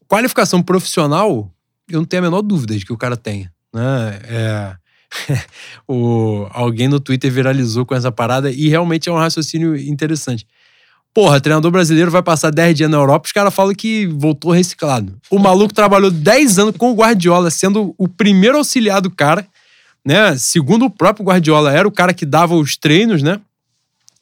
Qualificação 0.06 0.62
profissional, 0.62 1.52
eu 1.88 1.98
não 1.98 2.06
tenho 2.06 2.22
a 2.22 2.26
menor 2.30 2.42
dúvida 2.42 2.78
de 2.78 2.86
que 2.86 2.92
o 2.92 2.96
cara 2.96 3.16
tenha. 3.16 3.52
Né? 3.74 4.20
É, 4.24 4.76
o, 5.88 6.46
alguém 6.50 6.86
no 6.86 7.00
Twitter 7.00 7.30
viralizou 7.30 7.84
com 7.84 7.94
essa 7.94 8.12
parada 8.12 8.52
e 8.52 8.68
realmente 8.68 9.08
é 9.08 9.12
um 9.12 9.16
raciocínio 9.16 9.76
interessante. 9.76 10.46
Porra, 11.16 11.40
treinador 11.40 11.70
brasileiro 11.70 12.10
vai 12.10 12.22
passar 12.22 12.50
10 12.50 12.74
dias 12.74 12.90
na 12.90 12.98
Europa, 12.98 13.24
os 13.24 13.32
caras 13.32 13.54
falam 13.54 13.74
que 13.74 14.06
voltou 14.06 14.52
reciclado. 14.52 15.16
O 15.30 15.38
maluco 15.38 15.72
trabalhou 15.72 16.10
10 16.10 16.58
anos 16.58 16.76
com 16.76 16.90
o 16.90 16.94
Guardiola, 16.94 17.50
sendo 17.50 17.94
o 17.96 18.06
primeiro 18.06 18.58
auxiliar 18.58 19.00
do 19.00 19.10
cara, 19.10 19.46
né? 20.04 20.36
Segundo 20.36 20.84
o 20.84 20.90
próprio 20.90 21.24
Guardiola, 21.24 21.72
era 21.72 21.88
o 21.88 21.90
cara 21.90 22.12
que 22.12 22.26
dava 22.26 22.54
os 22.54 22.76
treinos, 22.76 23.22
né? 23.22 23.40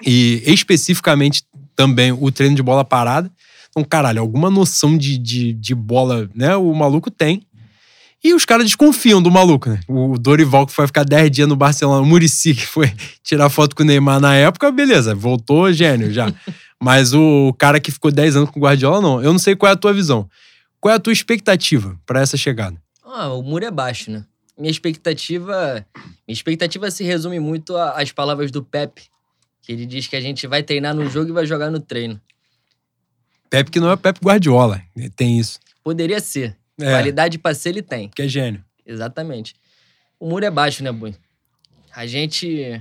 E 0.06 0.40
especificamente 0.46 1.42
também 1.74 2.12
o 2.12 2.30
treino 2.30 2.54
de 2.54 2.62
bola 2.62 2.84
parada. 2.84 3.28
Então, 3.70 3.82
caralho, 3.82 4.20
alguma 4.20 4.48
noção 4.48 4.96
de, 4.96 5.18
de, 5.18 5.52
de 5.52 5.74
bola, 5.74 6.30
né? 6.32 6.54
O 6.54 6.72
maluco 6.74 7.10
tem. 7.10 7.42
E 8.22 8.32
os 8.32 8.44
caras 8.44 8.66
desconfiam 8.66 9.20
do 9.20 9.32
maluco, 9.32 9.68
né? 9.68 9.80
O 9.88 10.16
Dorival, 10.16 10.64
que 10.64 10.72
foi 10.72 10.86
ficar 10.86 11.04
10 11.04 11.28
dias 11.28 11.48
no 11.48 11.56
Barcelona, 11.56 12.02
o 12.02 12.06
Murici, 12.06 12.54
que 12.54 12.64
foi 12.64 12.92
tirar 13.24 13.50
foto 13.50 13.74
com 13.74 13.82
o 13.82 13.86
Neymar 13.86 14.20
na 14.20 14.36
época, 14.36 14.70
beleza, 14.70 15.12
voltou 15.12 15.72
gênio 15.72 16.12
já. 16.12 16.32
Mas 16.84 17.14
o 17.14 17.54
cara 17.58 17.80
que 17.80 17.90
ficou 17.90 18.10
10 18.10 18.36
anos 18.36 18.50
com 18.50 18.60
o 18.60 18.62
Guardiola, 18.62 19.00
não. 19.00 19.22
Eu 19.22 19.32
não 19.32 19.38
sei 19.38 19.56
qual 19.56 19.70
é 19.70 19.72
a 19.72 19.76
tua 19.76 19.94
visão. 19.94 20.28
Qual 20.78 20.92
é 20.92 20.96
a 20.96 21.00
tua 21.00 21.14
expectativa 21.14 21.98
para 22.04 22.20
essa 22.20 22.36
chegada? 22.36 22.76
Ah, 23.02 23.32
o 23.32 23.42
muro 23.42 23.64
é 23.64 23.70
baixo, 23.70 24.10
né? 24.10 24.22
Minha 24.58 24.70
expectativa. 24.70 25.86
Minha 26.28 26.34
expectativa 26.34 26.90
se 26.90 27.02
resume 27.02 27.40
muito 27.40 27.74
às 27.74 28.12
palavras 28.12 28.50
do 28.50 28.62
Pepe, 28.62 29.04
que 29.62 29.72
ele 29.72 29.86
diz 29.86 30.06
que 30.06 30.14
a 30.14 30.20
gente 30.20 30.46
vai 30.46 30.62
treinar 30.62 30.94
no 30.94 31.08
jogo 31.08 31.30
e 31.30 31.32
vai 31.32 31.46
jogar 31.46 31.70
no 31.70 31.80
treino. 31.80 32.20
Pepe 33.48 33.70
que 33.70 33.80
não 33.80 33.90
é 33.90 33.96
Pepe 33.96 34.20
Guardiola, 34.22 34.82
tem 35.16 35.38
isso. 35.38 35.58
Poderia 35.82 36.20
ser. 36.20 36.54
É, 36.78 36.90
Qualidade 36.90 37.38
pra 37.38 37.54
ser, 37.54 37.70
ele 37.70 37.82
tem. 37.82 38.10
que 38.10 38.20
é 38.20 38.28
gênio. 38.28 38.62
Exatamente. 38.84 39.54
O 40.20 40.28
muro 40.28 40.44
é 40.44 40.50
baixo, 40.50 40.84
né, 40.84 40.92
Bui? 40.92 41.14
A 41.96 42.06
gente. 42.06 42.78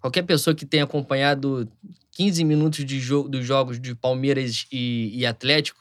Qualquer 0.00 0.22
pessoa 0.22 0.52
que 0.52 0.66
tenha 0.66 0.82
acompanhado 0.82 1.70
15 2.20 2.44
minutos 2.44 2.84
de 2.84 3.00
jogo, 3.00 3.30
dos 3.30 3.46
jogos 3.46 3.80
de 3.80 3.94
Palmeiras 3.94 4.66
e, 4.70 5.10
e 5.18 5.24
Atlético, 5.24 5.80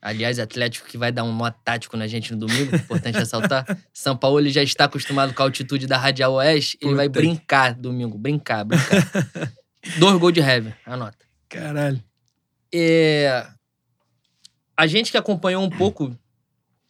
aliás, 0.00 0.38
Atlético 0.38 0.86
que 0.86 0.96
vai 0.96 1.10
dar 1.10 1.24
um 1.24 1.36
nó 1.36 1.50
tático 1.50 1.96
na 1.96 2.06
gente 2.06 2.32
no 2.32 2.38
domingo, 2.38 2.76
importante 2.76 3.18
ressaltar. 3.18 3.66
São 3.92 4.16
Paulo 4.16 4.38
ele 4.38 4.50
já 4.50 4.62
está 4.62 4.84
acostumado 4.84 5.34
com 5.34 5.42
a 5.42 5.46
altitude 5.46 5.88
da 5.88 5.98
Radial 5.98 6.34
Oeste, 6.34 6.78
ele 6.80 6.94
vai 6.94 7.08
Puta. 7.08 7.18
brincar 7.18 7.74
domingo, 7.74 8.16
brincar, 8.16 8.62
brincar. 8.64 9.10
Dois 9.98 10.20
gols 10.20 10.32
de 10.32 10.38
heavy, 10.38 10.72
anota. 10.86 11.18
Caralho. 11.48 12.00
É, 12.72 13.44
a 14.76 14.86
gente 14.86 15.10
que 15.10 15.16
acompanhou 15.16 15.64
um 15.64 15.70
pouco 15.70 16.16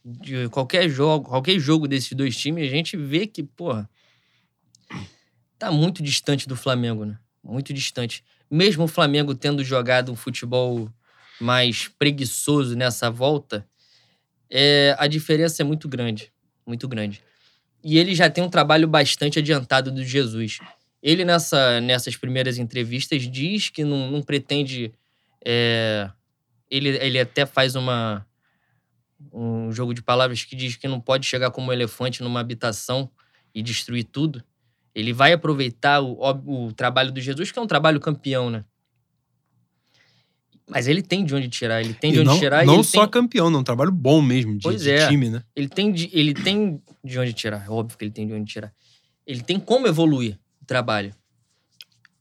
de 0.04 0.50
qualquer 0.50 0.86
jogo, 0.90 1.30
qualquer 1.30 1.58
jogo 1.58 1.88
desses 1.88 2.12
dois 2.12 2.36
times, 2.36 2.68
a 2.68 2.70
gente 2.70 2.94
vê 2.94 3.26
que, 3.26 3.42
porra, 3.42 3.88
tá 5.58 5.72
muito 5.72 6.02
distante 6.02 6.46
do 6.46 6.54
Flamengo, 6.54 7.06
né? 7.06 7.18
Muito 7.42 7.72
distante. 7.72 8.22
Mesmo 8.50 8.84
o 8.84 8.88
Flamengo 8.88 9.34
tendo 9.34 9.62
jogado 9.62 10.10
um 10.10 10.16
futebol 10.16 10.90
mais 11.40 11.88
preguiçoso 11.88 12.76
nessa 12.76 13.10
volta, 13.10 13.66
é, 14.50 14.94
a 14.98 15.06
diferença 15.06 15.62
é 15.62 15.64
muito 15.64 15.88
grande. 15.88 16.32
Muito 16.66 16.88
grande. 16.88 17.22
E 17.82 17.98
ele 17.98 18.14
já 18.14 18.28
tem 18.28 18.44
um 18.44 18.50
trabalho 18.50 18.86
bastante 18.86 19.38
adiantado 19.38 19.90
do 19.90 20.04
Jesus. 20.04 20.58
Ele, 21.02 21.24
nessa, 21.24 21.80
nessas 21.80 22.16
primeiras 22.16 22.58
entrevistas, 22.58 23.22
diz 23.22 23.70
que 23.70 23.84
não, 23.84 24.10
não 24.10 24.22
pretende. 24.22 24.92
é, 25.44 26.10
ele, 26.70 26.90
ele 26.90 27.18
até 27.18 27.46
faz 27.46 27.74
uma, 27.74 28.26
um 29.32 29.72
jogo 29.72 29.94
de 29.94 30.02
palavras 30.02 30.44
que 30.44 30.54
diz 30.54 30.76
que 30.76 30.86
não 30.86 31.00
pode 31.00 31.26
chegar 31.26 31.50
como 31.50 31.68
um 31.68 31.72
elefante 31.72 32.22
numa 32.22 32.40
habitação 32.40 33.10
e 33.54 33.62
destruir 33.62 34.04
tudo. 34.04 34.44
Ele 34.94 35.12
vai 35.12 35.32
aproveitar 35.32 36.00
o, 36.00 36.18
o, 36.66 36.72
trabalho 36.72 37.12
do 37.12 37.20
Jesus, 37.20 37.50
que 37.50 37.58
é 37.58 37.62
um 37.62 37.66
trabalho 37.66 38.00
campeão, 38.00 38.50
né? 38.50 38.64
Mas 40.68 40.86
ele 40.86 41.02
tem 41.02 41.24
de 41.24 41.34
onde 41.34 41.48
tirar, 41.48 41.80
ele 41.80 41.94
tem 41.94 42.12
de 42.12 42.18
E 42.18 42.20
onde 42.20 42.28
não 42.28 42.38
tirar. 42.38 42.64
não 42.64 42.82
só 42.82 43.02
tem, 43.02 43.10
campeão, 43.10 43.50
não. 43.50 43.60
Um 43.60 43.64
trabalho 43.64 43.90
bom 43.90 44.22
mesmo 44.22 44.56
de, 44.56 44.62
Pois 44.62 44.82
de 44.82 44.90
é. 44.90 45.08
time, 45.08 45.28
né? 45.28 45.42
ele 45.54 45.68
tem 45.68 45.90
de, 45.92 46.08
ele 46.12 46.32
tem 46.32 46.80
de 47.02 47.18
onde 47.18 47.32
tirar. 47.32 47.64
É 47.66 47.70
óbvio 47.70 47.98
que 47.98 48.04
ele 48.04 48.12
tem 48.12 48.26
de 48.26 48.32
onde 48.32 48.52
tirar. 48.52 48.72
Ele 49.26 49.42
tem 49.42 49.58
como 49.58 49.86
evoluir 49.86 50.38
o 50.62 50.64
trabalho. 50.64 51.14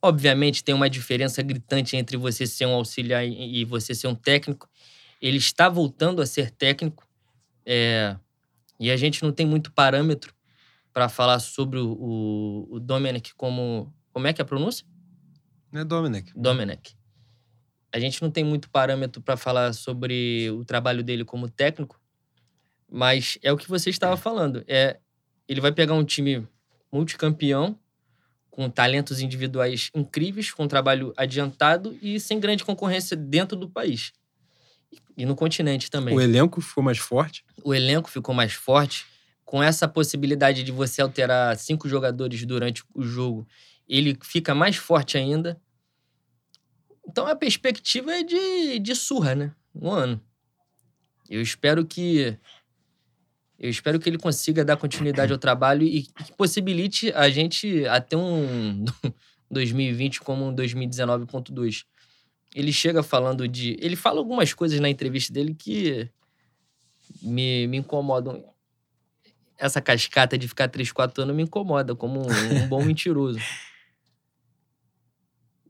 Obviamente 0.01 0.63
tem 0.63 0.73
uma 0.73 0.89
diferença 0.89 1.41
gritante 1.43 1.95
entre 1.95 2.17
você 2.17 2.47
ser 2.47 2.65
um 2.65 2.73
auxiliar 2.73 3.25
e 3.25 3.61
e 3.61 3.65
você 3.65 3.93
ser 3.93 4.07
um 4.07 4.15
técnico. 4.15 4.67
Ele 5.21 5.37
está 5.37 5.69
voltando 5.69 6.21
a 6.21 6.25
ser 6.25 6.49
técnico. 6.51 7.07
é, 7.65 8.15
e 8.79 8.89
a 8.89 8.95
gente 8.95 9.21
não 9.21 9.31
tem 9.31 9.45
muito 9.45 9.71
parâmetro 9.73 10.33
para 10.93 11.09
falar 11.09 11.39
sobre 11.39 11.79
o, 11.79 11.91
o, 11.91 12.75
o 12.75 12.79
Dominic 12.79 13.33
como. 13.35 13.93
Como 14.11 14.27
é 14.27 14.33
que 14.33 14.41
é 14.41 14.43
a 14.43 14.45
pronúncia? 14.45 14.85
Né, 15.71 15.83
Dominic? 15.83 16.31
Domenech. 16.35 16.97
A 17.91 17.99
gente 17.99 18.21
não 18.21 18.29
tem 18.29 18.43
muito 18.43 18.69
parâmetro 18.69 19.21
para 19.21 19.37
falar 19.37 19.73
sobre 19.73 20.49
o 20.51 20.65
trabalho 20.65 21.03
dele 21.03 21.23
como 21.23 21.49
técnico, 21.49 21.99
mas 22.91 23.37
é 23.41 23.51
o 23.51 23.57
que 23.57 23.69
você 23.69 23.89
estava 23.89 24.17
falando. 24.17 24.63
É, 24.67 24.99
ele 25.47 25.61
vai 25.61 25.71
pegar 25.71 25.93
um 25.93 26.03
time 26.03 26.47
multicampeão, 26.91 27.77
com 28.49 28.69
talentos 28.69 29.21
individuais 29.21 29.89
incríveis, 29.95 30.51
com 30.51 30.63
um 30.63 30.67
trabalho 30.67 31.13
adiantado 31.15 31.97
e 32.01 32.19
sem 32.19 32.39
grande 32.39 32.63
concorrência 32.63 33.15
dentro 33.15 33.57
do 33.57 33.69
país. 33.69 34.11
e 35.15 35.25
no 35.25 35.35
continente 35.35 35.89
também. 35.89 36.15
O 36.15 36.21
elenco 36.21 36.61
ficou 36.61 36.83
mais 36.83 36.97
forte. 36.97 37.43
O 37.63 37.73
elenco 37.73 38.09
ficou 38.09 38.33
mais 38.33 38.53
forte. 38.53 39.05
Com 39.49 39.63
essa 39.63 39.87
possibilidade 39.87 40.61
de 40.61 40.71
você 40.71 41.01
alterar 41.01 41.57
cinco 41.57 41.89
jogadores 41.89 42.45
durante 42.45 42.83
o 42.93 43.01
jogo, 43.01 43.47
ele 43.87 44.15
fica 44.21 44.53
mais 44.53 44.75
forte 44.75 45.17
ainda. 45.17 45.59
Então 47.07 47.25
a 47.25 47.35
perspectiva 47.35 48.11
é 48.11 48.21
de, 48.21 48.77
de 48.77 48.93
surra, 48.93 49.33
né? 49.33 49.55
Um 49.73 49.89
ano. 49.89 50.21
Eu 51.27 51.41
espero 51.41 51.83
que. 51.83 52.37
Eu 53.57 53.71
espero 53.71 53.99
que 53.99 54.07
ele 54.07 54.19
consiga 54.19 54.63
dar 54.63 54.77
continuidade 54.77 55.33
ao 55.33 55.39
trabalho 55.39 55.81
e 55.81 56.03
que 56.03 56.31
possibilite 56.33 57.11
a 57.13 57.27
gente 57.27 57.87
até 57.87 58.15
um 58.15 58.85
2020 59.49 60.21
como 60.21 60.45
um 60.45 60.55
2019.2. 60.55 61.85
Ele 62.53 62.71
chega 62.71 63.01
falando 63.01 63.47
de. 63.47 63.75
Ele 63.81 63.95
fala 63.95 64.19
algumas 64.19 64.53
coisas 64.53 64.79
na 64.79 64.91
entrevista 64.91 65.33
dele 65.33 65.55
que 65.55 66.07
me, 67.19 67.65
me 67.65 67.77
incomodam. 67.77 68.45
Essa 69.59 69.81
cascata 69.81 70.37
de 70.37 70.47
ficar 70.47 70.69
3, 70.69 70.91
4 70.91 71.23
anos 71.23 71.35
me 71.35 71.43
incomoda, 71.43 71.93
como 71.93 72.21
um, 72.21 72.63
um 72.63 72.67
bom 72.67 72.81
mentiroso. 72.85 73.39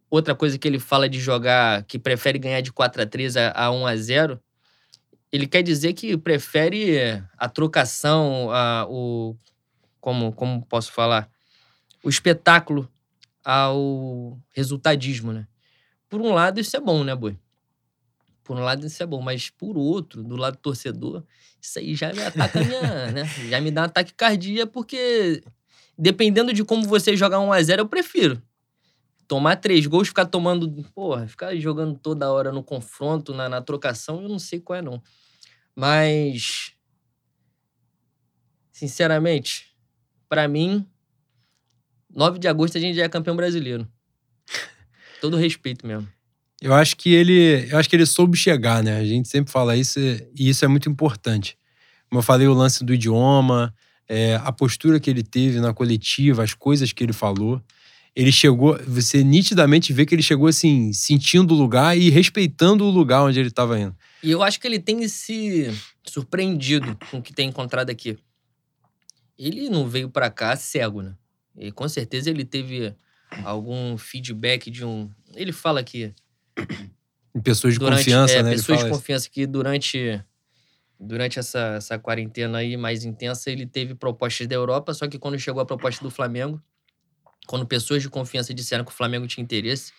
Outra 0.09 0.35
coisa 0.35 0.57
que 0.57 0.67
ele 0.67 0.79
fala 0.79 1.09
de 1.09 1.19
jogar, 1.19 1.83
que 1.83 1.97
prefere 1.97 2.37
ganhar 2.39 2.61
de 2.61 2.71
4 2.71 3.01
a 3.01 3.05
3 3.05 3.37
a, 3.37 3.51
a 3.51 3.71
1 3.71 3.87
a 3.87 3.95
0 3.95 4.41
ele 5.31 5.47
quer 5.47 5.61
dizer 5.61 5.93
que 5.93 6.17
prefere 6.17 7.23
a 7.37 7.47
trocação, 7.47 8.51
a, 8.51 8.87
o. 8.89 9.35
Como, 10.01 10.31
como 10.31 10.65
posso 10.65 10.91
falar? 10.91 11.29
O 12.03 12.09
espetáculo 12.09 12.89
ao 13.43 14.39
resultadismo, 14.51 15.31
né? 15.31 15.47
Por 16.09 16.21
um 16.21 16.33
lado, 16.33 16.59
isso 16.59 16.75
é 16.75 16.79
bom, 16.79 17.03
né, 17.03 17.15
Boi? 17.15 17.37
Por 18.49 18.57
um 18.57 18.61
lado, 18.61 18.83
isso 18.83 19.03
é 19.03 19.05
bom, 19.05 19.21
mas 19.21 19.51
por 19.51 19.77
outro, 19.77 20.23
do 20.23 20.35
lado 20.35 20.55
do 20.55 20.59
torcedor, 20.59 21.23
isso 21.61 21.77
aí 21.77 21.93
já 21.93 22.11
me 22.11 22.23
ataca 22.23 22.59
minha, 22.59 23.11
né? 23.13 23.23
Já 23.47 23.61
me 23.61 23.69
dá 23.69 23.81
um 23.81 23.85
ataque 23.85 24.11
cardíaco, 24.11 24.73
porque 24.73 25.43
dependendo 25.95 26.51
de 26.51 26.63
como 26.63 26.81
você 26.87 27.15
jogar 27.15 27.37
1x0, 27.37 27.77
eu 27.77 27.87
prefiro 27.87 28.41
tomar 29.27 29.57
três 29.57 29.85
gols, 29.85 30.07
ficar 30.07 30.25
tomando. 30.25 30.67
Porra, 30.95 31.27
ficar 31.27 31.55
jogando 31.57 31.95
toda 31.99 32.31
hora 32.31 32.51
no 32.51 32.63
confronto, 32.63 33.35
na, 33.35 33.47
na 33.47 33.61
trocação, 33.61 34.23
eu 34.23 34.27
não 34.27 34.39
sei 34.39 34.59
qual 34.59 34.79
é, 34.79 34.81
não. 34.81 34.99
Mas. 35.75 36.73
Sinceramente, 38.71 39.77
para 40.27 40.47
mim, 40.47 40.83
9 42.09 42.39
de 42.39 42.47
agosto 42.47 42.79
a 42.79 42.81
gente 42.81 42.95
já 42.95 43.03
é 43.03 43.09
campeão 43.09 43.35
brasileiro. 43.35 43.87
Todo 45.21 45.37
respeito 45.37 45.85
mesmo. 45.85 46.11
Eu 46.61 46.73
acho 46.73 46.97
que 46.97 47.13
ele, 47.13 47.67
eu 47.71 47.77
acho 47.77 47.89
que 47.89 47.95
ele 47.95 48.05
soube 48.05 48.37
chegar, 48.37 48.83
né? 48.83 48.97
A 48.97 49.05
gente 49.05 49.29
sempre 49.29 49.51
fala 49.51 49.77
isso 49.77 49.99
e 49.99 50.49
isso 50.49 50.65
é 50.65 50.67
muito 50.67 50.89
importante. 50.89 51.57
Como 52.09 52.19
eu 52.19 52.23
falei, 52.23 52.47
o 52.47 52.53
lance 52.53 52.83
do 52.83 52.93
idioma, 52.93 53.73
é, 54.07 54.35
a 54.43 54.51
postura 54.51 54.99
que 54.99 55.09
ele 55.09 55.23
teve 55.23 55.59
na 55.59 55.73
coletiva, 55.73 56.43
as 56.43 56.53
coisas 56.53 56.91
que 56.91 57.03
ele 57.03 57.13
falou 57.13 57.61
ele 58.15 58.31
chegou, 58.31 58.77
você 58.85 59.23
nitidamente 59.23 59.93
vê 59.93 60.05
que 60.05 60.13
ele 60.13 60.21
chegou 60.21 60.47
assim, 60.47 60.91
sentindo 60.93 61.53
o 61.53 61.57
lugar 61.57 61.97
e 61.97 62.09
respeitando 62.09 62.83
o 62.83 62.89
lugar 62.89 63.23
onde 63.23 63.39
ele 63.39 63.49
estava 63.49 63.79
indo. 63.79 63.95
E 64.21 64.31
eu 64.31 64.43
acho 64.43 64.59
que 64.59 64.67
ele 64.67 64.79
tem 64.79 65.07
se 65.07 65.71
surpreendido 66.03 66.97
com 67.09 67.19
o 67.19 67.21
que 67.21 67.33
tem 67.33 67.47
encontrado 67.49 67.89
aqui. 67.89 68.17
Ele 69.37 69.69
não 69.69 69.87
veio 69.87 70.09
para 70.09 70.29
cá 70.29 70.55
cego, 70.55 71.01
né? 71.01 71.15
E 71.57 71.71
com 71.71 71.87
certeza 71.87 72.29
ele 72.29 72.43
teve 72.43 72.93
algum 73.43 73.97
feedback 73.97 74.69
de 74.69 74.83
um. 74.83 75.09
Ele 75.33 75.53
fala 75.53 75.83
que. 75.83 76.13
Pessoas 77.43 77.73
de 77.73 77.79
durante, 77.79 77.99
confiança, 77.99 78.33
é, 78.33 78.43
né? 78.43 78.51
Pessoas 78.51 78.83
de 78.83 78.89
confiança 78.89 79.25
isso. 79.25 79.31
que 79.31 79.45
durante, 79.45 80.23
durante 80.99 81.39
essa, 81.39 81.75
essa 81.77 81.99
quarentena 81.99 82.57
aí 82.57 82.75
mais 82.75 83.05
intensa, 83.05 83.49
ele 83.49 83.65
teve 83.65 83.95
propostas 83.95 84.47
da 84.47 84.55
Europa, 84.55 84.93
só 84.93 85.07
que 85.07 85.19
quando 85.19 85.37
chegou 85.37 85.61
a 85.61 85.65
proposta 85.65 86.03
do 86.03 86.09
Flamengo, 86.09 86.61
quando 87.47 87.65
pessoas 87.65 88.01
de 88.01 88.09
confiança 88.09 88.53
disseram 88.53 88.83
que 88.83 88.91
o 88.91 88.93
Flamengo 88.93 89.27
tinha 89.27 89.43
interesse, 89.43 89.93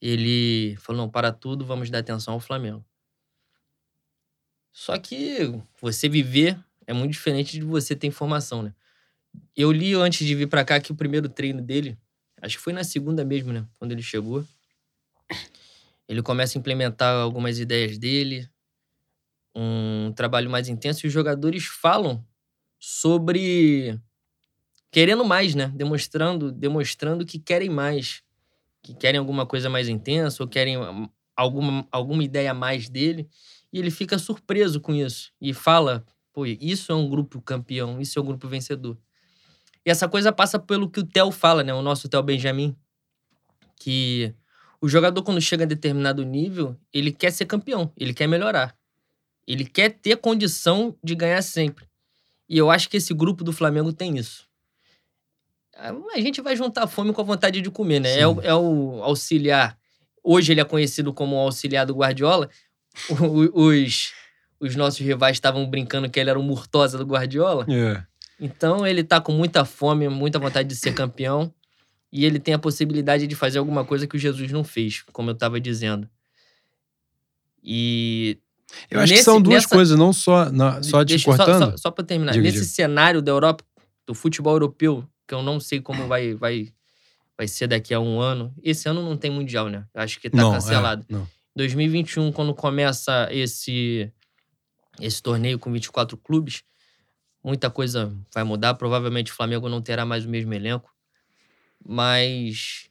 ele 0.00 0.76
falou: 0.76 1.02
não, 1.02 1.10
para 1.10 1.32
tudo, 1.32 1.64
vamos 1.64 1.90
dar 1.90 2.00
atenção 2.00 2.34
ao 2.34 2.40
Flamengo. 2.40 2.84
Só 4.72 4.98
que 4.98 5.52
você 5.80 6.08
viver 6.08 6.58
é 6.86 6.92
muito 6.92 7.12
diferente 7.12 7.58
de 7.58 7.64
você 7.64 7.94
ter 7.94 8.06
informação, 8.06 8.62
né? 8.62 8.74
Eu 9.56 9.72
li 9.72 9.94
antes 9.94 10.26
de 10.26 10.34
vir 10.34 10.48
para 10.48 10.64
cá 10.64 10.80
que 10.80 10.92
o 10.92 10.94
primeiro 10.94 11.28
treino 11.28 11.62
dele, 11.62 11.98
acho 12.42 12.56
que 12.56 12.62
foi 12.62 12.72
na 12.72 12.84
segunda 12.84 13.24
mesmo, 13.24 13.52
né? 13.52 13.66
Quando 13.78 13.92
ele 13.92 14.02
chegou. 14.02 14.44
Ele 16.08 16.22
começa 16.22 16.56
a 16.56 16.60
implementar 16.60 17.14
algumas 17.16 17.58
ideias 17.58 17.98
dele, 17.98 18.48
um 19.54 20.12
trabalho 20.14 20.50
mais 20.50 20.68
intenso, 20.68 21.06
e 21.06 21.08
os 21.08 21.12
jogadores 21.12 21.64
falam 21.64 22.24
sobre 22.78 23.98
querendo 24.90 25.24
mais, 25.24 25.54
né? 25.54 25.72
Demonstrando, 25.74 26.52
demonstrando 26.52 27.24
que 27.24 27.38
querem 27.38 27.70
mais, 27.70 28.22
que 28.82 28.94
querem 28.94 29.18
alguma 29.18 29.46
coisa 29.46 29.68
mais 29.70 29.88
intensa 29.88 30.42
ou 30.42 30.48
querem 30.48 30.76
alguma, 31.36 31.86
alguma 31.90 32.22
ideia 32.22 32.50
a 32.50 32.54
mais 32.54 32.88
dele. 32.88 33.28
E 33.72 33.78
ele 33.78 33.90
fica 33.90 34.18
surpreso 34.18 34.80
com 34.80 34.94
isso 34.94 35.32
e 35.40 35.52
fala: 35.52 36.04
pô, 36.32 36.46
isso 36.46 36.92
é 36.92 36.94
um 36.94 37.08
grupo 37.08 37.40
campeão, 37.40 38.00
isso 38.00 38.18
é 38.18 38.22
um 38.22 38.26
grupo 38.26 38.46
vencedor. 38.46 38.98
E 39.84 39.90
essa 39.90 40.08
coisa 40.08 40.32
passa 40.32 40.58
pelo 40.58 40.88
que 40.88 41.00
o 41.00 41.06
Theo 41.06 41.30
fala, 41.30 41.62
né? 41.62 41.74
O 41.74 41.82
nosso 41.82 42.08
Theo 42.08 42.22
Benjamin, 42.22 42.76
que 43.76 44.34
o 44.84 44.88
jogador, 44.88 45.22
quando 45.22 45.40
chega 45.40 45.64
a 45.64 45.66
determinado 45.66 46.24
nível, 46.24 46.76
ele 46.92 47.12
quer 47.12 47.30
ser 47.32 47.46
campeão, 47.46 47.92
ele 47.96 48.12
quer 48.12 48.26
melhorar. 48.26 48.76
Ele 49.46 49.64
quer 49.64 49.90
ter 49.90 50.16
condição 50.16 50.96
de 51.02 51.14
ganhar 51.14 51.42
sempre. 51.42 51.86
E 52.48 52.58
eu 52.58 52.70
acho 52.70 52.88
que 52.88 52.96
esse 52.96 53.12
grupo 53.14 53.44
do 53.44 53.52
Flamengo 53.52 53.92
tem 53.92 54.16
isso 54.16 54.48
a 55.76 56.20
gente 56.20 56.40
vai 56.40 56.56
juntar 56.56 56.84
a 56.84 56.86
fome 56.86 57.12
com 57.12 57.20
a 57.20 57.24
vontade 57.24 57.60
de 57.60 57.70
comer, 57.70 58.00
né? 58.00 58.18
É 58.18 58.26
o, 58.26 58.40
é 58.40 58.54
o, 58.54 59.02
auxiliar. 59.02 59.76
Hoje 60.22 60.52
ele 60.52 60.60
é 60.60 60.64
conhecido 60.64 61.12
como 61.12 61.36
o 61.36 61.40
auxiliar 61.40 61.84
do 61.86 61.94
Guardiola. 61.94 62.48
O, 63.10 63.66
os, 63.66 64.12
os 64.60 64.76
nossos 64.76 65.00
rivais 65.00 65.36
estavam 65.36 65.68
brincando 65.68 66.08
que 66.08 66.18
ele 66.20 66.30
era 66.30 66.38
o 66.38 66.42
Murtosa 66.42 66.96
do 66.96 67.04
Guardiola. 67.04 67.66
É. 67.68 68.02
Então 68.40 68.86
ele 68.86 69.02
tá 69.02 69.20
com 69.20 69.32
muita 69.32 69.64
fome, 69.64 70.08
muita 70.08 70.38
vontade 70.38 70.68
de 70.68 70.76
ser 70.76 70.94
campeão. 70.94 71.52
E 72.14 72.24
ele 72.24 72.38
tem 72.38 72.54
a 72.54 72.58
possibilidade 72.60 73.26
de 73.26 73.34
fazer 73.34 73.58
alguma 73.58 73.84
coisa 73.84 74.06
que 74.06 74.14
o 74.14 74.18
Jesus 74.18 74.52
não 74.52 74.62
fez, 74.62 75.02
como 75.12 75.30
eu 75.30 75.34
estava 75.34 75.60
dizendo. 75.60 76.08
E. 77.60 78.38
Eu 78.88 79.00
acho 79.00 79.10
nesse, 79.10 79.22
que 79.22 79.24
são 79.24 79.42
duas 79.42 79.64
nessa... 79.64 79.74
coisas, 79.74 79.98
não 79.98 80.12
só, 80.12 80.48
não, 80.52 80.80
só 80.80 81.04
te 81.04 81.20
cortando. 81.24 81.64
Só, 81.64 81.70
só, 81.72 81.76
só 81.76 81.90
para 81.90 82.04
terminar. 82.04 82.30
Diga, 82.30 82.44
nesse 82.44 82.60
diga. 82.60 82.70
cenário 82.70 83.20
da 83.20 83.32
Europa, 83.32 83.64
do 84.06 84.14
futebol 84.14 84.52
europeu, 84.52 85.04
que 85.26 85.34
eu 85.34 85.42
não 85.42 85.58
sei 85.58 85.80
como 85.80 86.06
vai, 86.06 86.34
vai, 86.34 86.72
vai 87.36 87.48
ser 87.48 87.66
daqui 87.66 87.92
a 87.92 87.98
um 87.98 88.20
ano. 88.20 88.54
Esse 88.62 88.88
ano 88.88 89.02
não 89.02 89.16
tem 89.16 89.32
Mundial, 89.32 89.68
né? 89.68 89.84
Acho 89.92 90.20
que 90.20 90.30
tá 90.30 90.36
não, 90.36 90.52
é, 90.52 90.54
cancelado. 90.54 91.04
É, 91.12 91.16
2021, 91.56 92.30
quando 92.30 92.54
começa 92.54 93.28
esse, 93.32 94.08
esse 95.00 95.20
torneio 95.20 95.58
com 95.58 95.72
24 95.72 96.16
clubes, 96.16 96.62
muita 97.42 97.68
coisa 97.70 98.16
vai 98.32 98.44
mudar. 98.44 98.74
Provavelmente 98.74 99.32
o 99.32 99.34
Flamengo 99.34 99.68
não 99.68 99.82
terá 99.82 100.04
mais 100.04 100.24
o 100.24 100.28
mesmo 100.28 100.54
elenco. 100.54 100.93
Mas 101.86 102.88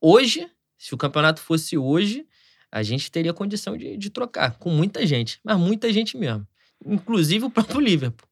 hoje, 0.00 0.48
se 0.76 0.94
o 0.94 0.98
campeonato 0.98 1.40
fosse 1.40 1.78
hoje, 1.78 2.26
a 2.70 2.82
gente 2.82 3.10
teria 3.10 3.32
condição 3.32 3.76
de, 3.76 3.96
de 3.96 4.10
trocar 4.10 4.58
com 4.58 4.70
muita 4.70 5.06
gente. 5.06 5.38
Mas 5.44 5.58
muita 5.58 5.92
gente 5.92 6.16
mesmo. 6.16 6.46
Inclusive 6.84 7.44
o 7.44 7.50
próprio 7.50 7.78
Liverpool 7.80 8.28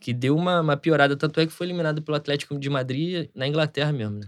que 0.00 0.14
deu 0.14 0.34
uma, 0.34 0.60
uma 0.62 0.76
piorada, 0.76 1.14
tanto 1.14 1.38
é 1.38 1.46
que 1.46 1.52
foi 1.52 1.66
eliminado 1.66 2.00
pelo 2.00 2.16
Atlético 2.16 2.58
de 2.58 2.70
Madrid 2.70 3.28
na 3.34 3.46
Inglaterra 3.46 3.92
mesmo, 3.92 4.18
né? 4.18 4.26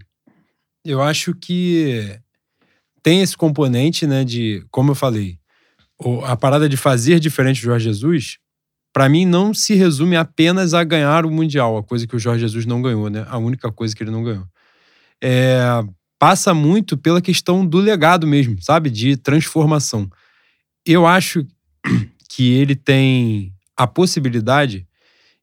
Eu 0.84 1.00
acho 1.00 1.34
que 1.34 2.18
tem 3.02 3.22
esse 3.22 3.36
componente, 3.36 4.06
né, 4.06 4.24
de, 4.24 4.64
como 4.70 4.90
eu 4.90 4.94
falei, 4.94 5.38
a 6.24 6.36
parada 6.36 6.68
de 6.68 6.76
fazer 6.76 7.18
diferente 7.18 7.60
do 7.60 7.64
Jorge 7.64 7.86
Jesus, 7.86 8.38
para 8.92 9.08
mim 9.08 9.24
não 9.24 9.54
se 9.54 9.74
resume 9.74 10.16
apenas 10.16 10.74
a 10.74 10.84
ganhar 10.84 11.24
o 11.24 11.30
Mundial, 11.30 11.78
a 11.78 11.82
coisa 11.82 12.06
que 12.06 12.14
o 12.14 12.18
Jorge 12.18 12.40
Jesus 12.40 12.66
não 12.66 12.82
ganhou, 12.82 13.08
né? 13.08 13.24
A 13.28 13.38
única 13.38 13.72
coisa 13.72 13.96
que 13.96 14.02
ele 14.02 14.10
não 14.10 14.22
ganhou. 14.22 14.46
É, 15.22 15.60
passa 16.18 16.52
muito 16.52 16.96
pela 16.96 17.22
questão 17.22 17.64
do 17.66 17.78
legado 17.78 18.26
mesmo, 18.26 18.60
sabe? 18.60 18.90
De 18.90 19.16
transformação. 19.16 20.10
Eu 20.84 21.06
acho 21.06 21.46
que 22.28 22.52
ele 22.52 22.74
tem 22.74 23.52
a 23.76 23.86
possibilidade 23.86 24.86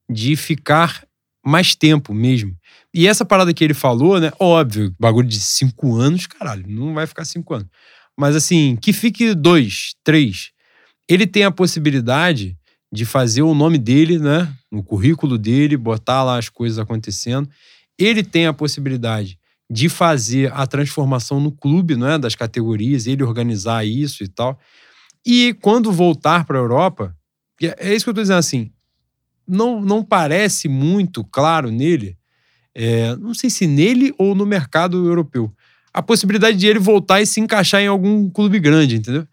de 0.10 0.36
ficar 0.36 1.04
mais 1.46 1.76
tempo 1.76 2.14
mesmo. 2.14 2.56
E 2.94 3.08
essa 3.08 3.24
parada 3.24 3.54
que 3.54 3.64
ele 3.64 3.74
falou, 3.74 4.20
né? 4.20 4.32
Óbvio, 4.40 4.94
bagulho 5.00 5.28
de 5.28 5.40
cinco 5.40 5.96
anos, 5.96 6.28
caralho, 6.28 6.66
não 6.68 6.94
vai 6.94 7.08
ficar 7.08 7.26
cinco 7.26 7.54
anos. 7.54 7.68
Mas 8.18 8.36
assim, 8.36 8.76
que 8.76 8.92
fique 8.92 9.34
dois, 9.34 9.96
três. 10.04 10.52
Ele 11.08 11.26
tem 11.26 11.44
a 11.44 11.52
possibilidade 11.52 12.58
de 12.92 13.06
fazer 13.06 13.42
o 13.44 13.54
nome 13.54 13.78
dele, 13.78 14.20
né? 14.20 14.52
No 14.72 14.84
currículo 14.84 15.38
dele, 15.38 15.78
botar 15.78 16.24
lá 16.24 16.38
as 16.38 16.50
coisas 16.50 16.80
acontecendo. 16.80 17.50
Ele 17.98 18.24
tem 18.24 18.48
a 18.48 18.54
possibilidade 18.54 19.38
de 19.70 19.88
fazer 19.88 20.51
a 20.53 20.65
transformação 20.65 21.39
no 21.39 21.51
clube, 21.51 21.95
né? 21.95 22.17
Das 22.17 22.36
categorias, 22.36 23.05
ele 23.05 23.24
organizar 23.24 23.86
isso 23.86 24.24
e 24.24 24.28
tal. 24.28 24.59
E 25.26 25.53
quando 25.61 25.91
voltar 25.91 26.45
para 26.45 26.57
a 26.57 26.61
Europa, 26.61 27.15
é, 27.61 27.91
é 27.91 27.95
isso 27.95 28.05
que 28.05 28.09
eu 28.09 28.13
estou 28.13 28.24
dizendo 28.24 28.39
assim, 28.39 28.72
não, 29.47 29.82
não 29.82 30.03
parece 30.03 30.67
muito 30.67 31.24
claro 31.24 31.70
nele, 31.70 32.17
é, 32.74 33.15
não 33.17 33.34
sei 33.34 33.49
se 33.49 33.67
nele 33.67 34.13
ou 34.17 34.34
no 34.34 34.45
mercado 34.45 35.05
europeu, 35.05 35.53
a 35.93 36.01
possibilidade 36.01 36.57
de 36.57 36.67
ele 36.67 36.80
voltar 36.80 37.22
e 37.22 37.26
se 37.26 37.39
encaixar 37.39 37.82
em 37.82 37.88
algum 37.88 38.30
clube 38.30 38.59
grande, 38.59 38.95
entendeu? 38.95 39.28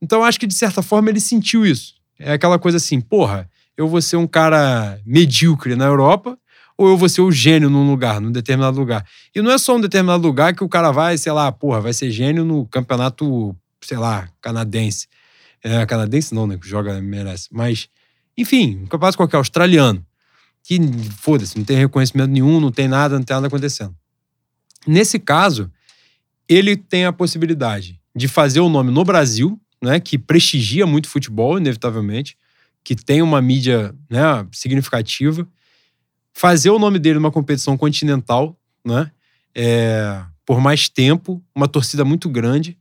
Então 0.00 0.22
acho 0.22 0.38
que 0.38 0.46
de 0.46 0.54
certa 0.54 0.82
forma 0.82 1.10
ele 1.10 1.20
sentiu 1.20 1.66
isso. 1.66 1.94
É 2.18 2.32
aquela 2.32 2.58
coisa 2.58 2.76
assim, 2.76 3.00
porra, 3.00 3.48
eu 3.76 3.88
vou 3.88 4.00
ser 4.00 4.16
um 4.16 4.26
cara 4.26 5.00
medíocre 5.04 5.74
na 5.74 5.86
Europa 5.86 6.38
ou 6.82 6.88
eu 6.88 6.96
vou 6.96 7.08
ser 7.08 7.20
o 7.20 7.30
gênio 7.30 7.70
num 7.70 7.88
lugar, 7.88 8.20
num 8.20 8.32
determinado 8.32 8.76
lugar. 8.76 9.06
E 9.32 9.40
não 9.40 9.52
é 9.52 9.58
só 9.58 9.76
um 9.76 9.80
determinado 9.80 10.26
lugar 10.26 10.52
que 10.52 10.64
o 10.64 10.68
cara 10.68 10.90
vai, 10.90 11.16
sei 11.16 11.30
lá, 11.30 11.52
porra, 11.52 11.80
vai 11.80 11.92
ser 11.92 12.10
gênio 12.10 12.44
no 12.44 12.66
campeonato, 12.66 13.56
sei 13.80 13.96
lá, 13.96 14.28
canadense. 14.40 15.06
É, 15.62 15.86
canadense 15.86 16.34
não, 16.34 16.44
né? 16.44 16.58
Que 16.58 16.68
joga, 16.68 17.00
merece. 17.00 17.48
Mas, 17.52 17.88
enfim, 18.36 18.80
um 18.82 18.86
campeonato 18.86 19.16
qualquer, 19.16 19.36
australiano. 19.36 20.04
Que, 20.64 20.80
foda-se, 21.18 21.56
não 21.56 21.64
tem 21.64 21.76
reconhecimento 21.76 22.30
nenhum, 22.30 22.58
não 22.58 22.72
tem 22.72 22.88
nada, 22.88 23.16
não 23.16 23.24
tem 23.24 23.34
nada 23.34 23.46
acontecendo. 23.46 23.94
Nesse 24.84 25.20
caso, 25.20 25.70
ele 26.48 26.76
tem 26.76 27.04
a 27.04 27.12
possibilidade 27.12 28.00
de 28.14 28.26
fazer 28.26 28.58
o 28.58 28.68
nome 28.68 28.90
no 28.90 29.04
Brasil, 29.04 29.56
né? 29.80 30.00
Que 30.00 30.18
prestigia 30.18 30.84
muito 30.84 31.08
futebol, 31.08 31.58
inevitavelmente, 31.58 32.36
que 32.82 32.96
tem 32.96 33.22
uma 33.22 33.40
mídia 33.40 33.94
né, 34.10 34.44
significativa 34.50 35.46
fazer 36.32 36.70
o 36.70 36.78
nome 36.78 36.98
dele 36.98 37.16
numa 37.16 37.30
competição 37.30 37.76
continental, 37.76 38.56
né? 38.84 39.10
É, 39.54 40.22
por 40.44 40.60
mais 40.60 40.88
tempo, 40.88 41.42
uma 41.54 41.68
torcida 41.68 42.04
muito 42.04 42.28
grande. 42.28 42.78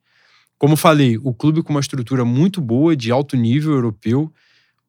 Como 0.57 0.75
falei, 0.75 1.17
o 1.17 1.33
clube 1.33 1.63
com 1.63 1.71
uma 1.71 1.79
estrutura 1.79 2.23
muito 2.23 2.61
boa, 2.61 2.95
de 2.95 3.11
alto 3.11 3.35
nível 3.35 3.73
europeu, 3.73 4.31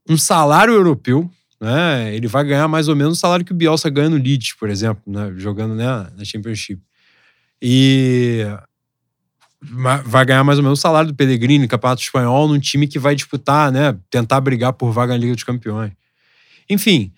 um 0.09 0.17
salário 0.17 0.75
europeu, 0.75 1.31
né? 1.61 2.15
Ele 2.15 2.27
vai 2.27 2.45
ganhar 2.45 2.69
mais 2.69 2.89
ou 2.89 2.97
menos 2.97 3.19
o 3.19 3.21
salário 3.21 3.45
que 3.45 3.53
o 3.53 3.55
Bielsa 3.55 3.89
ganha 3.89 4.11
no 4.11 4.17
Leeds, 4.17 4.55
por 4.55 4.69
exemplo, 4.69 5.03
né? 5.07 5.33
jogando 5.37 5.75
né, 5.75 5.87
na 6.17 6.25
Championship. 6.25 6.83
E 7.61 8.45
vai 10.05 10.25
ganhar 10.25 10.43
mais 10.43 10.59
ou 10.59 10.65
menos 10.65 10.81
o 10.81 10.83
salário 10.83 11.09
do 11.09 11.15
Pellegrini, 11.15 11.69
Campeonato 11.69 12.03
Espanhol, 12.03 12.49
num 12.49 12.59
time 12.59 12.89
que 12.89 12.99
vai 12.99 13.15
disputar, 13.15 13.71
né? 13.71 13.97
Tentar 14.11 14.41
brigar 14.41 14.73
por 14.73 14.91
vaga 14.91 15.13
na 15.13 15.19
Liga 15.19 15.35
dos 15.35 15.45
Campeões. 15.45 15.93
Enfim, 16.69 17.13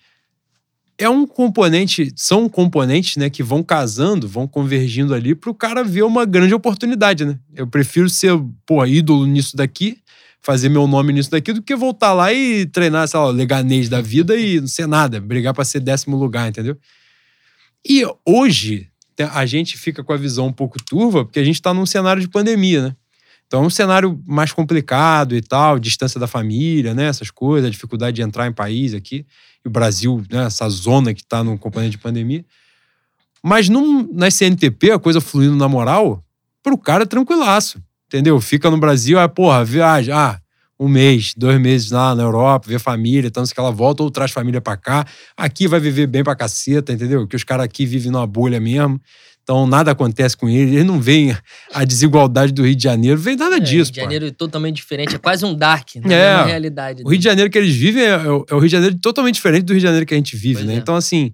é 0.97 1.09
um 1.09 1.27
componente, 1.27 2.11
são 2.15 2.47
componentes, 2.47 3.17
né, 3.17 3.29
que 3.29 3.43
vão 3.43 3.61
casando, 3.61 4.27
vão 4.27 4.47
convergindo 4.47 5.13
ali 5.13 5.35
para 5.35 5.49
o 5.49 5.53
cara 5.53 5.83
ver 5.83 6.03
uma 6.03 6.25
grande 6.25 6.53
oportunidade, 6.53 7.25
né? 7.25 7.37
Eu 7.53 7.67
prefiro 7.67 8.09
ser, 8.09 8.31
pô, 8.65 8.85
ídolo 8.85 9.25
nisso 9.25 9.57
daqui, 9.57 9.97
fazer 10.41 10.69
meu 10.69 10.87
nome 10.87 11.11
nisso 11.11 11.31
daqui, 11.31 11.51
do 11.51 11.61
que 11.61 11.75
voltar 11.75 12.13
lá 12.13 12.31
e 12.31 12.65
treinar, 12.65 13.07
sei 13.07 13.19
lá, 13.19 13.29
leganês 13.29 13.89
da 13.89 13.99
vida 13.99 14.35
e 14.37 14.61
não 14.61 14.67
ser 14.67 14.87
nada, 14.87 15.19
brigar 15.19 15.53
para 15.53 15.65
ser 15.65 15.79
décimo 15.79 16.15
lugar, 16.15 16.47
entendeu? 16.47 16.77
E 17.87 18.03
hoje 18.25 18.87
a 19.31 19.45
gente 19.45 19.77
fica 19.77 20.03
com 20.03 20.13
a 20.13 20.17
visão 20.17 20.47
um 20.47 20.53
pouco 20.53 20.77
turva, 20.83 21.25
porque 21.25 21.39
a 21.39 21.43
gente 21.43 21.55
está 21.55 21.73
num 21.73 21.85
cenário 21.85 22.21
de 22.21 22.27
pandemia, 22.27 22.89
né? 22.89 22.95
Então 23.47 23.63
é 23.63 23.67
um 23.67 23.69
cenário 23.69 24.21
mais 24.25 24.51
complicado 24.51 25.35
e 25.35 25.41
tal, 25.41 25.77
distância 25.79 26.19
da 26.19 26.27
família, 26.27 26.93
né? 26.93 27.05
Essas 27.05 27.29
coisas, 27.29 27.67
a 27.67 27.71
dificuldade 27.71 28.15
de 28.15 28.21
entrar 28.21 28.47
em 28.47 28.53
país 28.53 28.93
aqui 28.93 29.25
o 29.65 29.69
Brasil, 29.69 30.23
né, 30.29 30.45
essa 30.45 30.69
zona 30.69 31.13
que 31.13 31.21
está 31.21 31.43
no 31.43 31.57
componente 31.57 31.91
de 31.91 31.97
pandemia. 31.97 32.45
Mas 33.43 33.67
num, 33.67 34.07
na 34.13 34.29
CNTP, 34.29 34.91
a 34.91 34.99
coisa 34.99 35.19
fluindo 35.19 35.55
na 35.55 35.67
moral, 35.67 36.23
pro 36.63 36.77
cara 36.77 37.03
é 37.03 37.05
tranquilaço, 37.05 37.81
entendeu? 38.07 38.39
Fica 38.39 38.69
no 38.69 38.77
Brasil, 38.77 39.19
ah, 39.19 39.27
porra, 39.27 39.65
viaja, 39.65 40.15
ah, 40.15 40.39
um 40.79 40.87
mês, 40.87 41.33
dois 41.35 41.59
meses 41.59 41.91
lá 41.91 42.13
na 42.13 42.23
Europa, 42.23 42.67
ver 42.67 42.79
família, 42.79 43.31
tanto 43.31 43.53
que 43.53 43.59
ela 43.59 43.71
volta 43.71 44.03
ou 44.03 44.11
traz 44.11 44.31
família 44.31 44.59
para 44.59 44.75
cá. 44.75 45.05
Aqui 45.37 45.67
vai 45.67 45.79
viver 45.79 46.05
bem 46.05 46.23
pra 46.23 46.35
caceta, 46.35 46.91
entendeu? 46.91 47.25
Que 47.27 47.35
os 47.35 47.43
caras 47.43 47.65
aqui 47.65 47.85
vivem 47.85 48.11
numa 48.11 48.27
bolha 48.27 48.59
mesmo. 48.59 48.99
Então 49.45 49.67
nada 49.67 49.91
acontece 49.91 50.35
com 50.35 50.49
ele, 50.49 50.77
ele 50.77 50.83
não 50.83 50.99
vem 50.99 51.37
a 51.71 51.85
desigualdade 51.85 52.51
do 52.51 52.63
Rio 52.63 52.75
de 52.75 52.81
Janeiro, 52.81 53.15
vem 53.19 53.35
nada 53.35 53.57
é, 53.57 53.59
disso. 53.59 53.91
Rio 53.91 53.93
de 53.93 54.01
Janeiro 54.01 54.25
é 54.25 54.31
totalmente 54.31 54.77
diferente, 54.77 55.15
é 55.15 55.19
quase 55.19 55.45
um 55.45 55.53
dark, 55.53 55.97
né? 55.97 56.15
É, 56.15 56.29
a 56.29 56.45
realidade. 56.45 57.03
O 57.05 57.09
Rio 57.09 57.19
de 57.19 57.23
Janeiro 57.23 57.51
que 57.51 57.57
eles 57.59 57.75
vivem 57.75 58.01
é, 58.01 58.09
é, 58.09 58.27
o 58.27 58.57
Rio 58.57 58.61
de 58.61 58.69
Janeiro 58.69 58.95
totalmente 58.97 59.35
diferente 59.35 59.61
do 59.61 59.73
Rio 59.73 59.79
de 59.79 59.85
Janeiro 59.85 60.03
que 60.03 60.15
a 60.15 60.17
gente 60.17 60.35
vive, 60.35 60.55
pois 60.55 60.65
né? 60.65 60.73
É. 60.73 60.77
Então, 60.77 60.95
assim, 60.95 61.31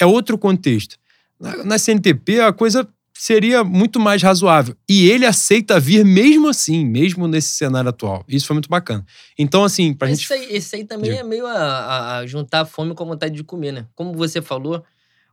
é 0.00 0.06
outro 0.06 0.38
contexto. 0.38 0.96
Na, 1.40 1.64
na, 1.64 1.78
CNTP, 1.80 2.40
a 2.40 2.52
coisa 2.52 2.88
seria 3.12 3.64
muito 3.64 3.98
mais 3.98 4.22
razoável. 4.22 4.76
E 4.88 5.10
ele 5.10 5.26
aceita 5.26 5.80
vir 5.80 6.04
mesmo 6.04 6.48
assim, 6.48 6.86
mesmo 6.86 7.26
nesse 7.26 7.50
cenário 7.50 7.90
atual. 7.90 8.24
Isso 8.28 8.46
foi 8.46 8.54
muito 8.54 8.68
bacana. 8.68 9.04
Então, 9.36 9.64
assim, 9.64 9.92
pra 9.92 10.08
esse 10.08 10.22
gente. 10.22 10.32
Aí, 10.32 10.56
esse 10.56 10.76
aí 10.76 10.84
também 10.84 11.10
é 11.10 11.24
meio 11.24 11.44
a, 11.44 12.18
a 12.18 12.26
juntar 12.26 12.60
a 12.60 12.64
fome 12.64 12.94
com 12.94 13.02
a 13.02 13.06
vontade 13.08 13.34
de 13.34 13.42
comer, 13.42 13.72
né? 13.72 13.86
Como 13.96 14.12
você 14.12 14.40
falou 14.40 14.84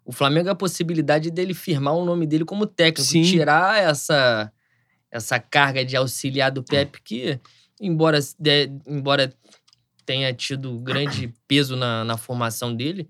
o 0.05 0.11
Flamengo 0.11 0.49
é 0.49 0.51
a 0.51 0.55
possibilidade 0.55 1.31
dele 1.31 1.53
firmar 1.53 1.95
o 1.95 2.05
nome 2.05 2.27
dele 2.27 2.45
como 2.45 2.65
técnico, 2.65 3.09
Sim. 3.09 3.23
tirar 3.23 3.81
essa 3.81 4.51
essa 5.11 5.39
carga 5.39 5.83
de 5.83 5.95
auxiliar 5.95 6.51
do 6.51 6.63
Pepe 6.63 7.01
que 7.01 7.39
embora 7.79 8.19
de, 8.39 8.71
embora 8.85 9.33
tenha 10.05 10.31
tido 10.33 10.77
grande 10.79 11.33
peso 11.47 11.75
na, 11.75 12.03
na 12.03 12.17
formação 12.17 12.75
dele, 12.75 13.09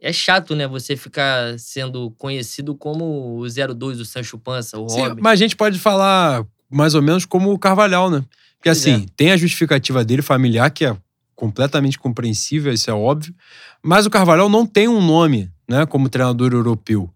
é 0.00 0.12
chato, 0.12 0.56
né? 0.56 0.66
Você 0.66 0.96
ficar 0.96 1.58
sendo 1.58 2.10
conhecido 2.12 2.74
como 2.74 3.38
o 3.38 3.46
02, 3.46 4.00
o 4.00 4.04
Sancho 4.04 4.38
Pança, 4.38 4.78
o 4.78 4.88
Sim, 4.88 5.02
Robin. 5.02 5.20
Mas 5.22 5.32
a 5.32 5.42
gente 5.42 5.54
pode 5.54 5.78
falar 5.78 6.44
mais 6.70 6.94
ou 6.94 7.02
menos 7.02 7.26
como 7.26 7.52
o 7.52 7.58
Carvalhal, 7.58 8.10
né? 8.10 8.20
Porque 8.56 8.70
pois 8.70 8.78
assim, 8.78 9.04
é. 9.04 9.06
tem 9.16 9.30
a 9.30 9.36
justificativa 9.36 10.04
dele 10.04 10.22
familiar, 10.22 10.70
que 10.70 10.86
é 10.86 10.96
completamente 11.34 11.98
compreensível, 11.98 12.72
isso 12.72 12.90
é 12.90 12.94
óbvio. 12.94 13.34
Mas 13.82 14.06
o 14.06 14.10
Carvalhal 14.10 14.48
não 14.48 14.66
tem 14.66 14.88
um 14.88 15.04
nome 15.04 15.50
né, 15.70 15.86
como 15.86 16.08
treinador 16.08 16.52
europeu. 16.52 17.08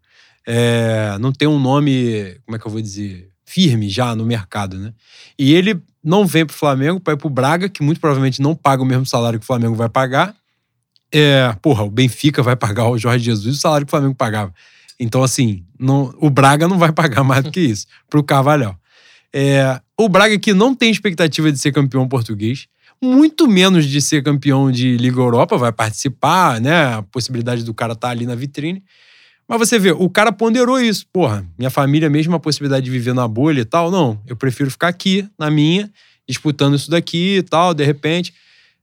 É, 0.47 1.17
não 1.19 1.33
tem 1.33 1.49
um 1.49 1.59
nome, 1.59 2.37
como 2.47 2.57
é 2.57 2.59
que 2.59 2.67
eu 2.67 2.71
vou 2.71 2.81
dizer, 2.81 3.31
firme 3.45 3.89
já 3.89 4.15
no 4.15 4.25
mercado, 4.25 4.79
né? 4.79 4.95
E 5.37 5.53
ele 5.53 5.83
não 6.03 6.25
vem 6.25 6.47
para 6.47 6.55
o 6.55 6.57
Flamengo 6.57 7.01
para 7.01 7.15
ir 7.15 7.17
para 7.17 7.27
o 7.27 7.31
Braga, 7.31 7.69
que 7.69 7.83
muito 7.83 8.01
provavelmente 8.01 8.41
não 8.41 8.55
paga 8.55 8.83
o 8.83 8.87
mesmo 8.87 9.05
salário 9.05 9.41
que 9.41 9.45
o 9.45 9.47
Flamengo 9.47 9.75
vai 9.75 9.89
pagar. 9.89 10.35
É, 11.13 11.53
porra, 11.61 11.83
o 11.83 11.91
Benfica 11.91 12.43
vai 12.43 12.55
pagar 12.55 12.89
o 12.89 12.97
Jorge 12.97 13.25
Jesus 13.25 13.57
o 13.57 13.61
salário 13.61 13.87
que 13.87 13.91
o 13.91 13.97
Flamengo 13.97 14.15
pagava. 14.15 14.55
Então, 15.01 15.23
assim, 15.23 15.65
não, 15.79 16.15
o 16.21 16.31
Braga 16.31 16.69
não 16.69 16.79
vai 16.79 16.93
pagar 16.93 17.25
mais 17.25 17.43
do 17.43 17.51
que 17.51 17.61
isso 17.61 17.87
para 18.09 18.21
o 18.21 18.23
Carvalhal. 18.23 18.79
É, 19.33 19.81
o 19.99 20.09
Braga 20.09 20.39
que 20.39 20.55
não 20.55 20.75
tem 20.75 20.93
expectativa 20.93 21.51
de 21.51 21.59
ser 21.59 21.73
campeão 21.73 22.07
português, 22.09 22.69
muito 23.05 23.47
menos 23.47 23.87
de 23.87 24.01
ser 24.01 24.23
campeão 24.23 24.71
de 24.71 24.97
Liga 24.97 25.21
Europa, 25.21 25.57
vai 25.57 25.73
participar, 25.73 26.61
né? 26.61 26.95
A 26.95 27.03
possibilidade 27.03 27.63
do 27.63 27.75
cara 27.75 27.93
estar 27.93 28.09
tá 28.09 28.13
ali 28.13 28.27
na 28.27 28.35
vitrine. 28.35 28.83
Mas 29.47 29.59
você 29.59 29.79
vê, 29.79 29.93
o 29.93 30.09
cara 30.09 30.33
ponderou 30.33 30.81
isso. 30.81 31.07
Porra, 31.13 31.47
minha 31.59 31.71
família, 31.71 32.09
mesmo 32.09 32.35
a 32.35 32.41
possibilidade 32.41 32.85
de 32.85 32.91
viver 32.91 33.15
na 33.15 33.29
bolha 33.29 33.61
e 33.61 33.65
tal, 33.65 33.91
não. 33.91 34.19
Eu 34.27 34.37
prefiro 34.37 34.71
ficar 34.71 34.89
aqui, 34.89 35.29
na 35.39 35.51
minha, 35.51 35.91
disputando 36.27 36.75
isso 36.75 36.91
daqui 36.91 37.37
e 37.37 37.43
tal, 37.43 37.75
de 37.75 37.85
repente. 37.85 38.33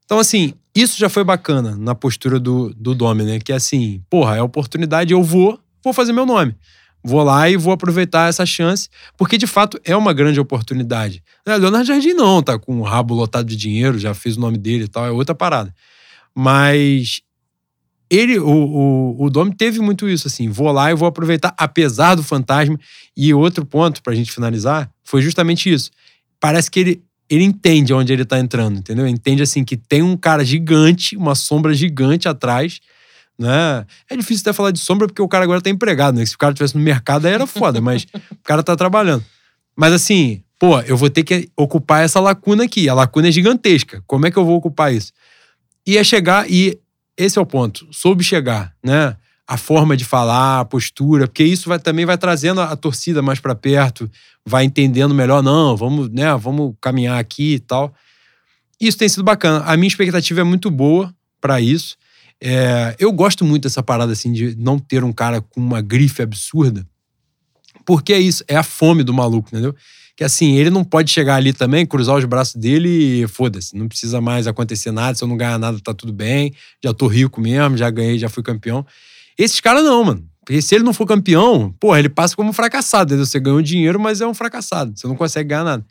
Então, 0.05 0.19
assim, 0.19 0.53
isso 0.75 0.99
já 0.99 1.09
foi 1.09 1.23
bacana 1.23 1.75
na 1.75 1.95
postura 1.95 2.39
do, 2.39 2.73
do 2.75 2.93
Domi, 2.93 3.23
né? 3.23 3.39
Que 3.39 3.51
é 3.51 3.55
assim, 3.55 4.01
porra, 4.09 4.37
é 4.37 4.41
oportunidade, 4.41 5.11
eu 5.11 5.23
vou, 5.23 5.59
vou 5.83 5.93
fazer 5.93 6.13
meu 6.13 6.25
nome 6.25 6.55
vou 7.03 7.23
lá 7.23 7.49
e 7.49 7.57
vou 7.57 7.73
aproveitar 7.73 8.29
essa 8.29 8.45
chance, 8.45 8.89
porque 9.17 9.37
de 9.37 9.47
fato 9.47 9.79
é 9.83 9.95
uma 9.95 10.13
grande 10.13 10.39
oportunidade. 10.39 11.23
É, 11.45 11.57
Leonardo 11.57 11.87
Jardim 11.87 12.13
não, 12.13 12.41
tá 12.41 12.59
com 12.59 12.79
o 12.79 12.83
rabo 12.83 13.13
lotado 13.13 13.45
de 13.47 13.55
dinheiro, 13.55 13.97
já 13.97 14.13
fez 14.13 14.37
o 14.37 14.39
nome 14.39 14.57
dele 14.57 14.85
e 14.85 14.87
tal, 14.87 15.05
é 15.05 15.11
outra 15.11 15.35
parada. 15.35 15.73
Mas 16.35 17.21
ele, 18.11 18.37
o, 18.39 18.49
o, 18.49 19.23
o 19.23 19.29
Dom 19.29 19.49
teve 19.49 19.79
muito 19.79 20.09
isso, 20.09 20.27
assim, 20.27 20.49
vou 20.49 20.69
lá 20.69 20.91
e 20.91 20.93
vou 20.93 21.07
aproveitar, 21.07 21.53
apesar 21.57 22.15
do 22.15 22.21
fantasma. 22.21 22.77
E 23.15 23.33
outro 23.33 23.65
ponto, 23.65 24.03
pra 24.03 24.13
gente 24.13 24.31
finalizar, 24.33 24.91
foi 25.01 25.21
justamente 25.21 25.71
isso. 25.71 25.89
Parece 26.37 26.69
que 26.69 26.79
ele, 26.81 27.03
ele 27.29 27.45
entende 27.45 27.93
onde 27.93 28.11
ele 28.11 28.25
tá 28.25 28.37
entrando, 28.37 28.79
entendeu? 28.79 29.07
Entende, 29.07 29.41
assim, 29.41 29.63
que 29.63 29.77
tem 29.77 30.01
um 30.01 30.17
cara 30.17 30.43
gigante, 30.43 31.15
uma 31.15 31.35
sombra 31.35 31.73
gigante 31.73 32.27
atrás, 32.27 32.81
né? 33.41 33.85
É 34.09 34.15
difícil 34.15 34.43
até 34.43 34.53
falar 34.53 34.71
de 34.71 34.79
sombra 34.79 35.07
porque 35.07 35.21
o 35.21 35.27
cara 35.27 35.43
agora 35.43 35.59
tá 35.59 35.69
empregado, 35.69 36.17
né? 36.17 36.25
Se 36.25 36.35
o 36.35 36.37
cara 36.37 36.53
estivesse 36.53 36.77
no 36.77 36.83
mercado 36.83 37.25
aí 37.25 37.33
era 37.33 37.47
foda, 37.47 37.79
mas 37.81 38.05
o 38.31 38.43
cara 38.43 38.61
tá 38.61 38.75
trabalhando. 38.75 39.25
Mas 39.75 39.93
assim, 39.93 40.43
pô, 40.59 40.79
eu 40.81 40.95
vou 40.95 41.09
ter 41.09 41.23
que 41.23 41.49
ocupar 41.57 42.03
essa 42.03 42.19
lacuna 42.19 42.65
aqui. 42.65 42.87
A 42.87 42.93
lacuna 42.93 43.27
é 43.27 43.31
gigantesca. 43.31 44.03
Como 44.05 44.27
é 44.27 44.31
que 44.31 44.37
eu 44.37 44.45
vou 44.45 44.55
ocupar 44.55 44.93
isso? 44.93 45.11
E 45.85 45.97
é 45.97 46.03
chegar, 46.03 46.49
e 46.49 46.79
esse 47.17 47.39
é 47.39 47.41
o 47.41 47.45
ponto, 47.45 47.87
soube 47.91 48.23
chegar, 48.23 48.73
né? 48.83 49.15
A 49.47 49.57
forma 49.57 49.97
de 49.97 50.05
falar, 50.05 50.59
a 50.59 50.65
postura, 50.65 51.27
porque 51.27 51.43
isso 51.43 51.67
vai, 51.67 51.79
também 51.79 52.05
vai 52.05 52.17
trazendo 52.17 52.61
a 52.61 52.75
torcida 52.75 53.21
mais 53.21 53.39
para 53.39 53.55
perto, 53.55 54.09
vai 54.45 54.63
entendendo 54.63 55.13
melhor, 55.13 55.43
não, 55.43 55.75
vamos, 55.75 56.09
né, 56.09 56.33
vamos 56.37 56.73
caminhar 56.79 57.19
aqui 57.19 57.55
e 57.55 57.59
tal. 57.59 57.93
Isso 58.79 58.97
tem 58.97 59.09
sido 59.09 59.23
bacana. 59.23 59.63
A 59.65 59.75
minha 59.75 59.87
expectativa 59.87 60.41
é 60.41 60.43
muito 60.43 60.71
boa 60.71 61.13
para 61.41 61.59
isso. 61.59 61.97
É, 62.43 62.95
eu 62.97 63.11
gosto 63.11 63.45
muito 63.45 63.63
dessa 63.63 63.83
parada 63.83 64.13
assim 64.13 64.31
de 64.31 64.55
não 64.57 64.79
ter 64.79 65.03
um 65.03 65.13
cara 65.13 65.41
com 65.41 65.59
uma 65.59 65.79
grife 65.79 66.21
absurda, 66.21 66.85
Porque 67.85 68.13
é 68.13 68.19
isso, 68.19 68.43
é 68.47 68.55
a 68.55 68.63
fome 68.63 69.03
do 69.03 69.13
maluco, 69.13 69.49
entendeu? 69.49 69.75
Que 70.15 70.23
assim, 70.23 70.55
ele 70.55 70.69
não 70.69 70.83
pode 70.83 71.11
chegar 71.11 71.35
ali 71.35 71.53
também, 71.53 71.85
cruzar 71.85 72.15
os 72.17 72.25
braços 72.25 72.55
dele 72.55 73.23
e 73.23 73.27
foda-se, 73.27 73.75
não 73.75 73.87
precisa 73.87 74.19
mais 74.19 74.47
acontecer 74.47 74.91
nada, 74.91 75.15
se 75.15 75.23
eu 75.23 75.27
não 75.27 75.37
ganhar 75.37 75.57
nada 75.59 75.79
tá 75.79 75.93
tudo 75.93 76.11
bem, 76.11 76.53
já 76.83 76.93
tô 76.93 77.07
rico 77.07 77.39
mesmo, 77.39 77.77
já 77.77 77.89
ganhei, 77.89 78.17
já 78.17 78.29
fui 78.29 78.43
campeão. 78.43 78.85
Esses 79.37 79.59
caras 79.59 79.83
não, 79.83 80.03
mano. 80.03 80.27
Porque 80.45 80.61
se 80.61 80.73
ele 80.73 80.83
não 80.83 80.93
for 80.93 81.05
campeão, 81.05 81.73
porra, 81.79 81.99
ele 81.99 82.09
passa 82.09 82.35
como 82.35 82.51
fracassado, 82.51 83.13
entendeu? 83.13 83.25
Você 83.25 83.39
ganhou 83.39 83.61
dinheiro, 83.61 83.99
mas 83.99 84.19
é 84.21 84.27
um 84.27 84.33
fracassado, 84.33 84.93
você 84.95 85.07
não 85.07 85.15
consegue 85.15 85.49
ganhar 85.49 85.63
nada. 85.63 85.85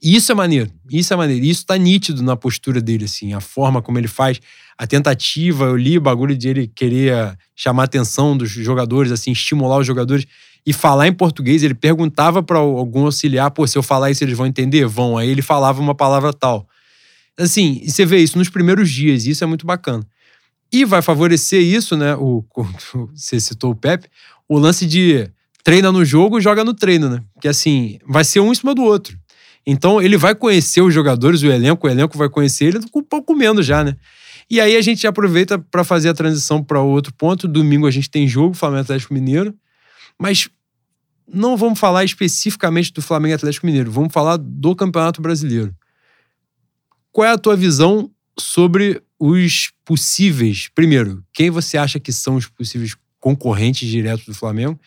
E 0.00 0.14
isso 0.14 0.30
é 0.30 0.34
maneiro, 0.34 0.70
isso 0.88 1.12
é 1.12 1.16
maneiro. 1.16 1.44
Isso 1.44 1.66
tá 1.66 1.76
nítido 1.76 2.22
na 2.22 2.36
postura 2.36 2.80
dele, 2.80 3.06
assim, 3.06 3.32
a 3.32 3.40
forma 3.40 3.82
como 3.82 3.98
ele 3.98 4.06
faz, 4.06 4.40
a 4.76 4.86
tentativa. 4.86 5.64
Eu 5.64 5.76
li 5.76 5.98
o 5.98 6.00
bagulho 6.00 6.36
de 6.36 6.48
ele 6.48 6.68
querer 6.68 7.36
chamar 7.54 7.82
a 7.82 7.84
atenção 7.86 8.36
dos 8.36 8.48
jogadores, 8.50 9.10
assim, 9.10 9.32
estimular 9.32 9.78
os 9.78 9.86
jogadores 9.86 10.24
e 10.64 10.72
falar 10.72 11.08
em 11.08 11.12
português. 11.12 11.64
Ele 11.64 11.74
perguntava 11.74 12.42
para 12.42 12.58
algum 12.58 13.06
auxiliar, 13.06 13.50
pô, 13.50 13.66
se 13.66 13.76
eu 13.76 13.82
falar 13.82 14.10
isso 14.10 14.22
eles 14.22 14.36
vão 14.36 14.46
entender? 14.46 14.86
Vão. 14.86 15.18
Aí 15.18 15.28
ele 15.28 15.42
falava 15.42 15.80
uma 15.80 15.94
palavra 15.94 16.32
tal. 16.32 16.68
Assim, 17.36 17.80
e 17.82 17.90
você 17.90 18.04
vê 18.04 18.18
isso 18.18 18.38
nos 18.38 18.48
primeiros 18.48 18.90
dias, 18.90 19.26
e 19.26 19.30
isso 19.30 19.42
é 19.42 19.46
muito 19.46 19.66
bacana. 19.66 20.04
E 20.72 20.84
vai 20.84 21.02
favorecer 21.02 21.62
isso, 21.62 21.96
né? 21.96 22.14
O, 22.16 22.44
você 23.14 23.40
citou 23.40 23.72
o 23.72 23.74
Pepe, 23.74 24.08
o 24.48 24.58
lance 24.58 24.86
de 24.86 25.28
treina 25.64 25.90
no 25.90 26.04
jogo 26.04 26.38
e 26.38 26.42
joga 26.42 26.64
no 26.64 26.74
treino, 26.74 27.08
né? 27.08 27.22
Que 27.40 27.48
assim, 27.48 27.98
vai 28.06 28.24
ser 28.24 28.40
um 28.40 28.52
em 28.52 28.54
cima 28.54 28.74
do 28.74 28.82
outro. 28.82 29.18
Então 29.66 30.00
ele 30.00 30.16
vai 30.16 30.34
conhecer 30.34 30.80
os 30.80 30.92
jogadores, 30.92 31.42
o 31.42 31.46
elenco, 31.46 31.86
o 31.86 31.90
elenco 31.90 32.16
vai 32.16 32.28
conhecer 32.28 32.66
ele 32.66 32.80
com 32.90 33.02
pouco 33.02 33.34
menos 33.34 33.66
já, 33.66 33.84
né? 33.84 33.96
E 34.50 34.60
aí 34.60 34.76
a 34.76 34.80
gente 34.80 35.06
aproveita 35.06 35.58
para 35.58 35.84
fazer 35.84 36.08
a 36.08 36.14
transição 36.14 36.64
para 36.64 36.80
outro 36.80 37.12
ponto. 37.12 37.46
Domingo 37.46 37.86
a 37.86 37.90
gente 37.90 38.08
tem 38.08 38.26
jogo, 38.26 38.54
Flamengo 38.54 38.80
Atlético 38.80 39.12
Mineiro. 39.12 39.54
Mas 40.18 40.48
não 41.32 41.56
vamos 41.56 41.78
falar 41.78 42.04
especificamente 42.04 42.92
do 42.92 43.02
Flamengo 43.02 43.34
Atlético 43.34 43.66
Mineiro, 43.66 43.90
vamos 43.90 44.12
falar 44.12 44.38
do 44.38 44.74
Campeonato 44.74 45.20
Brasileiro. 45.20 45.74
Qual 47.12 47.26
é 47.26 47.30
a 47.30 47.38
tua 47.38 47.56
visão 47.56 48.10
sobre 48.38 49.02
os 49.18 49.70
possíveis? 49.84 50.68
Primeiro, 50.74 51.22
quem 51.32 51.50
você 51.50 51.76
acha 51.76 52.00
que 52.00 52.12
são 52.12 52.36
os 52.36 52.46
possíveis 52.46 52.96
concorrentes 53.20 53.88
diretos 53.88 54.24
do 54.24 54.34
Flamengo? 54.34 54.80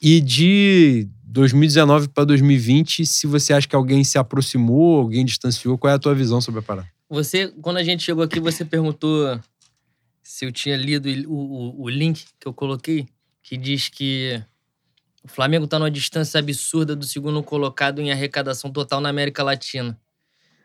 E 0.00 0.20
de 0.20 1.08
2019 1.30 2.08
para 2.08 2.24
2020, 2.24 3.04
se 3.04 3.26
você 3.26 3.52
acha 3.52 3.68
que 3.68 3.76
alguém 3.76 4.02
se 4.02 4.16
aproximou, 4.16 5.00
alguém 5.00 5.26
distanciou, 5.26 5.76
qual 5.76 5.90
é 5.90 5.94
a 5.94 5.98
tua 5.98 6.14
visão 6.14 6.40
sobre 6.40 6.60
a 6.60 6.62
parada? 6.62 6.88
Você, 7.10 7.48
quando 7.60 7.76
a 7.76 7.84
gente 7.84 8.02
chegou 8.02 8.24
aqui, 8.24 8.40
você 8.40 8.64
perguntou 8.64 9.38
se 10.22 10.46
eu 10.46 10.52
tinha 10.52 10.74
lido 10.74 11.06
o, 11.28 11.34
o, 11.34 11.82
o 11.82 11.88
link 11.88 12.24
que 12.40 12.48
eu 12.48 12.54
coloquei, 12.54 13.06
que 13.42 13.58
diz 13.58 13.90
que 13.90 14.42
o 15.22 15.28
Flamengo 15.28 15.66
está 15.66 15.78
numa 15.78 15.90
distância 15.90 16.38
absurda 16.38 16.96
do 16.96 17.04
segundo 17.04 17.42
colocado 17.42 18.00
em 18.00 18.10
arrecadação 18.10 18.70
total 18.70 18.98
na 18.98 19.10
América 19.10 19.42
Latina. 19.42 20.00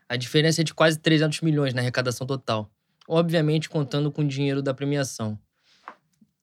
A 0.08 0.16
diferença 0.16 0.62
é 0.62 0.64
de 0.64 0.74
quase 0.74 0.98
300 0.98 1.42
milhões 1.42 1.74
na 1.74 1.82
arrecadação 1.82 2.26
total. 2.26 2.72
Obviamente, 3.06 3.70
contando 3.70 4.10
com 4.10 4.22
o 4.22 4.28
dinheiro 4.28 4.62
da 4.62 4.74
premiação. 4.74 5.38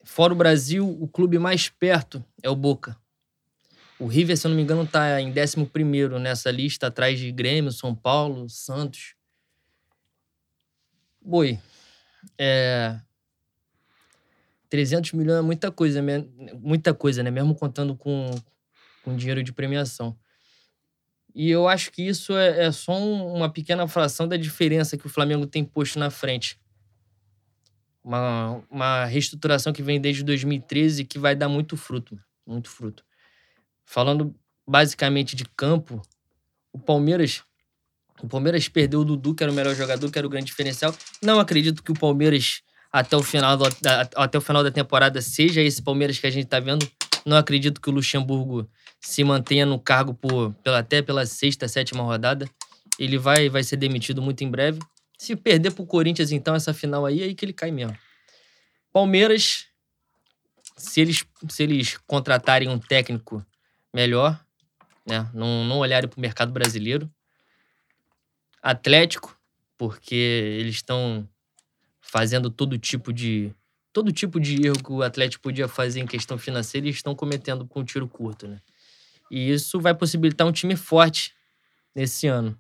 Fora 0.05 0.35
o 0.35 0.37
Brasil, 0.37 0.87
o 1.01 1.09
clube 1.09 1.39
mais 1.39 1.71
perto 1.71 2.23
é 2.43 2.51
o 2.51 2.57
Boca, 2.57 2.97
o 4.01 4.07
River, 4.07 4.35
se 4.35 4.47
eu 4.47 4.49
não 4.49 4.57
me 4.57 4.63
engano, 4.63 4.85
está 4.85 5.21
em 5.21 5.31
11 5.31 6.19
nessa 6.19 6.51
lista, 6.51 6.87
atrás 6.87 7.19
de 7.19 7.31
Grêmio, 7.31 7.71
São 7.71 7.95
Paulo, 7.95 8.49
Santos. 8.49 9.15
Boi, 11.21 11.61
é... 12.39 12.99
300 14.71 15.13
milhões 15.13 15.41
é 15.41 15.43
muita 15.43 15.71
coisa, 15.71 16.01
muita 16.59 16.95
coisa, 16.95 17.23
né? 17.23 17.31
Mesmo 17.31 17.55
contando 17.55 17.95
com, 17.95 18.31
com 19.05 19.15
dinheiro 19.15 19.43
de 19.43 19.53
premiação. 19.53 20.17
E 21.35 21.51
eu 21.51 21.69
acho 21.69 21.93
que 21.93 22.03
isso 22.03 22.35
é, 22.35 22.67
é 22.67 22.73
só 22.73 22.99
um, 22.99 23.35
uma 23.35 23.53
pequena 23.53 23.87
fração 23.87 24.27
da 24.27 24.37
diferença 24.39 24.97
que 24.97 25.07
o 25.07 25.11
Flamengo 25.11 25.47
tem 25.47 25.63
posto 25.63 25.99
na 25.99 26.09
frente. 26.09 26.59
Uma, 28.03 28.63
uma 28.71 29.05
reestruturação 29.05 29.75
que 29.75 29.83
vem 29.83 30.01
desde 30.01 30.23
2013 30.23 31.05
que 31.05 31.19
vai 31.19 31.37
dar 31.37 31.51
muito 31.51 31.77
fruto, 31.77 32.19
muito 32.47 32.71
fruto. 32.71 33.05
Falando 33.91 34.33
basicamente 34.65 35.35
de 35.35 35.45
campo, 35.45 36.01
o 36.73 36.79
Palmeiras. 36.79 37.43
O 38.23 38.29
Palmeiras 38.29 38.69
perdeu 38.69 39.01
o 39.01 39.05
Dudu, 39.05 39.35
que 39.35 39.43
era 39.43 39.51
o 39.51 39.55
melhor 39.55 39.75
jogador, 39.75 40.09
que 40.09 40.17
era 40.17 40.25
o 40.25 40.31
grande 40.31 40.47
diferencial. 40.47 40.95
Não 41.21 41.41
acredito 41.41 41.83
que 41.83 41.91
o 41.91 41.95
Palmeiras, 41.95 42.63
até 42.93 43.17
o 43.17 43.23
final, 43.23 43.57
do, 43.57 43.65
até 44.15 44.39
o 44.39 44.41
final 44.41 44.63
da 44.63 44.71
temporada, 44.71 45.21
seja 45.21 45.61
esse 45.61 45.83
Palmeiras 45.83 46.21
que 46.21 46.27
a 46.29 46.31
gente 46.31 46.47
tá 46.47 46.61
vendo. 46.61 46.89
Não 47.27 47.37
acredito 47.37 47.81
que 47.81 47.91
o 47.91 47.93
Luxemburgo 47.93 48.71
se 49.01 49.25
mantenha 49.25 49.67
no 49.67 49.77
cargo 49.77 50.15
por, 50.15 50.55
pela, 50.63 50.79
até 50.79 51.03
pela 51.03 51.27
sexta, 51.27 51.67
sétima 51.67 52.05
rodada. 52.05 52.49
Ele 52.97 53.19
vai, 53.19 53.49
vai 53.49 53.65
ser 53.65 53.77
demitido 53.77 54.23
muito 54.23 54.45
em 54.45 54.49
breve. 54.49 54.79
Se 55.19 55.35
perder 55.35 55.73
pro 55.73 55.85
Corinthians, 55.85 56.31
então, 56.31 56.55
essa 56.55 56.73
final 56.73 57.05
aí, 57.05 57.23
é 57.23 57.25
aí 57.25 57.35
que 57.35 57.45
ele 57.45 57.53
cai 57.53 57.73
mesmo. 57.73 57.99
Palmeiras, 58.93 59.67
se 60.77 61.01
eles, 61.01 61.25
se 61.49 61.65
eles 61.65 61.99
contratarem 62.07 62.69
um 62.69 62.79
técnico 62.79 63.45
melhor, 63.93 64.45
né? 65.07 65.29
Não, 65.35 65.65
não 65.65 65.79
olharem 65.79 66.09
para 66.09 66.19
o 66.19 66.21
mercado 66.21 66.53
brasileiro. 66.53 67.11
Atlético, 68.63 69.39
porque 69.77 70.15
eles 70.15 70.77
estão 70.77 71.29
fazendo 72.01 72.51
todo 72.51 72.79
tipo 72.79 73.13
de 73.13 73.55
todo 73.93 74.13
tipo 74.13 74.39
de 74.39 74.67
erro 74.67 74.83
que 74.83 74.93
o 74.93 75.03
Atlético 75.03 75.43
podia 75.43 75.67
fazer 75.67 76.01
em 76.01 76.07
questão 76.07 76.39
financeira 76.39 76.87
e 76.87 76.91
estão 76.91 77.15
cometendo 77.15 77.67
com 77.67 77.81
um 77.81 77.85
tiro 77.85 78.07
curto, 78.07 78.47
né? 78.47 78.61
E 79.31 79.51
isso 79.51 79.81
vai 79.81 79.95
possibilitar 79.95 80.47
um 80.47 80.53
time 80.53 80.77
forte 80.77 81.35
nesse 81.95 82.27
ano. 82.27 82.59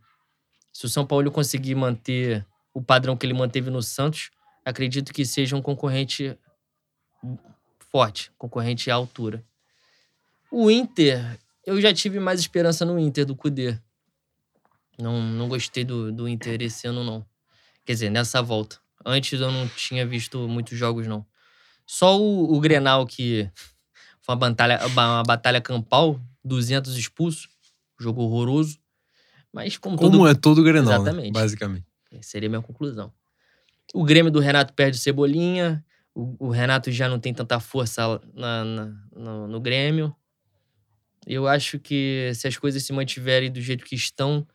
Se 0.72 0.87
o 0.87 0.89
São 0.89 1.07
Paulo 1.07 1.31
conseguir 1.31 1.74
manter 1.74 2.47
o 2.72 2.83
padrão 2.83 3.16
que 3.16 3.26
ele 3.26 3.35
manteve 3.35 3.70
no 3.70 3.83
Santos, 3.83 4.31
acredito 4.64 5.12
que 5.12 5.24
seja 5.24 5.57
um 5.57 5.62
concorrente 5.62 6.37
forte, 7.91 8.33
concorrente 8.39 8.91
à 8.91 8.95
altura. 8.95 9.45
O 10.51 10.71
Inter, 10.71 11.39
eu 11.65 11.81
já 11.81 11.93
tive 11.95 12.19
mais 12.19 12.41
esperança 12.41 12.85
no 12.85 12.99
Inter 12.99 13.25
do 13.25 13.37
Cudê. 13.37 13.79
Não, 14.99 15.23
não 15.23 15.49
gostei 15.49 15.85
do, 15.85 16.13
do 16.13 16.29
Inter 16.29 16.61
esse 16.63 16.87
ano, 16.87 17.05
não. 17.05 17.25
Quer 17.85 17.93
dizer, 17.93 18.11
nessa 18.11 18.43
volta. 18.43 18.79
Antes 19.05 19.41
eu 19.41 19.51
não 19.51 19.67
tinha 19.69 20.07
visto 20.07 20.47
muitos 20.49 20.77
jogos, 20.77 21.07
não. 21.07 21.25
Só 21.87 22.21
o, 22.21 22.55
o 22.55 22.61
Grenal, 22.61 23.07
que 23.07 23.51
foi 24.21 24.35
uma 24.35 24.37
batalha, 24.37 24.87
uma 24.87 25.23
batalha 25.23 25.61
campal, 25.61 26.21
200 26.45 26.97
expulsos, 26.97 27.49
jogo 27.99 28.23
horroroso. 28.23 28.79
Mas 29.53 29.77
como, 29.77 29.97
como 29.97 30.11
todo... 30.11 30.29
é 30.29 30.35
todo 30.35 30.63
Grenal, 30.63 30.85
né? 30.87 30.95
Exatamente. 30.97 31.27
Né? 31.27 31.41
basicamente. 31.41 31.87
Seria 32.21 32.49
a 32.49 32.51
minha 32.51 32.63
conclusão. 32.63 33.13
O 33.95 34.05
Grêmio 34.05 34.31
do 34.31 34.41
Renato 34.41 34.73
perde 34.73 34.99
Cebolinha. 34.99 35.85
O, 36.15 36.47
o 36.47 36.51
Renato 36.51 36.91
já 36.93 37.09
não 37.09 37.19
tem 37.19 37.33
tanta 37.33 37.59
força 37.59 38.21
na, 38.35 38.65
na 38.65 38.93
no, 39.13 39.49
no 39.49 39.61
Grêmio. 39.61 40.15
Eu 41.27 41.47
acho 41.47 41.79
que 41.79 42.33
se 42.35 42.49
as 42.49 42.57
coisas 42.57 42.83
se 42.83 42.93
mantiverem 42.93 43.51
do 43.51 43.61
jeito 43.61 43.85
que 43.85 43.95
estão, 43.95 44.47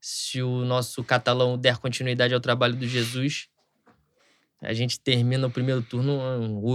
se 0.00 0.40
o 0.42 0.64
nosso 0.64 1.02
catalão 1.04 1.58
der 1.58 1.78
continuidade 1.78 2.32
ao 2.32 2.40
trabalho 2.40 2.76
do 2.76 2.86
Jesus, 2.86 3.48
a 4.62 4.72
gente 4.72 5.00
termina 5.00 5.46
o 5.46 5.50
primeiro 5.50 5.82
turno 5.82 6.18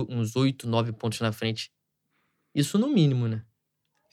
uns 0.09 0.35
oito, 0.35 0.67
nove 0.67 0.91
pontos 0.91 1.21
na 1.21 1.31
frente. 1.31 1.71
Isso 2.53 2.77
no 2.77 2.87
mínimo, 2.87 3.27
né? 3.27 3.41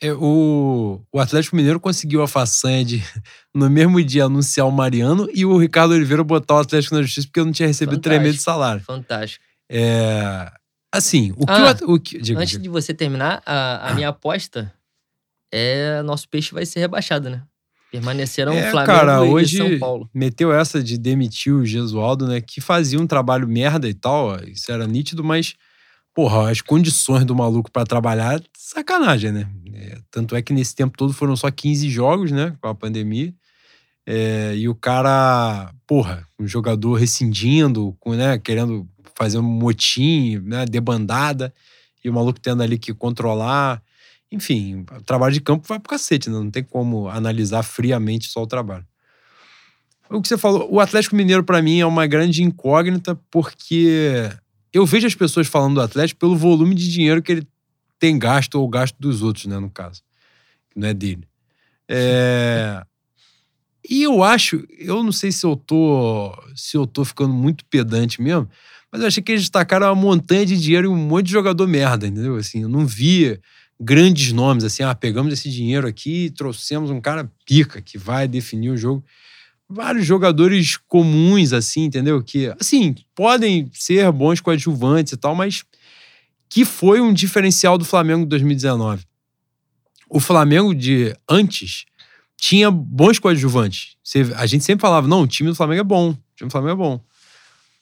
É, 0.00 0.12
o, 0.12 1.00
o 1.12 1.20
Atlético 1.20 1.54
Mineiro 1.54 1.78
conseguiu 1.78 2.22
a 2.22 2.28
façanha 2.28 2.84
de, 2.84 3.04
no 3.54 3.70
mesmo 3.70 4.02
dia, 4.02 4.24
anunciar 4.24 4.66
o 4.66 4.72
Mariano 4.72 5.28
e 5.32 5.44
o 5.44 5.56
Ricardo 5.56 5.92
Oliveira 5.92 6.24
botar 6.24 6.56
o 6.56 6.58
Atlético 6.58 6.96
na 6.96 7.02
justiça 7.02 7.28
porque 7.28 7.38
eu 7.38 7.44
não 7.44 7.52
tinha 7.52 7.68
recebido 7.68 7.96
Fantástico. 7.96 8.16
tremendo 8.16 8.36
de 8.36 8.42
salário. 8.42 8.82
Fantástico. 8.82 9.44
É, 9.70 10.52
assim, 10.90 11.32
o 11.36 11.46
que 11.46 11.52
ah, 11.52 11.76
o, 11.82 11.94
o 11.94 12.00
que, 12.00 12.18
diga, 12.20 12.40
Antes 12.40 12.52
diga. 12.52 12.64
de 12.64 12.68
você 12.68 12.92
terminar, 12.92 13.42
a, 13.46 13.90
a 13.90 13.94
minha 13.94 14.08
aposta 14.08 14.72
é 15.52 16.02
nosso 16.02 16.28
peixe 16.28 16.54
vai 16.54 16.64
ser 16.64 16.80
rebaixado, 16.80 17.28
né? 17.30 17.42
Permanecerão 17.90 18.54
é, 18.54 18.70
Flamengo 18.70 18.98
cara, 18.98 19.26
e 19.26 19.28
hoje 19.28 19.58
São 19.58 19.78
Paulo. 19.78 20.08
Meteu 20.14 20.50
essa 20.50 20.82
de 20.82 20.96
demitir 20.96 21.52
o 21.52 21.66
Gesualdo, 21.66 22.26
né? 22.26 22.40
Que 22.40 22.58
fazia 22.60 22.98
um 22.98 23.06
trabalho 23.06 23.46
merda 23.46 23.86
e 23.86 23.92
tal, 23.92 24.28
ó, 24.28 24.36
isso 24.46 24.72
era 24.72 24.86
nítido, 24.86 25.22
mas, 25.22 25.54
porra, 26.14 26.50
as 26.50 26.62
condições 26.62 27.26
do 27.26 27.36
maluco 27.36 27.70
para 27.70 27.84
trabalhar, 27.84 28.42
sacanagem, 28.56 29.30
né? 29.30 29.46
É, 29.74 29.98
tanto 30.10 30.34
é 30.34 30.40
que 30.40 30.54
nesse 30.54 30.74
tempo 30.74 30.96
todo 30.96 31.12
foram 31.12 31.36
só 31.36 31.50
15 31.50 31.90
jogos, 31.90 32.32
né? 32.32 32.56
Com 32.62 32.68
a 32.68 32.74
pandemia. 32.74 33.34
É, 34.06 34.54
e 34.56 34.68
o 34.68 34.74
cara, 34.74 35.72
porra, 35.86 36.26
um 36.38 36.46
jogador 36.46 36.94
rescindindo, 36.94 37.96
com, 38.00 38.14
né, 38.14 38.38
querendo 38.38 38.88
fazer 39.14 39.38
um 39.38 39.42
motim, 39.42 40.38
né, 40.40 40.64
debandada, 40.66 41.54
e 42.04 42.10
o 42.10 42.12
maluco 42.12 42.40
tendo 42.40 42.62
ali 42.62 42.78
que 42.78 42.92
controlar. 42.92 43.82
Enfim, 44.32 44.86
o 44.90 45.02
trabalho 45.02 45.34
de 45.34 45.42
campo 45.42 45.68
vai 45.68 45.78
pro 45.78 45.90
cacete, 45.90 46.30
né? 46.30 46.36
não 46.36 46.50
tem 46.50 46.64
como 46.64 47.06
analisar 47.06 47.62
friamente 47.62 48.28
só 48.28 48.42
o 48.42 48.46
trabalho. 48.46 48.86
O 50.08 50.22
que 50.22 50.28
você 50.28 50.38
falou, 50.38 50.66
o 50.72 50.80
Atlético 50.80 51.14
Mineiro 51.14 51.44
para 51.44 51.60
mim 51.60 51.80
é 51.80 51.86
uma 51.86 52.06
grande 52.06 52.42
incógnita 52.42 53.14
porque 53.30 54.30
eu 54.72 54.86
vejo 54.86 55.06
as 55.06 55.14
pessoas 55.14 55.46
falando 55.46 55.74
do 55.74 55.80
Atlético 55.82 56.20
pelo 56.20 56.34
volume 56.36 56.74
de 56.74 56.90
dinheiro 56.90 57.22
que 57.22 57.32
ele 57.32 57.48
tem 57.98 58.18
gasto 58.18 58.54
ou 58.54 58.68
gasto 58.68 58.96
dos 58.98 59.22
outros, 59.22 59.44
né, 59.46 59.58
no 59.58 59.70
caso. 59.70 60.02
Não 60.74 60.88
é 60.88 60.94
dele. 60.94 61.28
É... 61.88 62.82
E 63.88 64.02
eu 64.02 64.22
acho, 64.22 64.66
eu 64.78 65.02
não 65.02 65.12
sei 65.12 65.30
se 65.30 65.44
eu 65.44 65.56
tô, 65.56 66.32
se 66.54 66.76
eu 66.76 66.86
tô 66.86 67.04
ficando 67.04 67.34
muito 67.34 67.64
pedante 67.66 68.22
mesmo, 68.22 68.48
mas 68.90 69.02
eu 69.02 69.06
achei 69.08 69.22
que 69.22 69.32
eles 69.32 69.42
destacaram 69.42 69.88
uma 69.88 69.94
montanha 69.94 70.46
de 70.46 70.58
dinheiro 70.58 70.86
e 70.86 70.88
um 70.88 70.96
monte 70.96 71.26
de 71.26 71.32
jogador 71.32 71.66
merda, 71.66 72.06
entendeu? 72.06 72.36
Assim, 72.36 72.62
eu 72.62 72.68
não 72.68 72.86
via 72.86 73.40
grandes 73.80 74.32
nomes, 74.32 74.64
assim, 74.64 74.82
ah, 74.82 74.94
pegamos 74.94 75.32
esse 75.32 75.50
dinheiro 75.50 75.86
aqui 75.86 76.26
e 76.26 76.30
trouxemos 76.30 76.90
um 76.90 77.00
cara 77.00 77.30
pica 77.44 77.80
que 77.80 77.98
vai 77.98 78.28
definir 78.28 78.70
o 78.70 78.76
jogo. 78.76 79.04
Vários 79.68 80.06
jogadores 80.06 80.76
comuns, 80.76 81.52
assim, 81.52 81.84
entendeu? 81.84 82.22
Que, 82.22 82.54
assim, 82.60 82.94
podem 83.14 83.70
ser 83.72 84.10
bons 84.12 84.40
coadjuvantes 84.40 85.14
e 85.14 85.16
tal, 85.16 85.34
mas 85.34 85.64
que 86.48 86.64
foi 86.64 87.00
um 87.00 87.12
diferencial 87.12 87.78
do 87.78 87.84
Flamengo 87.84 88.24
de 88.24 88.28
2019. 88.28 89.04
O 90.08 90.20
Flamengo 90.20 90.74
de 90.74 91.16
antes 91.28 91.86
tinha 92.36 92.70
bons 92.70 93.18
coadjuvantes. 93.18 93.96
A 94.36 94.46
gente 94.46 94.62
sempre 94.62 94.82
falava, 94.82 95.08
não, 95.08 95.22
o 95.22 95.26
time 95.26 95.48
do 95.48 95.54
Flamengo 95.54 95.80
é 95.80 95.84
bom, 95.84 96.10
o 96.10 96.18
time 96.36 96.48
do 96.48 96.52
Flamengo 96.52 96.72
é 96.72 96.76
bom. 96.76 97.00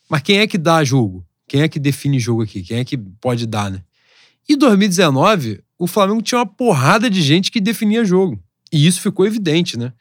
Mas 0.09 0.22
quem 0.22 0.38
é 0.38 0.47
que 0.47 0.57
dá 0.57 0.84
jogo? 0.84 1.26
Quem 1.49 1.62
é 1.62 1.68
que 1.68 1.80
define 1.80 2.20
jogo 2.20 2.43
aqui? 2.43 2.62
Quem 2.62 2.78
é 2.78 2.84
que 2.84 2.97
pode 2.97 3.47
dar, 3.47 3.70
né? 3.70 3.82
E 4.49 4.55
2019, 4.55 5.64
o 5.81 5.87
Flamengo 5.87 6.20
tinha 6.20 6.39
uma 6.39 6.47
porrada 6.47 7.09
de 7.09 7.22
gente 7.22 7.51
que 7.51 7.59
definia 7.59 8.05
jogo. 8.05 8.39
E 8.70 8.87
isso 8.87 9.01
ficou 9.01 9.26
evidente, 9.26 9.78
né? 9.78 9.95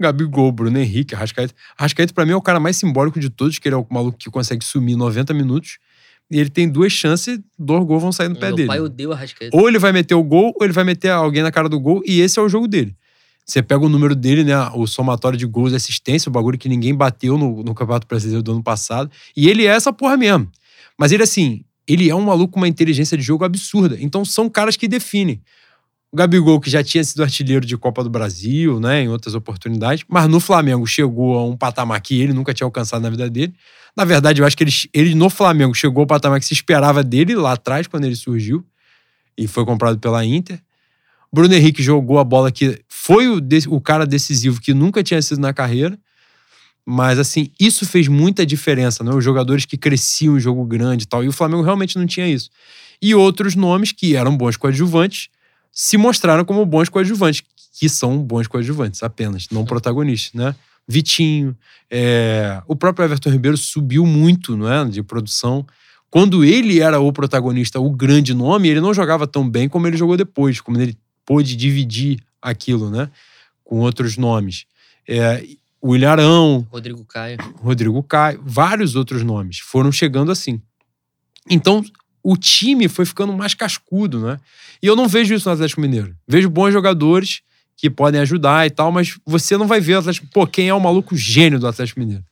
Gabigol, 0.00 0.52
Bruno 0.52 0.78
Henrique, 0.78 1.12
Arrascaeta. 1.12 1.52
Arrascaeta, 1.76 2.14
pra 2.14 2.24
mim, 2.24 2.30
é 2.30 2.36
o 2.36 2.40
cara 2.40 2.60
mais 2.60 2.76
simbólico 2.76 3.18
de 3.18 3.28
todos, 3.28 3.58
que 3.58 3.66
ele 3.66 3.74
é 3.74 3.78
o 3.78 3.84
maluco 3.90 4.16
que 4.16 4.30
consegue 4.30 4.64
sumir 4.64 4.96
90 4.96 5.34
minutos. 5.34 5.78
E 6.30 6.38
ele 6.38 6.48
tem 6.48 6.68
duas 6.68 6.92
chances, 6.92 7.40
dois 7.58 7.84
gols 7.84 8.00
vão 8.00 8.12
sair 8.12 8.28
no 8.28 8.36
pé 8.36 8.46
Meu 8.46 8.56
dele. 8.56 8.68
pai 8.68 8.80
odeia 8.80 9.08
o 9.08 9.12
Arrascaeta. 9.12 9.56
Ou 9.56 9.68
ele 9.68 9.78
vai 9.78 9.90
meter 9.90 10.14
o 10.14 10.22
gol, 10.22 10.54
ou 10.54 10.64
ele 10.64 10.72
vai 10.72 10.84
meter 10.84 11.10
alguém 11.10 11.42
na 11.42 11.50
cara 11.50 11.68
do 11.68 11.80
gol, 11.80 12.00
e 12.06 12.20
esse 12.20 12.38
é 12.38 12.42
o 12.42 12.48
jogo 12.48 12.68
dele. 12.68 12.96
Você 13.44 13.60
pega 13.60 13.84
o 13.84 13.88
número 13.88 14.14
dele, 14.14 14.44
né? 14.44 14.56
O 14.74 14.86
somatório 14.86 15.36
de 15.36 15.46
gols 15.46 15.72
e 15.72 15.76
assistência, 15.76 16.30
o 16.30 16.32
bagulho 16.32 16.56
que 16.56 16.68
ninguém 16.68 16.94
bateu 16.94 17.36
no, 17.36 17.64
no 17.64 17.74
Campeonato 17.74 18.06
Brasileiro 18.06 18.42
do 18.42 18.52
ano 18.52 18.62
passado. 18.62 19.10
E 19.36 19.50
ele 19.50 19.66
é 19.66 19.70
essa 19.70 19.92
porra 19.92 20.16
mesmo. 20.16 20.48
Mas 20.96 21.10
ele, 21.10 21.24
assim, 21.24 21.64
ele 21.86 22.08
é 22.08 22.14
um 22.14 22.22
maluco 22.22 22.54
com 22.54 22.60
uma 22.60 22.68
inteligência 22.68 23.16
de 23.16 23.22
jogo 23.22 23.44
absurda. 23.44 23.96
Então 24.00 24.24
são 24.24 24.48
caras 24.48 24.76
que 24.76 24.88
definem. 24.88 25.40
O 26.12 26.16
Gabigol, 26.16 26.60
que 26.60 26.70
já 26.70 26.82
tinha 26.82 27.02
sido 27.02 27.22
artilheiro 27.22 27.66
de 27.66 27.76
Copa 27.76 28.04
do 28.04 28.08
Brasil, 28.08 28.78
né, 28.78 29.02
em 29.02 29.08
outras 29.08 29.34
oportunidades, 29.34 30.04
mas 30.08 30.28
no 30.28 30.38
Flamengo 30.38 30.86
chegou 30.86 31.36
a 31.36 31.44
um 31.44 31.56
patamar 31.56 32.00
que 32.00 32.20
ele 32.20 32.32
nunca 32.32 32.54
tinha 32.54 32.64
alcançado 32.64 33.02
na 33.02 33.10
vida 33.10 33.28
dele. 33.28 33.52
Na 33.96 34.04
verdade, 34.04 34.40
eu 34.40 34.46
acho 34.46 34.56
que 34.56 34.62
ele, 34.62 34.72
ele 34.92 35.14
no 35.14 35.28
Flamengo 35.28 35.74
chegou 35.74 36.02
ao 36.02 36.06
patamar 36.06 36.38
que 36.38 36.46
se 36.46 36.54
esperava 36.54 37.02
dele 37.02 37.34
lá 37.34 37.52
atrás, 37.52 37.86
quando 37.88 38.04
ele 38.04 38.14
surgiu, 38.14 38.64
e 39.36 39.48
foi 39.48 39.64
comprado 39.64 39.98
pela 39.98 40.24
Inter. 40.24 40.60
Bruno 41.32 41.52
Henrique 41.52 41.82
jogou 41.82 42.20
a 42.20 42.24
bola 42.24 42.52
que 42.52 42.80
foi 42.88 43.26
o, 43.28 43.40
o 43.70 43.80
cara 43.80 44.06
decisivo 44.06 44.60
que 44.60 44.72
nunca 44.72 45.02
tinha 45.02 45.20
sido 45.20 45.40
na 45.40 45.52
carreira. 45.52 45.98
Mas, 46.86 47.18
assim, 47.18 47.50
isso 47.58 47.86
fez 47.86 48.08
muita 48.08 48.44
diferença, 48.44 49.02
né? 49.02 49.14
Os 49.14 49.24
jogadores 49.24 49.64
que 49.64 49.76
cresciam 49.76 50.36
em 50.36 50.40
jogo 50.40 50.64
grande 50.64 51.04
e 51.04 51.06
tal. 51.06 51.24
E 51.24 51.28
o 51.28 51.32
Flamengo 51.32 51.62
realmente 51.62 51.98
não 51.98 52.06
tinha 52.06 52.28
isso. 52.28 52.50
E 53.00 53.14
outros 53.14 53.54
nomes 53.54 53.90
que 53.90 54.14
eram 54.14 54.36
bons 54.36 54.56
coadjuvantes 54.56 55.28
se 55.72 55.96
mostraram 55.96 56.44
como 56.44 56.64
bons 56.64 56.88
coadjuvantes, 56.88 57.42
que 57.72 57.88
são 57.88 58.18
bons 58.18 58.46
coadjuvantes 58.46 59.02
apenas, 59.02 59.48
não 59.50 59.64
protagonistas, 59.64 60.32
né? 60.34 60.54
Vitinho, 60.86 61.56
é... 61.90 62.62
o 62.68 62.76
próprio 62.76 63.04
Everton 63.06 63.30
Ribeiro 63.30 63.56
subiu 63.56 64.04
muito, 64.04 64.56
não 64.56 64.70
é? 64.70 64.84
De 64.84 65.02
produção. 65.02 65.66
Quando 66.10 66.44
ele 66.44 66.80
era 66.80 67.00
o 67.00 67.12
protagonista, 67.12 67.80
o 67.80 67.90
grande 67.90 68.34
nome, 68.34 68.68
ele 68.68 68.80
não 68.80 68.94
jogava 68.94 69.26
tão 69.26 69.48
bem 69.48 69.68
como 69.68 69.86
ele 69.86 69.96
jogou 69.96 70.16
depois, 70.16 70.60
como 70.60 70.80
ele 70.80 70.96
pôde 71.24 71.56
dividir 71.56 72.22
aquilo, 72.40 72.90
né? 72.90 73.10
Com 73.64 73.80
outros 73.80 74.16
nomes. 74.16 74.66
É, 75.08 75.44
o 75.84 75.94
Ilharão. 75.94 76.66
Rodrigo 76.70 77.04
Caio. 77.04 77.36
Rodrigo 77.56 78.02
Caio. 78.02 78.40
Vários 78.42 78.96
outros 78.96 79.22
nomes 79.22 79.58
foram 79.58 79.92
chegando 79.92 80.32
assim. 80.32 80.58
Então, 81.50 81.84
o 82.22 82.38
time 82.38 82.88
foi 82.88 83.04
ficando 83.04 83.34
mais 83.34 83.52
cascudo, 83.52 84.18
né? 84.18 84.40
E 84.82 84.86
eu 84.86 84.96
não 84.96 85.06
vejo 85.06 85.34
isso 85.34 85.46
no 85.46 85.52
Atlético 85.52 85.82
Mineiro. 85.82 86.16
Vejo 86.26 86.48
bons 86.48 86.72
jogadores 86.72 87.42
que 87.76 87.90
podem 87.90 88.18
ajudar 88.22 88.66
e 88.66 88.70
tal, 88.70 88.90
mas 88.90 89.18
você 89.26 89.58
não 89.58 89.66
vai 89.66 89.78
ver 89.78 89.96
o 89.96 89.98
Atlético. 89.98 90.26
Pô, 90.32 90.46
quem 90.46 90.68
é 90.68 90.74
o 90.74 90.80
maluco 90.80 91.14
gênio 91.14 91.60
do 91.60 91.66
Atlético 91.66 92.00
Mineiro? 92.00 92.24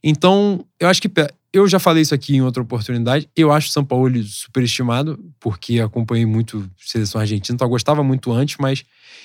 Então, 0.00 0.64
eu 0.78 0.88
acho 0.88 1.02
que. 1.02 1.10
Eu 1.52 1.66
já 1.66 1.80
falei 1.80 2.02
isso 2.02 2.14
aqui 2.14 2.36
em 2.36 2.42
outra 2.42 2.62
oportunidade. 2.62 3.28
Eu 3.34 3.50
acho 3.50 3.68
o 3.68 3.72
São 3.72 3.84
Paulo 3.84 4.22
superestimado, 4.22 5.18
porque 5.40 5.80
acompanhei 5.80 6.26
muito 6.26 6.70
seleção 6.78 7.20
argentina, 7.20 7.54
então 7.56 7.66
eu 7.66 7.70
gostava 7.70 8.04
muito 8.04 8.30
antes, 8.30 8.58
mas 8.60 8.84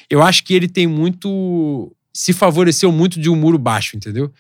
eu 0.10 0.24
acho 0.24 0.44
que 0.44 0.54
ele 0.54 0.68
tem 0.68 0.88
muito 0.88 1.94
se 2.14 2.34
favoreceu 2.34 2.92
muito 2.92 3.20
de 3.20 3.30
um 3.30 3.36
muro 3.36 3.58
baixo, 3.58 3.96
entendeu? 3.96 4.32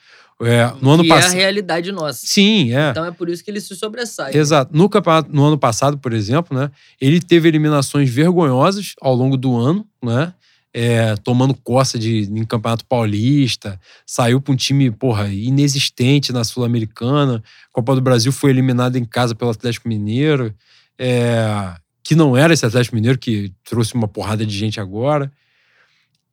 É, 0.44 0.74
no 0.82 0.92
ano 0.92 1.08
passado. 1.08 1.34
é 1.34 1.36
a 1.36 1.40
realidade 1.40 1.92
nossa. 1.92 2.26
Sim, 2.26 2.74
é. 2.74 2.90
Então 2.90 3.06
é 3.06 3.12
por 3.12 3.30
isso 3.30 3.44
que 3.44 3.52
ele 3.52 3.62
se 3.62 3.76
sobressai. 3.76 4.36
Exato. 4.36 4.76
No, 4.76 4.90
campeonato, 4.90 5.32
no 5.32 5.46
ano 5.46 5.58
passado, 5.58 5.98
por 6.00 6.14
exemplo, 6.14 6.58
né? 6.58 6.72
Ele 7.00 7.20
teve 7.22 7.48
eliminações 7.48 8.10
vergonhosas 8.10 8.96
ao 9.00 9.14
longo 9.14 9.38
do 9.38 9.56
ano, 9.56 9.86
né? 10.04 10.34
É, 10.74 11.16
tomando 11.18 11.54
coça 11.54 12.00
de, 12.00 12.22
em 12.22 12.46
Campeonato 12.46 12.86
Paulista, 12.86 13.78
saiu 14.06 14.40
para 14.40 14.54
um 14.54 14.56
time, 14.56 14.90
porra, 14.90 15.28
inexistente 15.28 16.32
na 16.32 16.46
Sul-Americana. 16.46 17.44
Copa 17.74 17.94
do 17.94 18.02
Brasil 18.02 18.32
foi 18.32 18.52
eliminado 18.52 18.96
em 18.96 19.04
casa 19.04 19.36
pelo 19.36 19.52
Atlético 19.52 19.90
Mineiro, 19.90 20.56
é, 20.98 21.74
que 22.02 22.16
não 22.16 22.38
era 22.38 22.54
esse 22.54 22.66
Atlético 22.66 22.96
Mineiro 22.96 23.20
que 23.20 23.52
trouxe 23.66 23.94
uma 23.94 24.08
porrada 24.08 24.46
de 24.46 24.58
gente 24.58 24.80
agora. 24.80 25.32